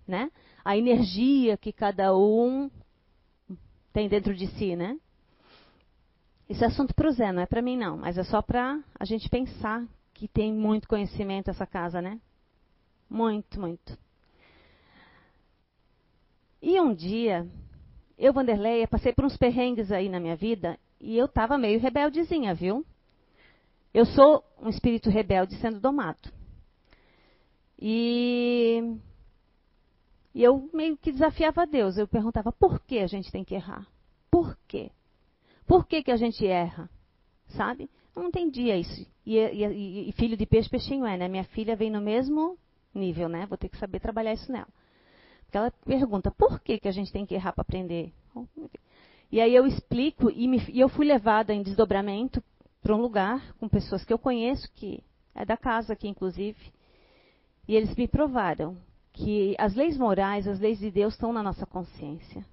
né? 0.06 0.30
A 0.64 0.76
energia 0.76 1.56
que 1.56 1.72
cada 1.72 2.16
um 2.16 2.70
tem 3.92 4.08
dentro 4.08 4.34
de 4.34 4.46
si, 4.48 4.76
né? 4.76 4.98
Isso 6.48 6.62
é 6.62 6.68
assunto 6.68 6.94
para 6.94 7.08
o 7.08 7.12
Zé, 7.12 7.32
não 7.32 7.42
é 7.42 7.46
para 7.46 7.62
mim 7.62 7.76
não, 7.76 7.96
mas 7.96 8.16
é 8.16 8.22
só 8.22 8.40
para 8.40 8.80
a 8.98 9.04
gente 9.04 9.28
pensar 9.28 9.84
que 10.14 10.28
tem 10.28 10.52
muito 10.52 10.88
conhecimento 10.88 11.50
essa 11.50 11.66
casa, 11.66 12.00
né? 12.00 12.20
Muito, 13.08 13.60
muito. 13.60 13.98
E 16.62 16.80
um 16.80 16.94
dia, 16.94 17.46
eu, 18.18 18.32
Vanderleia, 18.32 18.88
passei 18.88 19.12
por 19.12 19.24
uns 19.24 19.36
perrengues 19.36 19.92
aí 19.92 20.08
na 20.08 20.18
minha 20.18 20.36
vida 20.36 20.78
e 21.00 21.16
eu 21.16 21.26
estava 21.26 21.58
meio 21.58 21.78
rebeldezinha, 21.78 22.54
viu? 22.54 22.84
Eu 23.92 24.04
sou 24.06 24.44
um 24.60 24.68
espírito 24.68 25.10
rebelde 25.10 25.56
sendo 25.56 25.80
domado. 25.80 26.30
E, 27.78 28.98
eu 30.34 30.68
meio 30.72 30.96
que 30.96 31.12
desafiava 31.12 31.62
a 31.62 31.66
Deus. 31.66 31.96
Eu 31.96 32.06
perguntava, 32.06 32.52
por 32.52 32.80
que 32.80 32.98
a 32.98 33.06
gente 33.06 33.30
tem 33.30 33.44
que 33.44 33.54
errar? 33.54 33.86
Por 34.30 34.56
quê? 34.68 34.90
Por 35.66 35.86
que, 35.86 36.02
que 36.02 36.10
a 36.10 36.16
gente 36.16 36.46
erra? 36.46 36.88
Sabe? 37.48 37.88
Eu 38.14 38.22
não 38.22 38.28
entendia 38.28 38.76
isso. 38.76 39.06
E, 39.24 39.38
e, 39.38 40.08
e, 40.08 40.12
filho 40.12 40.36
de 40.36 40.46
peixe, 40.46 40.68
peixinho 40.68 41.04
é, 41.06 41.16
né? 41.16 41.28
Minha 41.28 41.44
filha 41.44 41.74
vem 41.74 41.90
no 41.90 42.00
mesmo 42.00 42.56
nível, 42.94 43.28
né? 43.28 43.46
Vou 43.46 43.58
ter 43.58 43.68
que 43.68 43.78
saber 43.78 44.00
trabalhar 44.00 44.32
isso 44.32 44.50
nela. 44.50 44.68
Porque 45.44 45.58
ela 45.58 45.70
pergunta, 45.84 46.30
por 46.30 46.60
que, 46.60 46.78
que 46.78 46.88
a 46.88 46.92
gente 46.92 47.12
tem 47.12 47.26
que 47.26 47.34
errar 47.34 47.52
para 47.52 47.62
aprender? 47.62 48.12
E 49.30 49.40
aí 49.40 49.54
eu 49.54 49.66
explico, 49.66 50.30
e, 50.30 50.46
me, 50.46 50.62
e 50.68 50.80
eu 50.80 50.88
fui 50.88 51.06
levada 51.06 51.52
em 51.52 51.62
desdobramento 51.62 52.42
para 52.86 52.94
um 52.94 53.00
lugar 53.00 53.52
com 53.58 53.68
pessoas 53.68 54.04
que 54.04 54.12
eu 54.12 54.18
conheço, 54.18 54.70
que 54.72 55.02
é 55.34 55.44
da 55.44 55.56
casa 55.56 55.92
aqui, 55.92 56.06
inclusive, 56.06 56.72
e 57.66 57.74
eles 57.74 57.96
me 57.96 58.06
provaram 58.06 58.76
que 59.12 59.56
as 59.58 59.74
leis 59.74 59.98
morais, 59.98 60.46
as 60.46 60.60
leis 60.60 60.78
de 60.78 60.88
Deus 60.88 61.14
estão 61.14 61.32
na 61.32 61.42
nossa 61.42 61.66
consciência. 61.66 62.46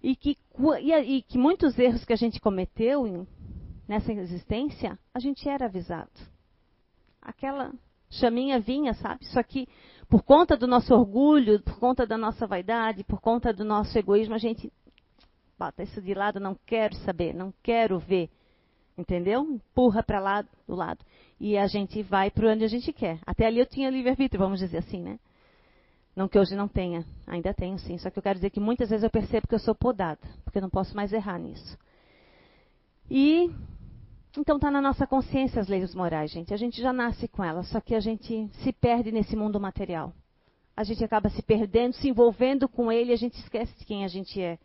E 0.00 0.14
que, 0.14 0.38
e, 0.80 0.92
e 0.92 1.22
que 1.22 1.36
muitos 1.36 1.76
erros 1.76 2.04
que 2.04 2.12
a 2.12 2.16
gente 2.16 2.40
cometeu 2.40 3.04
em, 3.04 3.26
nessa 3.88 4.12
existência, 4.12 4.96
a 5.12 5.18
gente 5.18 5.48
era 5.48 5.64
avisado. 5.64 6.12
Aquela 7.20 7.72
chaminha 8.10 8.60
vinha, 8.60 8.94
sabe? 8.94 9.26
Só 9.26 9.42
que 9.42 9.66
por 10.08 10.22
conta 10.22 10.56
do 10.56 10.68
nosso 10.68 10.94
orgulho, 10.94 11.60
por 11.62 11.80
conta 11.80 12.06
da 12.06 12.16
nossa 12.16 12.46
vaidade, 12.46 13.02
por 13.02 13.20
conta 13.20 13.52
do 13.52 13.64
nosso 13.64 13.98
egoísmo, 13.98 14.36
a 14.36 14.38
gente 14.38 14.72
bota 15.58 15.82
isso 15.82 16.00
de 16.00 16.14
lado, 16.14 16.38
não 16.38 16.56
quero 16.64 16.94
saber, 16.98 17.34
não 17.34 17.52
quero 17.60 17.98
ver. 17.98 18.30
Entendeu? 18.96 19.42
Empurra 19.42 20.02
para 20.02 20.20
lá 20.20 20.42
do 20.66 20.74
lado. 20.74 21.04
E 21.40 21.56
a 21.56 21.66
gente 21.66 22.02
vai 22.02 22.30
para 22.30 22.52
onde 22.52 22.64
a 22.64 22.68
gente 22.68 22.92
quer. 22.92 23.18
Até 23.26 23.46
ali 23.46 23.58
eu 23.58 23.66
tinha 23.66 23.90
livre-arbítrio, 23.90 24.38
vamos 24.38 24.60
dizer 24.60 24.78
assim, 24.78 25.00
né? 25.00 25.18
Não 26.14 26.28
que 26.28 26.38
hoje 26.38 26.54
não 26.54 26.68
tenha, 26.68 27.04
ainda 27.26 27.54
tenho 27.54 27.78
sim. 27.78 27.96
Só 27.96 28.10
que 28.10 28.18
eu 28.18 28.22
quero 28.22 28.38
dizer 28.38 28.50
que 28.50 28.60
muitas 28.60 28.90
vezes 28.90 29.02
eu 29.02 29.10
percebo 29.10 29.48
que 29.48 29.54
eu 29.54 29.58
sou 29.58 29.74
podada, 29.74 30.20
porque 30.44 30.58
eu 30.58 30.62
não 30.62 30.70
posso 30.70 30.94
mais 30.94 31.12
errar 31.12 31.38
nisso. 31.38 31.78
E 33.10 33.50
então 34.36 34.56
está 34.56 34.70
na 34.70 34.80
nossa 34.80 35.06
consciência 35.06 35.60
as 35.60 35.68
leis 35.68 35.94
morais, 35.94 36.30
gente. 36.30 36.54
A 36.54 36.56
gente 36.56 36.80
já 36.80 36.92
nasce 36.92 37.28
com 37.28 37.44
elas, 37.44 37.68
só 37.68 37.80
que 37.80 37.94
a 37.94 38.00
gente 38.00 38.48
se 38.62 38.72
perde 38.72 39.12
nesse 39.12 39.36
mundo 39.36 39.60
material. 39.60 40.12
A 40.74 40.84
gente 40.84 41.04
acaba 41.04 41.28
se 41.28 41.42
perdendo, 41.42 41.94
se 41.94 42.08
envolvendo 42.08 42.66
com 42.68 42.90
ele 42.90 43.12
a 43.12 43.16
gente 43.16 43.38
esquece 43.38 43.78
de 43.78 43.84
quem 43.84 44.04
a 44.04 44.08
gente 44.08 44.40
é. 44.40 44.58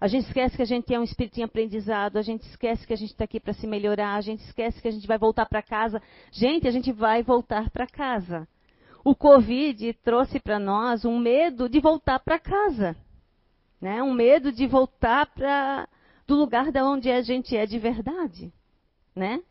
A 0.00 0.06
gente 0.06 0.26
esquece 0.26 0.56
que 0.56 0.62
a 0.62 0.66
gente 0.66 0.92
é 0.92 0.98
um 0.98 1.04
espírito 1.04 1.38
em 1.38 1.42
aprendizado, 1.42 2.16
a 2.16 2.22
gente 2.22 2.42
esquece 2.48 2.86
que 2.86 2.92
a 2.92 2.96
gente 2.96 3.10
está 3.10 3.24
aqui 3.24 3.40
para 3.40 3.52
se 3.52 3.66
melhorar, 3.66 4.14
a 4.14 4.20
gente 4.20 4.40
esquece 4.44 4.80
que 4.80 4.88
a 4.88 4.90
gente 4.90 5.06
vai 5.06 5.18
voltar 5.18 5.46
para 5.46 5.62
casa. 5.62 6.02
Gente, 6.30 6.68
a 6.68 6.70
gente 6.70 6.92
vai 6.92 7.22
voltar 7.22 7.70
para 7.70 7.86
casa. 7.86 8.46
O 9.04 9.14
Covid 9.14 9.92
trouxe 10.04 10.40
para 10.40 10.58
nós 10.58 11.04
um 11.04 11.18
medo 11.18 11.68
de 11.68 11.80
voltar 11.80 12.18
para 12.20 12.38
casa. 12.38 12.96
Né? 13.80 14.02
Um 14.02 14.14
medo 14.14 14.50
de 14.50 14.66
voltar 14.66 15.26
para 15.26 15.88
do 16.26 16.34
lugar 16.34 16.72
de 16.72 16.80
onde 16.80 17.10
a 17.10 17.20
gente 17.20 17.54
é 17.54 17.66
de 17.66 17.78
verdade 17.78 18.50
né? 19.14 19.42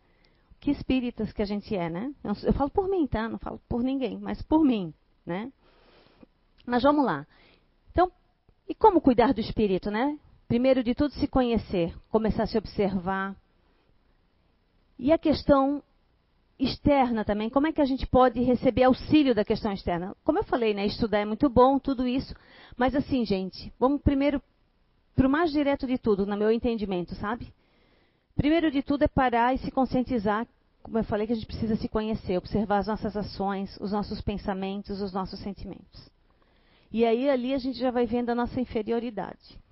Que 0.59 0.71
espíritas 0.71 1.31
que 1.31 1.41
a 1.41 1.45
gente 1.45 1.75
é, 1.75 1.89
né? 1.89 2.13
Eu, 2.23 2.33
eu 2.43 2.53
falo 2.53 2.69
por 2.69 2.87
mim, 2.89 3.07
tá? 3.07 3.27
Não 3.29 3.37
falo 3.37 3.59
por 3.69 3.81
ninguém, 3.81 4.17
mas 4.17 4.41
por 4.41 4.63
mim, 4.63 4.93
né? 5.25 5.51
Mas 6.65 6.83
vamos 6.83 7.05
lá. 7.05 7.25
Então, 7.91 8.11
e 8.67 8.75
como 8.75 9.01
cuidar 9.01 9.33
do 9.33 9.41
espírito, 9.41 9.89
né? 9.89 10.17
Primeiro 10.53 10.83
de 10.83 10.93
tudo, 10.93 11.11
se 11.15 11.27
conhecer, 11.27 11.95
começar 12.11 12.43
a 12.43 12.45
se 12.45 12.55
observar. 12.55 13.35
E 14.99 15.11
a 15.11 15.17
questão 15.17 15.81
externa 16.59 17.25
também, 17.25 17.49
como 17.49 17.65
é 17.65 17.71
que 17.71 17.81
a 17.81 17.85
gente 17.85 18.05
pode 18.05 18.39
receber 18.43 18.83
auxílio 18.83 19.33
da 19.33 19.43
questão 19.43 19.71
externa? 19.71 20.15
Como 20.23 20.37
eu 20.37 20.43
falei, 20.43 20.75
né, 20.75 20.85
estudar 20.85 21.17
é 21.17 21.25
muito 21.25 21.49
bom, 21.49 21.79
tudo 21.79 22.07
isso, 22.07 22.35
mas 22.77 22.93
assim, 22.93 23.25
gente, 23.25 23.73
vamos 23.79 23.99
primeiro 24.03 24.39
para 25.15 25.25
o 25.25 25.29
mais 25.31 25.51
direto 25.51 25.87
de 25.87 25.97
tudo, 25.97 26.23
no 26.23 26.37
meu 26.37 26.51
entendimento, 26.51 27.15
sabe? 27.15 27.51
Primeiro 28.35 28.69
de 28.69 28.83
tudo 28.83 29.05
é 29.05 29.07
parar 29.07 29.55
e 29.55 29.57
se 29.57 29.71
conscientizar, 29.71 30.45
como 30.83 30.99
eu 30.99 31.03
falei, 31.03 31.25
que 31.25 31.33
a 31.33 31.35
gente 31.35 31.47
precisa 31.47 31.75
se 31.77 31.89
conhecer, 31.89 32.37
observar 32.37 32.77
as 32.77 32.85
nossas 32.85 33.17
ações, 33.17 33.75
os 33.81 33.91
nossos 33.91 34.21
pensamentos, 34.21 35.01
os 35.01 35.11
nossos 35.11 35.39
sentimentos. 35.39 36.11
E 36.91 37.03
aí 37.03 37.27
ali 37.27 37.55
a 37.55 37.57
gente 37.57 37.79
já 37.79 37.89
vai 37.89 38.05
vendo 38.05 38.29
a 38.29 38.35
nossa 38.35 38.61
inferioridade. 38.61 39.62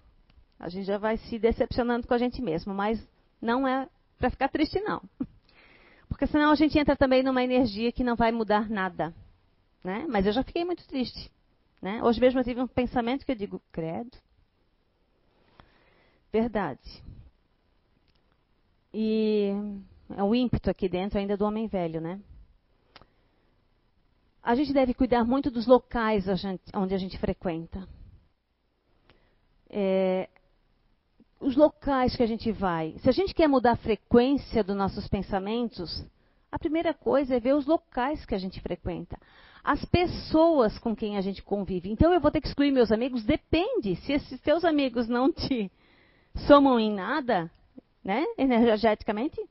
A 0.62 0.70
gente 0.70 0.86
já 0.86 1.00
vai 1.00 1.18
se 1.18 1.40
decepcionando 1.40 2.08
com 2.08 2.14
a 2.14 2.20
gente 2.20 2.40
mesmo, 2.40 2.72
mas 2.72 3.04
não 3.42 3.68
é 3.68 3.90
para 4.20 4.30
ficar 4.30 4.48
triste 4.48 4.80
não. 4.80 5.02
Porque 6.08 6.28
senão 6.28 6.52
a 6.52 6.56
gente 6.56 6.78
entra 6.78 6.96
também 6.96 7.24
numa 7.24 7.44
energia 7.44 7.92
que 7.92 8.04
não 8.04 8.16
vai 8.16 8.32
mudar 8.32 8.70
nada. 8.70 9.12
Né? 9.84 10.06
Mas 10.08 10.28
eu 10.28 10.32
já 10.32 10.44
fiquei 10.44 10.64
muito 10.64 10.88
triste. 10.88 11.32
Né? 11.82 12.04
Hoje 12.04 12.22
mesmo 12.22 12.40
eu 12.40 12.44
tive 12.44 12.62
um 12.62 12.68
pensamento 12.68 13.26
que 13.26 13.32
eu 13.32 13.36
digo, 13.36 13.60
credo. 13.72 14.16
Verdade. 16.32 17.04
E 18.94 19.50
é 20.16 20.22
o 20.22 20.36
ímpeto 20.36 20.70
aqui 20.70 20.88
dentro 20.88 21.18
ainda 21.18 21.36
do 21.36 21.44
homem 21.44 21.66
velho, 21.66 22.00
né? 22.00 22.20
A 24.44 24.54
gente 24.54 24.72
deve 24.74 24.94
cuidar 24.94 25.24
muito 25.24 25.50
dos 25.50 25.66
locais 25.66 26.26
onde 26.76 26.94
a 26.94 26.98
gente 27.00 27.18
frequenta. 27.18 27.88
É, 29.68 30.30
os 31.42 31.56
locais 31.56 32.16
que 32.16 32.22
a 32.22 32.28
gente 32.28 32.52
vai. 32.52 32.96
Se 33.00 33.10
a 33.10 33.12
gente 33.12 33.34
quer 33.34 33.48
mudar 33.48 33.72
a 33.72 33.78
frequência 33.78 34.64
dos 34.64 34.76
nossos 34.76 35.08
pensamentos, 35.08 36.06
a 36.52 36.60
primeira 36.60 36.94
coisa 36.94 37.36
é 37.36 37.40
ver 37.40 37.56
os 37.56 37.66
locais 37.66 38.24
que 38.26 38.36
a 38.36 38.38
gente 38.38 38.62
frequenta. 38.62 39.18
As 39.64 39.84
pessoas 39.86 40.78
com 40.78 40.96
quem 40.96 41.18
a 41.18 41.22
gente 41.22 41.42
convive. 41.42 41.90
Então 41.90 42.14
eu 42.14 42.22
vou 42.22 42.32
ter 42.32 42.42
que 42.42 42.48
excluir 42.48 42.72
meus 42.72 42.92
amigos? 42.92 43.24
Depende. 43.24 43.96
Se 43.98 44.14
esses 44.14 44.40
teus 44.42 44.64
amigos 44.64 45.08
não 45.08 45.32
te 45.32 45.72
somam 46.48 46.80
em 46.80 46.94
nada, 46.94 47.50
né, 48.04 48.24
energeticamente, 48.38 49.42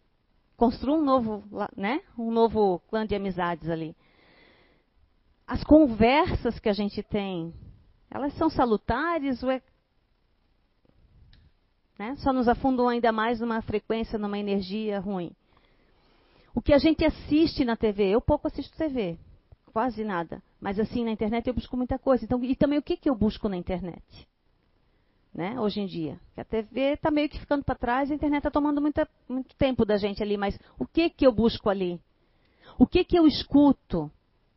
construa 0.57 0.97
um 0.97 1.05
novo, 1.05 1.45
né, 1.77 2.01
um 2.17 2.31
novo 2.31 2.81
clã 2.89 3.05
de 3.05 3.15
amizades 3.15 3.69
ali. 3.69 3.97
As 5.47 5.65
conversas 5.65 6.61
que 6.61 6.69
a 6.69 6.73
gente 6.73 7.03
tem, 7.03 7.53
elas 8.09 8.33
são 8.35 8.49
salutares 8.49 9.43
ou 9.43 9.51
é, 9.51 9.61
né, 12.01 12.17
só 12.17 12.33
nos 12.33 12.49
afundam 12.49 12.89
ainda 12.89 13.13
mais 13.13 13.41
numa 13.41 13.61
frequência, 13.61 14.19
numa 14.19 14.39
energia 14.39 14.99
ruim? 14.99 15.33
O 16.55 16.63
que 16.63 16.73
a 16.73 16.79
gente 16.79 17.05
assiste 17.05 17.63
na 17.63 17.77
TV, 17.77 18.09
eu 18.09 18.23
pouco 18.23 18.49
assisto 18.49 18.75
TV. 18.75 19.19
quase 19.71 20.03
nada. 20.03 20.43
Mas 20.59 20.81
assim, 20.81 21.05
na 21.05 21.11
internet 21.11 21.47
eu 21.47 21.53
busco 21.53 21.77
muita 21.77 21.99
coisa. 21.99 22.25
Então, 22.25 22.43
e 22.43 22.57
também 22.57 22.79
o 22.79 22.83
que, 22.83 22.97
que 22.97 23.11
eu 23.11 23.15
busco 23.15 23.51
na 23.51 23.57
internet? 23.57 24.03
Né, 25.35 25.61
hoje 25.61 25.83
em 25.83 25.87
dia. 25.87 26.19
A 26.39 26.43
TV 26.43 26.95
está 26.95 27.11
meio 27.11 27.29
que 27.29 27.39
ficando 27.39 27.63
para 27.63 27.75
trás, 27.75 28.11
a 28.11 28.15
internet 28.15 28.39
está 28.39 28.51
tomando 28.51 28.81
muita, 28.81 29.07
muito 29.29 29.55
tempo 29.57 29.85
da 29.85 29.99
gente 29.99 30.23
ali, 30.23 30.39
mas 30.39 30.59
o 30.79 30.87
que, 30.87 31.11
que 31.11 31.27
eu 31.27 31.33
busco 31.33 31.69
ali? 31.69 32.01
O 32.79 32.87
que, 32.87 33.05
que 33.05 33.19
eu 33.19 33.27
escuto? 33.27 34.11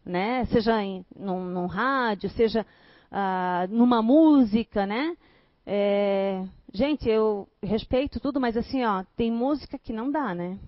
Né? 0.05 0.45
Seja 0.45 0.81
em, 0.81 1.05
num, 1.13 1.43
num 1.43 1.65
rádio, 1.65 2.29
seja 2.29 2.65
ah, 3.11 3.67
numa 3.69 4.01
música, 4.01 4.85
né? 4.85 5.17
É, 5.65 6.43
gente, 6.73 7.07
eu 7.07 7.47
respeito 7.61 8.19
tudo, 8.19 8.41
mas 8.41 8.57
assim, 8.57 8.83
ó, 8.83 9.05
tem 9.15 9.31
música 9.31 9.77
que 9.77 9.93
não 9.93 10.11
dá, 10.11 10.33
né? 10.33 10.59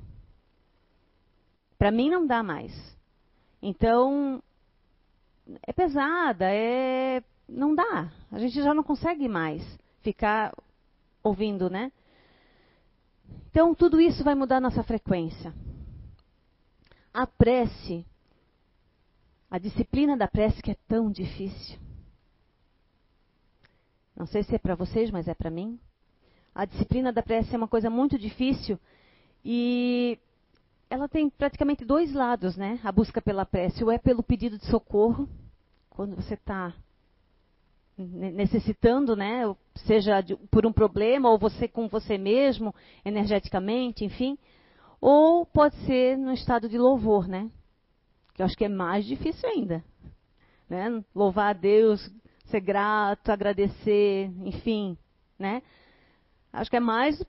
Para 1.78 1.92
mim 1.92 2.10
não 2.10 2.26
dá 2.26 2.42
mais. 2.42 2.72
Então, 3.62 4.42
é 5.64 5.74
pesada, 5.74 6.46
é 6.50 7.22
não 7.48 7.76
dá. 7.76 8.12
A 8.32 8.40
gente 8.40 8.56
já 8.56 8.74
não 8.74 8.84
consegue 8.84 9.28
mais 9.28 9.62
ficar 10.02 10.56
ouvindo, 11.24 11.70
né? 11.70 11.92
Então, 13.50 13.74
tudo 13.74 14.00
isso 14.00 14.24
vai 14.24 14.36
mudar 14.36 14.60
nossa 14.60 14.84
frequência. 14.84 15.54
A 17.14 17.26
prece, 17.26 18.06
a 19.50 19.58
disciplina 19.58 20.18
da 20.18 20.28
prece 20.28 20.62
que 20.62 20.72
é 20.72 20.78
tão 20.88 21.12
difícil. 21.12 21.80
Não 24.16 24.26
sei 24.26 24.44
se 24.44 24.56
é 24.56 24.60
para 24.60 24.76
vocês, 24.76 25.12
mas 25.12 25.28
é 25.28 25.34
para 25.34 25.50
mim. 25.50 25.80
A 26.56 26.64
disciplina 26.64 27.12
da 27.12 27.22
prece 27.22 27.54
é 27.54 27.58
uma 27.58 27.68
coisa 27.68 27.90
muito 27.90 28.18
difícil 28.18 28.80
e 29.44 30.18
ela 30.90 31.10
tem 31.10 31.30
praticamente 31.30 31.84
dois 31.84 32.14
lados, 32.14 32.56
né? 32.56 32.80
A 32.82 32.94
busca 32.94 33.22
pela 33.22 33.46
prece, 33.46 33.84
ou 33.84 33.92
é 33.92 33.98
pelo 33.98 34.24
pedido 34.24 34.58
de 34.58 34.66
socorro, 34.68 35.28
quando 35.90 36.16
você 36.16 36.36
está 36.36 36.74
necessitando, 37.98 39.18
né? 39.18 39.44
Seja 39.86 40.24
por 40.50 40.66
um 40.66 40.72
problema, 40.72 41.30
ou 41.30 41.38
você 41.38 41.68
com 41.68 41.90
você 41.90 42.18
mesmo, 42.18 42.74
energeticamente, 43.04 44.06
enfim. 44.06 44.38
Ou 45.02 45.46
pode 45.46 45.76
ser 45.86 46.18
no 46.18 46.32
estado 46.32 46.70
de 46.70 46.78
louvor, 46.78 47.28
né? 47.28 47.52
Que 48.34 48.42
eu 48.42 48.46
acho 48.46 48.58
que 48.58 48.66
é 48.66 48.70
mais 48.70 49.06
difícil 49.06 49.48
ainda. 49.50 49.84
Né? 50.70 51.04
Louvar 51.14 51.50
a 51.50 51.58
Deus, 51.58 52.10
ser 52.46 52.62
grato, 52.62 53.30
agradecer, 53.30 54.32
enfim, 54.46 54.98
né? 55.38 55.62
Acho 56.56 56.70
que 56.70 56.78
é 56.78 56.80
mais, 56.80 57.22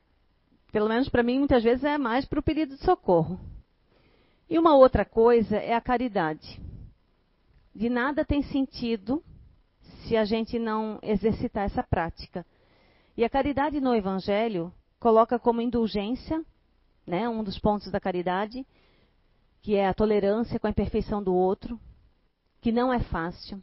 pelo 0.70 0.88
menos 0.88 1.08
para 1.08 1.22
mim, 1.22 1.38
muitas 1.38 1.62
vezes 1.62 1.82
é 1.82 1.98
mais 1.98 2.24
para 2.24 2.38
o 2.38 2.42
pedido 2.42 2.76
de 2.76 2.84
socorro. 2.84 3.40
E 4.48 4.56
uma 4.58 4.76
outra 4.76 5.04
coisa 5.04 5.56
é 5.56 5.74
a 5.74 5.80
caridade. 5.80 6.60
De 7.74 7.90
nada 7.90 8.24
tem 8.24 8.42
sentido 8.42 9.22
se 10.04 10.16
a 10.16 10.24
gente 10.24 10.58
não 10.58 11.00
exercitar 11.02 11.64
essa 11.64 11.82
prática. 11.82 12.46
E 13.16 13.24
a 13.24 13.28
caridade 13.28 13.80
no 13.80 13.94
Evangelho 13.94 14.72
coloca 15.00 15.38
como 15.38 15.60
indulgência, 15.60 16.44
né, 17.04 17.28
um 17.28 17.42
dos 17.42 17.58
pontos 17.58 17.90
da 17.90 17.98
caridade, 17.98 18.64
que 19.60 19.74
é 19.74 19.88
a 19.88 19.94
tolerância 19.94 20.60
com 20.60 20.68
a 20.68 20.70
imperfeição 20.70 21.20
do 21.20 21.34
outro, 21.34 21.80
que 22.60 22.70
não 22.70 22.92
é 22.92 23.00
fácil. 23.00 23.60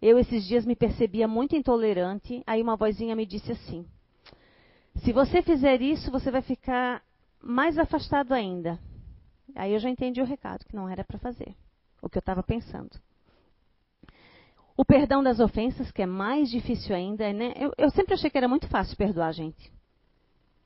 Eu 0.00 0.18
esses 0.18 0.44
dias 0.44 0.66
me 0.66 0.76
percebia 0.76 1.26
muito 1.26 1.56
intolerante, 1.56 2.42
aí 2.46 2.60
uma 2.60 2.76
vozinha 2.76 3.16
me 3.16 3.24
disse 3.24 3.52
assim: 3.52 3.86
Se 4.96 5.12
você 5.12 5.42
fizer 5.42 5.80
isso, 5.80 6.10
você 6.10 6.30
vai 6.30 6.42
ficar 6.42 7.02
mais 7.40 7.78
afastado 7.78 8.32
ainda. 8.32 8.78
Aí 9.54 9.72
eu 9.72 9.78
já 9.78 9.90
entendi 9.90 10.20
o 10.20 10.24
recado, 10.24 10.64
que 10.64 10.76
não 10.76 10.88
era 10.88 11.04
para 11.04 11.18
fazer, 11.18 11.54
o 12.00 12.08
que 12.08 12.18
eu 12.18 12.20
estava 12.20 12.42
pensando. 12.42 12.90
O 14.76 14.84
perdão 14.84 15.22
das 15.22 15.40
ofensas, 15.40 15.90
que 15.90 16.02
é 16.02 16.06
mais 16.06 16.50
difícil 16.50 16.94
ainda, 16.94 17.30
né? 17.32 17.52
Eu, 17.56 17.72
eu 17.76 17.90
sempre 17.90 18.14
achei 18.14 18.30
que 18.30 18.38
era 18.38 18.48
muito 18.48 18.68
fácil 18.68 18.96
perdoar 18.96 19.28
a 19.28 19.32
gente. 19.32 19.72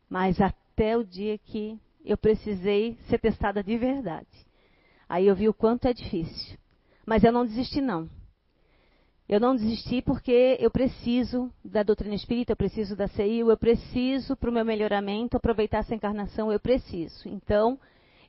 Mas 0.08 0.40
até 0.40 0.96
o 0.96 1.04
dia 1.04 1.36
que 1.38 1.80
eu 2.04 2.16
precisei 2.16 2.96
ser 3.08 3.18
testada 3.18 3.64
de 3.64 3.76
verdade. 3.76 4.28
Aí 5.08 5.26
eu 5.26 5.34
vi 5.34 5.48
o 5.48 5.54
quanto 5.54 5.88
é 5.88 5.92
difícil. 5.92 6.56
Mas 7.04 7.24
eu 7.24 7.32
não 7.32 7.44
desisti, 7.44 7.80
não. 7.80 8.08
Eu 9.28 9.40
não 9.40 9.56
desisti 9.56 10.00
porque 10.00 10.56
eu 10.60 10.70
preciso 10.70 11.50
da 11.64 11.82
doutrina 11.82 12.14
espírita, 12.14 12.52
eu 12.52 12.56
preciso 12.56 12.94
da 12.94 13.08
CEIU, 13.08 13.50
eu 13.50 13.56
preciso 13.56 14.36
para 14.36 14.48
o 14.48 14.52
meu 14.52 14.64
melhoramento 14.64 15.36
aproveitar 15.36 15.78
essa 15.78 15.94
encarnação, 15.94 16.52
eu 16.52 16.60
preciso. 16.60 17.28
Então, 17.28 17.76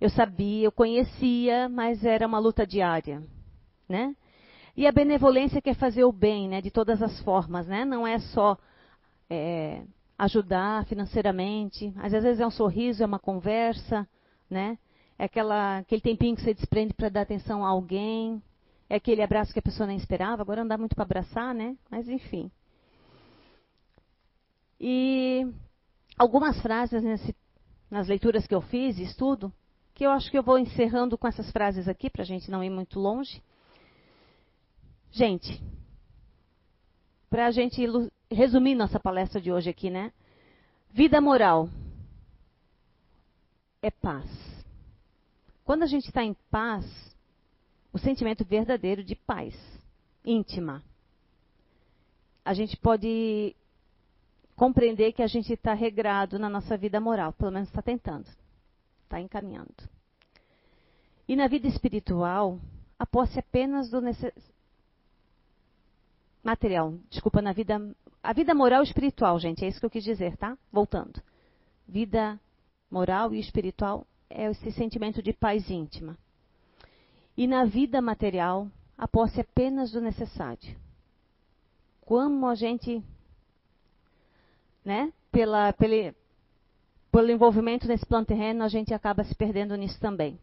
eu 0.01 0.09
sabia, 0.09 0.65
eu 0.65 0.71
conhecia, 0.71 1.69
mas 1.69 2.03
era 2.03 2.25
uma 2.25 2.39
luta 2.39 2.65
diária, 2.65 3.21
né? 3.87 4.15
E 4.75 4.87
a 4.87 4.91
benevolência 4.91 5.61
quer 5.61 5.75
fazer 5.75 6.03
o 6.03 6.11
bem, 6.11 6.47
né? 6.47 6.61
De 6.61 6.71
todas 6.71 7.01
as 7.01 7.19
formas, 7.21 7.67
né? 7.67 7.85
Não 7.85 8.05
é 8.05 8.17
só 8.17 8.57
é, 9.29 9.83
ajudar 10.17 10.85
financeiramente, 10.85 11.93
às 11.97 12.11
vezes 12.11 12.39
é 12.39 12.47
um 12.47 12.51
sorriso, 12.51 13.03
é 13.03 13.05
uma 13.05 13.19
conversa, 13.19 14.07
né? 14.49 14.79
É 15.19 15.25
aquela, 15.25 15.79
aquele 15.79 16.01
tempinho 16.01 16.35
que 16.35 16.41
você 16.41 16.55
desprende 16.55 16.93
para 16.95 17.09
dar 17.09 17.21
atenção 17.21 17.63
a 17.63 17.69
alguém, 17.69 18.41
é 18.89 18.95
aquele 18.95 19.21
abraço 19.21 19.51
que 19.51 19.59
a 19.59 19.63
pessoa 19.63 19.88
nem 19.88 19.97
esperava, 19.97 20.41
agora 20.41 20.61
não 20.61 20.69
dá 20.69 20.77
muito 20.77 20.95
para 20.95 21.03
abraçar, 21.03 21.53
né? 21.53 21.77
Mas 21.89 22.07
enfim. 22.07 22.51
E 24.79 25.45
algumas 26.17 26.61
frases 26.61 27.03
nesse, 27.03 27.35
nas 27.89 28.07
leituras 28.07 28.47
que 28.47 28.55
eu 28.55 28.61
fiz, 28.61 28.97
estudo, 28.97 29.51
que 29.93 30.05
eu 30.05 30.11
acho 30.11 30.29
que 30.29 30.38
eu 30.38 30.43
vou 30.43 30.57
encerrando 30.59 31.17
com 31.17 31.27
essas 31.27 31.51
frases 31.51 31.88
aqui, 31.88 32.09
para 32.09 32.21
a 32.21 32.25
gente 32.25 32.49
não 32.49 32.63
ir 32.63 32.69
muito 32.69 32.99
longe. 32.99 33.41
Gente, 35.11 35.61
para 37.29 37.47
a 37.47 37.51
gente 37.51 37.83
resumir 38.31 38.75
nossa 38.75 38.99
palestra 38.99 39.41
de 39.41 39.51
hoje 39.51 39.69
aqui, 39.69 39.89
né? 39.89 40.13
Vida 40.91 41.19
moral 41.19 41.69
é 43.81 43.91
paz. 43.91 44.29
Quando 45.63 45.83
a 45.83 45.88
gente 45.88 46.05
está 46.07 46.23
em 46.23 46.35
paz, 46.49 46.85
o 47.97 47.99
sentimento 47.99 48.45
verdadeiro 48.45 49.03
de 49.03 49.15
paz 49.15 49.55
íntima. 50.23 50.83
A 52.45 52.53
gente 52.53 52.77
pode 52.77 53.55
compreender 54.55 55.13
que 55.13 55.23
a 55.23 55.27
gente 55.27 55.51
está 55.51 55.73
regrado 55.73 56.37
na 56.37 56.47
nossa 56.47 56.77
vida 56.77 57.01
moral, 57.01 57.33
pelo 57.33 57.51
menos 57.51 57.67
está 57.67 57.81
tentando, 57.81 58.27
está 59.03 59.19
encaminhando. 59.19 59.73
E 61.27 61.35
na 61.35 61.47
vida 61.47 61.67
espiritual, 61.67 62.59
a 62.99 63.05
posse 63.05 63.39
apenas 63.39 63.89
do 63.89 63.99
necess... 63.99 64.33
material, 66.43 66.93
desculpa, 67.09 67.41
na 67.41 67.51
vida 67.51 67.81
a 68.21 68.33
vida 68.33 68.53
moral 68.53 68.81
e 68.81 68.85
espiritual, 68.85 69.39
gente, 69.39 69.65
é 69.65 69.69
isso 69.69 69.79
que 69.79 69.85
eu 69.85 69.89
quis 69.89 70.03
dizer, 70.03 70.37
tá? 70.37 70.55
Voltando. 70.71 71.19
Vida 71.87 72.39
moral 72.91 73.33
e 73.33 73.39
espiritual 73.39 74.05
é 74.29 74.51
esse 74.51 74.71
sentimento 74.71 75.21
de 75.23 75.33
paz 75.33 75.69
íntima. 75.69 76.15
E 77.38 77.45
na 77.45 77.65
vida 77.65 78.01
material, 78.01 78.67
a 78.97 79.07
posse 79.07 79.38
é 79.38 79.41
apenas 79.41 79.91
do 79.91 80.01
necessário. 80.01 80.75
Como 82.01 82.47
a 82.47 82.55
gente, 82.55 83.03
né, 84.83 85.13
pela, 85.31 85.71
pelo, 85.73 86.15
pelo 87.11 87.31
envolvimento 87.31 87.88
nesse 87.88 88.05
plano 88.07 88.25
terreno, 88.25 88.63
a 88.63 88.67
gente 88.67 88.91
acaba 88.91 89.23
se 89.23 89.35
perdendo 89.35 89.75
nisso 89.75 89.99
também. 89.99 90.39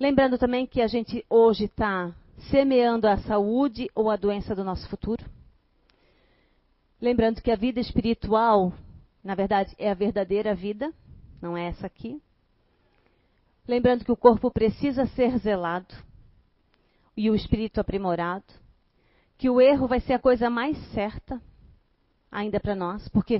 Lembrando 0.00 0.38
também 0.38 0.66
que 0.66 0.80
a 0.80 0.86
gente 0.86 1.22
hoje 1.28 1.64
está 1.64 2.10
semeando 2.50 3.06
a 3.06 3.18
saúde 3.18 3.90
ou 3.94 4.10
a 4.10 4.16
doença 4.16 4.54
do 4.54 4.64
nosso 4.64 4.88
futuro. 4.88 5.24
Lembrando 7.00 7.42
que 7.42 7.50
a 7.50 7.56
vida 7.56 7.78
espiritual, 7.78 8.72
na 9.22 9.34
verdade, 9.34 9.74
é 9.78 9.90
a 9.90 9.94
verdadeira 9.94 10.54
vida, 10.54 10.92
não 11.42 11.56
é 11.56 11.66
essa 11.66 11.86
aqui. 11.86 12.22
Lembrando 13.66 14.04
que 14.04 14.10
o 14.10 14.16
corpo 14.16 14.50
precisa 14.50 15.06
ser 15.06 15.38
zelado 15.38 15.94
e 17.16 17.30
o 17.30 17.34
espírito 17.34 17.80
aprimorado, 17.80 18.44
que 19.38 19.48
o 19.48 19.60
erro 19.60 19.86
vai 19.86 20.00
ser 20.00 20.14
a 20.14 20.18
coisa 20.18 20.50
mais 20.50 20.76
certa 20.92 21.40
ainda 22.30 22.58
para 22.58 22.74
nós, 22.74 23.08
porque 23.08 23.38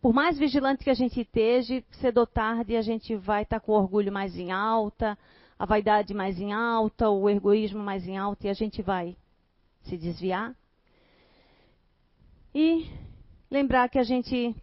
por 0.00 0.14
mais 0.14 0.38
vigilante 0.38 0.82
que 0.82 0.90
a 0.90 0.94
gente 0.94 1.20
esteja, 1.20 1.84
cedo 2.00 2.18
ou 2.18 2.26
tarde 2.26 2.76
a 2.76 2.82
gente 2.82 3.14
vai 3.14 3.42
estar 3.42 3.60
tá 3.60 3.66
com 3.66 3.72
o 3.72 3.74
orgulho 3.74 4.10
mais 4.10 4.38
em 4.38 4.52
alta, 4.52 5.18
a 5.58 5.66
vaidade 5.66 6.14
mais 6.14 6.40
em 6.40 6.54
alta, 6.54 7.10
o 7.10 7.28
egoísmo 7.28 7.82
mais 7.82 8.08
em 8.08 8.16
alta 8.16 8.46
e 8.46 8.50
a 8.50 8.54
gente 8.54 8.80
vai 8.80 9.14
se 9.82 9.98
desviar. 9.98 10.56
E 12.54 12.90
lembrar 13.50 13.90
que 13.90 13.98
a 13.98 14.02
gente 14.02 14.56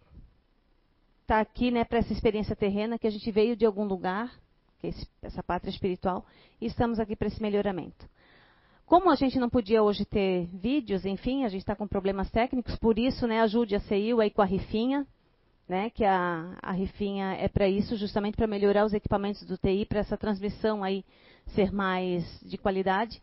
está 1.22 1.40
aqui 1.40 1.70
né, 1.70 1.84
para 1.84 1.98
essa 1.98 2.12
experiência 2.12 2.56
terrena, 2.56 2.98
que 2.98 3.06
a 3.06 3.10
gente 3.10 3.30
veio 3.30 3.54
de 3.54 3.64
algum 3.64 3.84
lugar 3.84 4.32
que 4.78 4.86
é 4.86 4.90
essa 5.22 5.42
pátria 5.42 5.70
espiritual, 5.70 6.24
e 6.60 6.66
estamos 6.66 6.98
aqui 7.00 7.16
para 7.16 7.28
esse 7.28 7.42
melhoramento. 7.42 8.08
Como 8.86 9.10
a 9.10 9.14
gente 9.16 9.38
não 9.38 9.50
podia 9.50 9.82
hoje 9.82 10.04
ter 10.04 10.46
vídeos, 10.46 11.04
enfim, 11.04 11.44
a 11.44 11.48
gente 11.48 11.60
está 11.60 11.76
com 11.76 11.86
problemas 11.86 12.30
técnicos, 12.30 12.76
por 12.76 12.98
isso, 12.98 13.26
né, 13.26 13.40
ajude 13.40 13.74
a 13.74 13.80
CEIU 13.80 14.20
aí 14.20 14.30
com 14.30 14.40
a 14.40 14.46
Rifinha, 14.46 15.06
né, 15.68 15.90
que 15.90 16.04
a, 16.04 16.56
a 16.62 16.72
Rifinha 16.72 17.34
é 17.34 17.48
para 17.48 17.68
isso, 17.68 17.96
justamente 17.96 18.36
para 18.36 18.46
melhorar 18.46 18.86
os 18.86 18.94
equipamentos 18.94 19.42
do 19.42 19.58
TI, 19.58 19.84
para 19.84 19.98
essa 19.98 20.16
transmissão 20.16 20.82
aí 20.82 21.04
ser 21.48 21.70
mais 21.70 22.24
de 22.40 22.56
qualidade. 22.56 23.20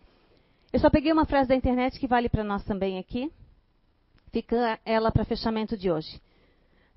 Eu 0.72 0.80
só 0.80 0.90
peguei 0.90 1.12
uma 1.12 1.26
frase 1.26 1.50
da 1.50 1.56
internet 1.56 2.00
que 2.00 2.08
vale 2.08 2.30
para 2.30 2.44
nós 2.44 2.64
também 2.64 3.00
aqui. 3.00 3.32
Fica 4.32 4.80
ela 4.86 5.12
para 5.12 5.24
fechamento 5.24 5.78
de 5.78 5.90
hoje. 5.90 6.22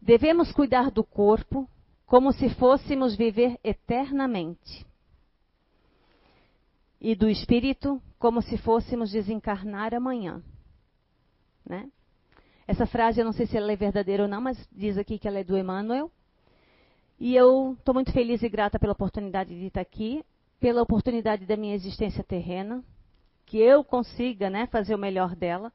Devemos 0.02 0.52
cuidar 0.52 0.90
do 0.90 1.04
corpo 1.04 1.68
como 2.08 2.32
se 2.32 2.48
fôssemos 2.54 3.14
viver 3.14 3.60
eternamente. 3.62 4.84
E 6.98 7.14
do 7.14 7.28
espírito 7.28 8.02
como 8.18 8.40
se 8.40 8.56
fôssemos 8.56 9.12
desencarnar 9.12 9.94
amanhã. 9.94 10.42
Né? 11.64 11.88
Essa 12.66 12.86
frase, 12.86 13.20
eu 13.20 13.26
não 13.26 13.32
sei 13.32 13.46
se 13.46 13.56
ela 13.58 13.70
é 13.70 13.76
verdadeira 13.76 14.22
ou 14.22 14.28
não, 14.28 14.40
mas 14.40 14.58
diz 14.72 14.96
aqui 14.96 15.18
que 15.18 15.28
ela 15.28 15.38
é 15.38 15.44
do 15.44 15.56
Emmanuel. 15.56 16.10
E 17.20 17.36
eu 17.36 17.74
estou 17.78 17.94
muito 17.94 18.10
feliz 18.10 18.42
e 18.42 18.48
grata 18.48 18.78
pela 18.78 18.94
oportunidade 18.94 19.50
de 19.50 19.66
estar 19.66 19.82
aqui, 19.82 20.24
pela 20.58 20.82
oportunidade 20.82 21.44
da 21.44 21.58
minha 21.58 21.74
existência 21.74 22.24
terrena, 22.24 22.82
que 23.44 23.58
eu 23.58 23.84
consiga 23.84 24.48
né, 24.48 24.66
fazer 24.68 24.94
o 24.94 24.98
melhor 24.98 25.36
dela. 25.36 25.70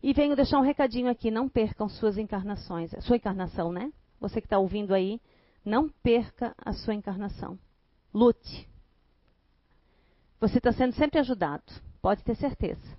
E 0.00 0.12
venho 0.12 0.36
deixar 0.36 0.58
um 0.58 0.62
recadinho 0.62 1.10
aqui, 1.10 1.28
não 1.28 1.48
percam 1.48 1.88
suas 1.88 2.16
encarnações, 2.16 2.92
sua 3.00 3.16
encarnação, 3.16 3.72
né? 3.72 3.92
Você 4.22 4.40
que 4.40 4.46
está 4.46 4.56
ouvindo 4.56 4.94
aí, 4.94 5.20
não 5.64 5.88
perca 5.88 6.54
a 6.56 6.72
sua 6.72 6.94
encarnação. 6.94 7.58
Lute. 8.14 8.68
Você 10.38 10.58
está 10.58 10.70
sendo 10.70 10.94
sempre 10.94 11.18
ajudado, 11.18 11.64
pode 12.00 12.22
ter 12.22 12.36
certeza. 12.36 12.96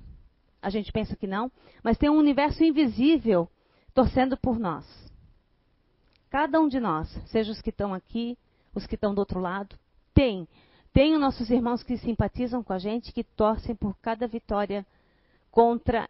A 0.61 0.69
gente 0.69 0.91
pensa 0.91 1.15
que 1.15 1.25
não, 1.25 1.49
mas 1.81 1.97
tem 1.97 2.09
um 2.09 2.17
universo 2.17 2.61
invisível 2.61 3.49
torcendo 3.93 4.35
por 4.35 4.59
nós. 4.59 4.85
Cada 6.29 6.59
um 6.59 6.67
de 6.67 6.79
nós, 6.79 7.07
seja 7.27 7.53
os 7.53 7.61
que 7.61 7.69
estão 7.69 7.93
aqui, 7.93 8.37
os 8.75 8.85
que 8.85 8.95
estão 8.95 9.13
do 9.13 9.19
outro 9.19 9.39
lado, 9.39 9.77
tem. 10.13 10.45
Tem 10.91 11.13
os 11.13 11.21
nossos 11.21 11.49
irmãos 11.49 11.83
que 11.83 11.97
simpatizam 11.97 12.61
com 12.61 12.73
a 12.73 12.79
gente, 12.79 13.13
que 13.13 13.23
torcem 13.23 13.75
por 13.75 13.95
cada 13.99 14.27
vitória 14.27 14.85
contra 15.49 16.09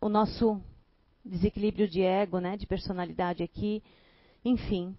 o 0.00 0.08
nosso 0.08 0.58
desequilíbrio 1.22 1.86
de 1.86 2.00
ego, 2.00 2.38
né, 2.38 2.56
de 2.56 2.66
personalidade 2.66 3.42
aqui. 3.42 3.82
Enfim, 4.48 4.96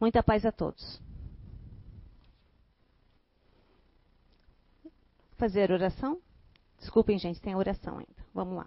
muita 0.00 0.24
paz 0.24 0.44
a 0.44 0.50
todos. 0.50 1.00
Fazer 5.36 5.70
oração? 5.70 6.20
Desculpem, 6.76 7.16
gente, 7.16 7.40
tem 7.40 7.54
oração 7.54 7.98
ainda. 7.98 8.26
Vamos 8.34 8.56
lá. 8.56 8.66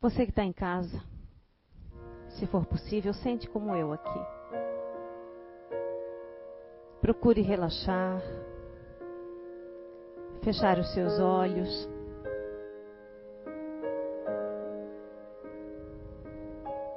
Você 0.00 0.24
que 0.24 0.30
está 0.30 0.44
em 0.44 0.52
casa, 0.52 1.02
se 2.38 2.46
for 2.46 2.64
possível, 2.64 3.12
sente 3.12 3.48
como 3.48 3.74
eu 3.74 3.92
aqui. 3.92 4.20
Procure 7.00 7.40
relaxar, 7.40 8.22
fechar 10.44 10.78
os 10.78 10.92
seus 10.94 11.18
olhos. 11.18 11.92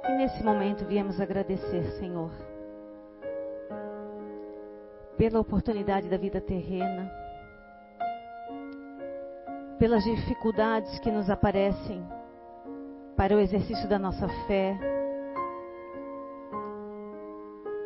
E 0.08 0.12
nesse 0.12 0.42
momento 0.42 0.86
viemos 0.86 1.20
agradecer, 1.20 1.84
Senhor, 1.98 2.30
pela 5.18 5.38
oportunidade 5.38 6.08
da 6.08 6.16
vida 6.16 6.40
terrena, 6.40 7.12
pelas 9.78 10.02
dificuldades 10.02 10.98
que 11.00 11.10
nos 11.10 11.28
aparecem 11.28 12.02
para 13.16 13.36
o 13.36 13.38
exercício 13.38 13.86
da 13.86 13.98
nossa 13.98 14.26
fé, 14.46 14.78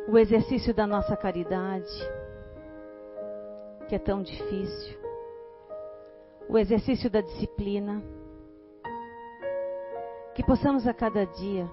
o 0.07 0.17
exercício 0.17 0.73
da 0.73 0.87
nossa 0.87 1.17
caridade, 1.17 1.89
que 3.89 3.95
é 3.95 3.99
tão 3.99 4.21
difícil, 4.23 4.97
o 6.47 6.57
exercício 6.57 7.09
da 7.09 7.19
disciplina, 7.19 8.01
que 10.35 10.43
possamos 10.43 10.87
a 10.87 10.93
cada 10.93 11.25
dia, 11.25 11.67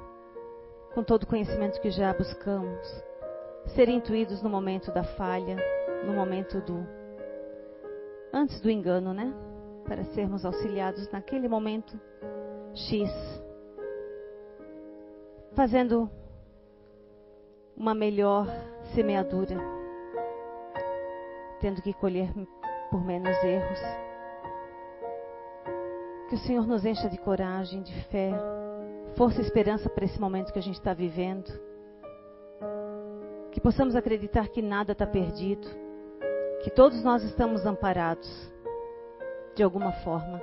com 0.95 1.03
todo 1.03 1.23
o 1.23 1.27
conhecimento 1.27 1.81
que 1.81 1.91
já 1.91 2.13
buscamos, 2.13 2.87
ser 3.75 3.89
intuídos 3.89 4.43
no 4.43 4.51
momento 4.51 4.93
da 4.93 5.05
falha, 5.05 5.57
no 6.05 6.13
momento 6.13 6.61
do 6.61 6.87
antes 8.33 8.61
do 8.61 8.71
engano, 8.71 9.13
né? 9.13 9.33
Para 9.87 10.05
sermos 10.05 10.45
auxiliados 10.45 11.11
naquele 11.11 11.49
momento 11.49 11.99
X 12.75 13.11
fazendo 15.55 16.09
uma 17.77 17.95
melhor 17.95 18.47
semeadura, 18.95 19.57
tendo 21.61 21.83
que 21.83 21.93
colher 21.95 22.31
por 22.91 23.05
menos 23.05 23.37
erros. 23.43 23.81
Que 26.29 26.37
o 26.37 26.39
Senhor 26.39 26.67
nos 26.67 26.85
encha 26.85 27.09
de 27.09 27.19
coragem, 27.19 27.83
de 27.83 28.05
fé, 28.05 28.31
força 29.17 29.41
e 29.41 29.45
esperança 29.45 29.89
para 29.89 30.05
esse 30.05 30.21
momento 30.21 30.53
que 30.53 30.59
a 30.59 30.63
gente 30.63 30.79
está 30.79 30.93
vivendo. 30.93 31.51
Que 33.53 33.61
possamos 33.61 33.97
acreditar 33.97 34.49
que 34.49 34.63
nada 34.63 34.93
está 34.93 35.07
perdido, 35.07 35.69
que 36.63 36.71
todos 36.71 37.03
nós 37.03 37.23
estamos 37.23 37.67
amparados, 37.67 38.29
de 39.55 39.63
alguma 39.63 39.93
forma. 40.05 40.41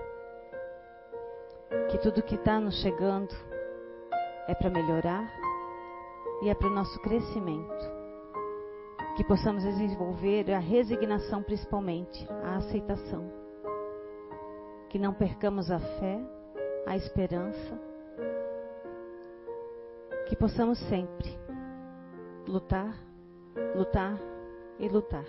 Que 1.89 1.97
tudo 1.97 2.24
que 2.24 2.36
está 2.36 2.59
nos 2.59 2.82
chegando 2.82 3.34
é 4.47 4.53
para 4.53 4.70
melhorar 4.70 5.30
e 6.41 6.49
é 6.49 6.55
para 6.55 6.68
o 6.68 6.74
nosso 6.74 6.99
crescimento. 7.01 7.97
Que 9.15 9.24
possamos 9.24 9.63
desenvolver 9.63 10.51
a 10.51 10.59
resignação, 10.59 11.41
principalmente, 11.41 12.28
a 12.43 12.57
aceitação. 12.57 13.32
Que 14.89 14.99
não 14.99 15.13
percamos 15.13 15.72
a 15.72 15.80
fé, 15.80 16.20
a 16.86 16.95
esperança. 16.95 17.86
Que 20.28 20.36
possamos 20.36 20.78
sempre 20.89 21.38
lutar, 22.47 22.93
lutar 23.75 24.19
e 24.78 24.88
lutar. 24.89 25.25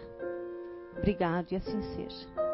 Obrigado 0.97 1.53
e 1.53 1.57
assim 1.57 1.81
seja. 1.95 2.48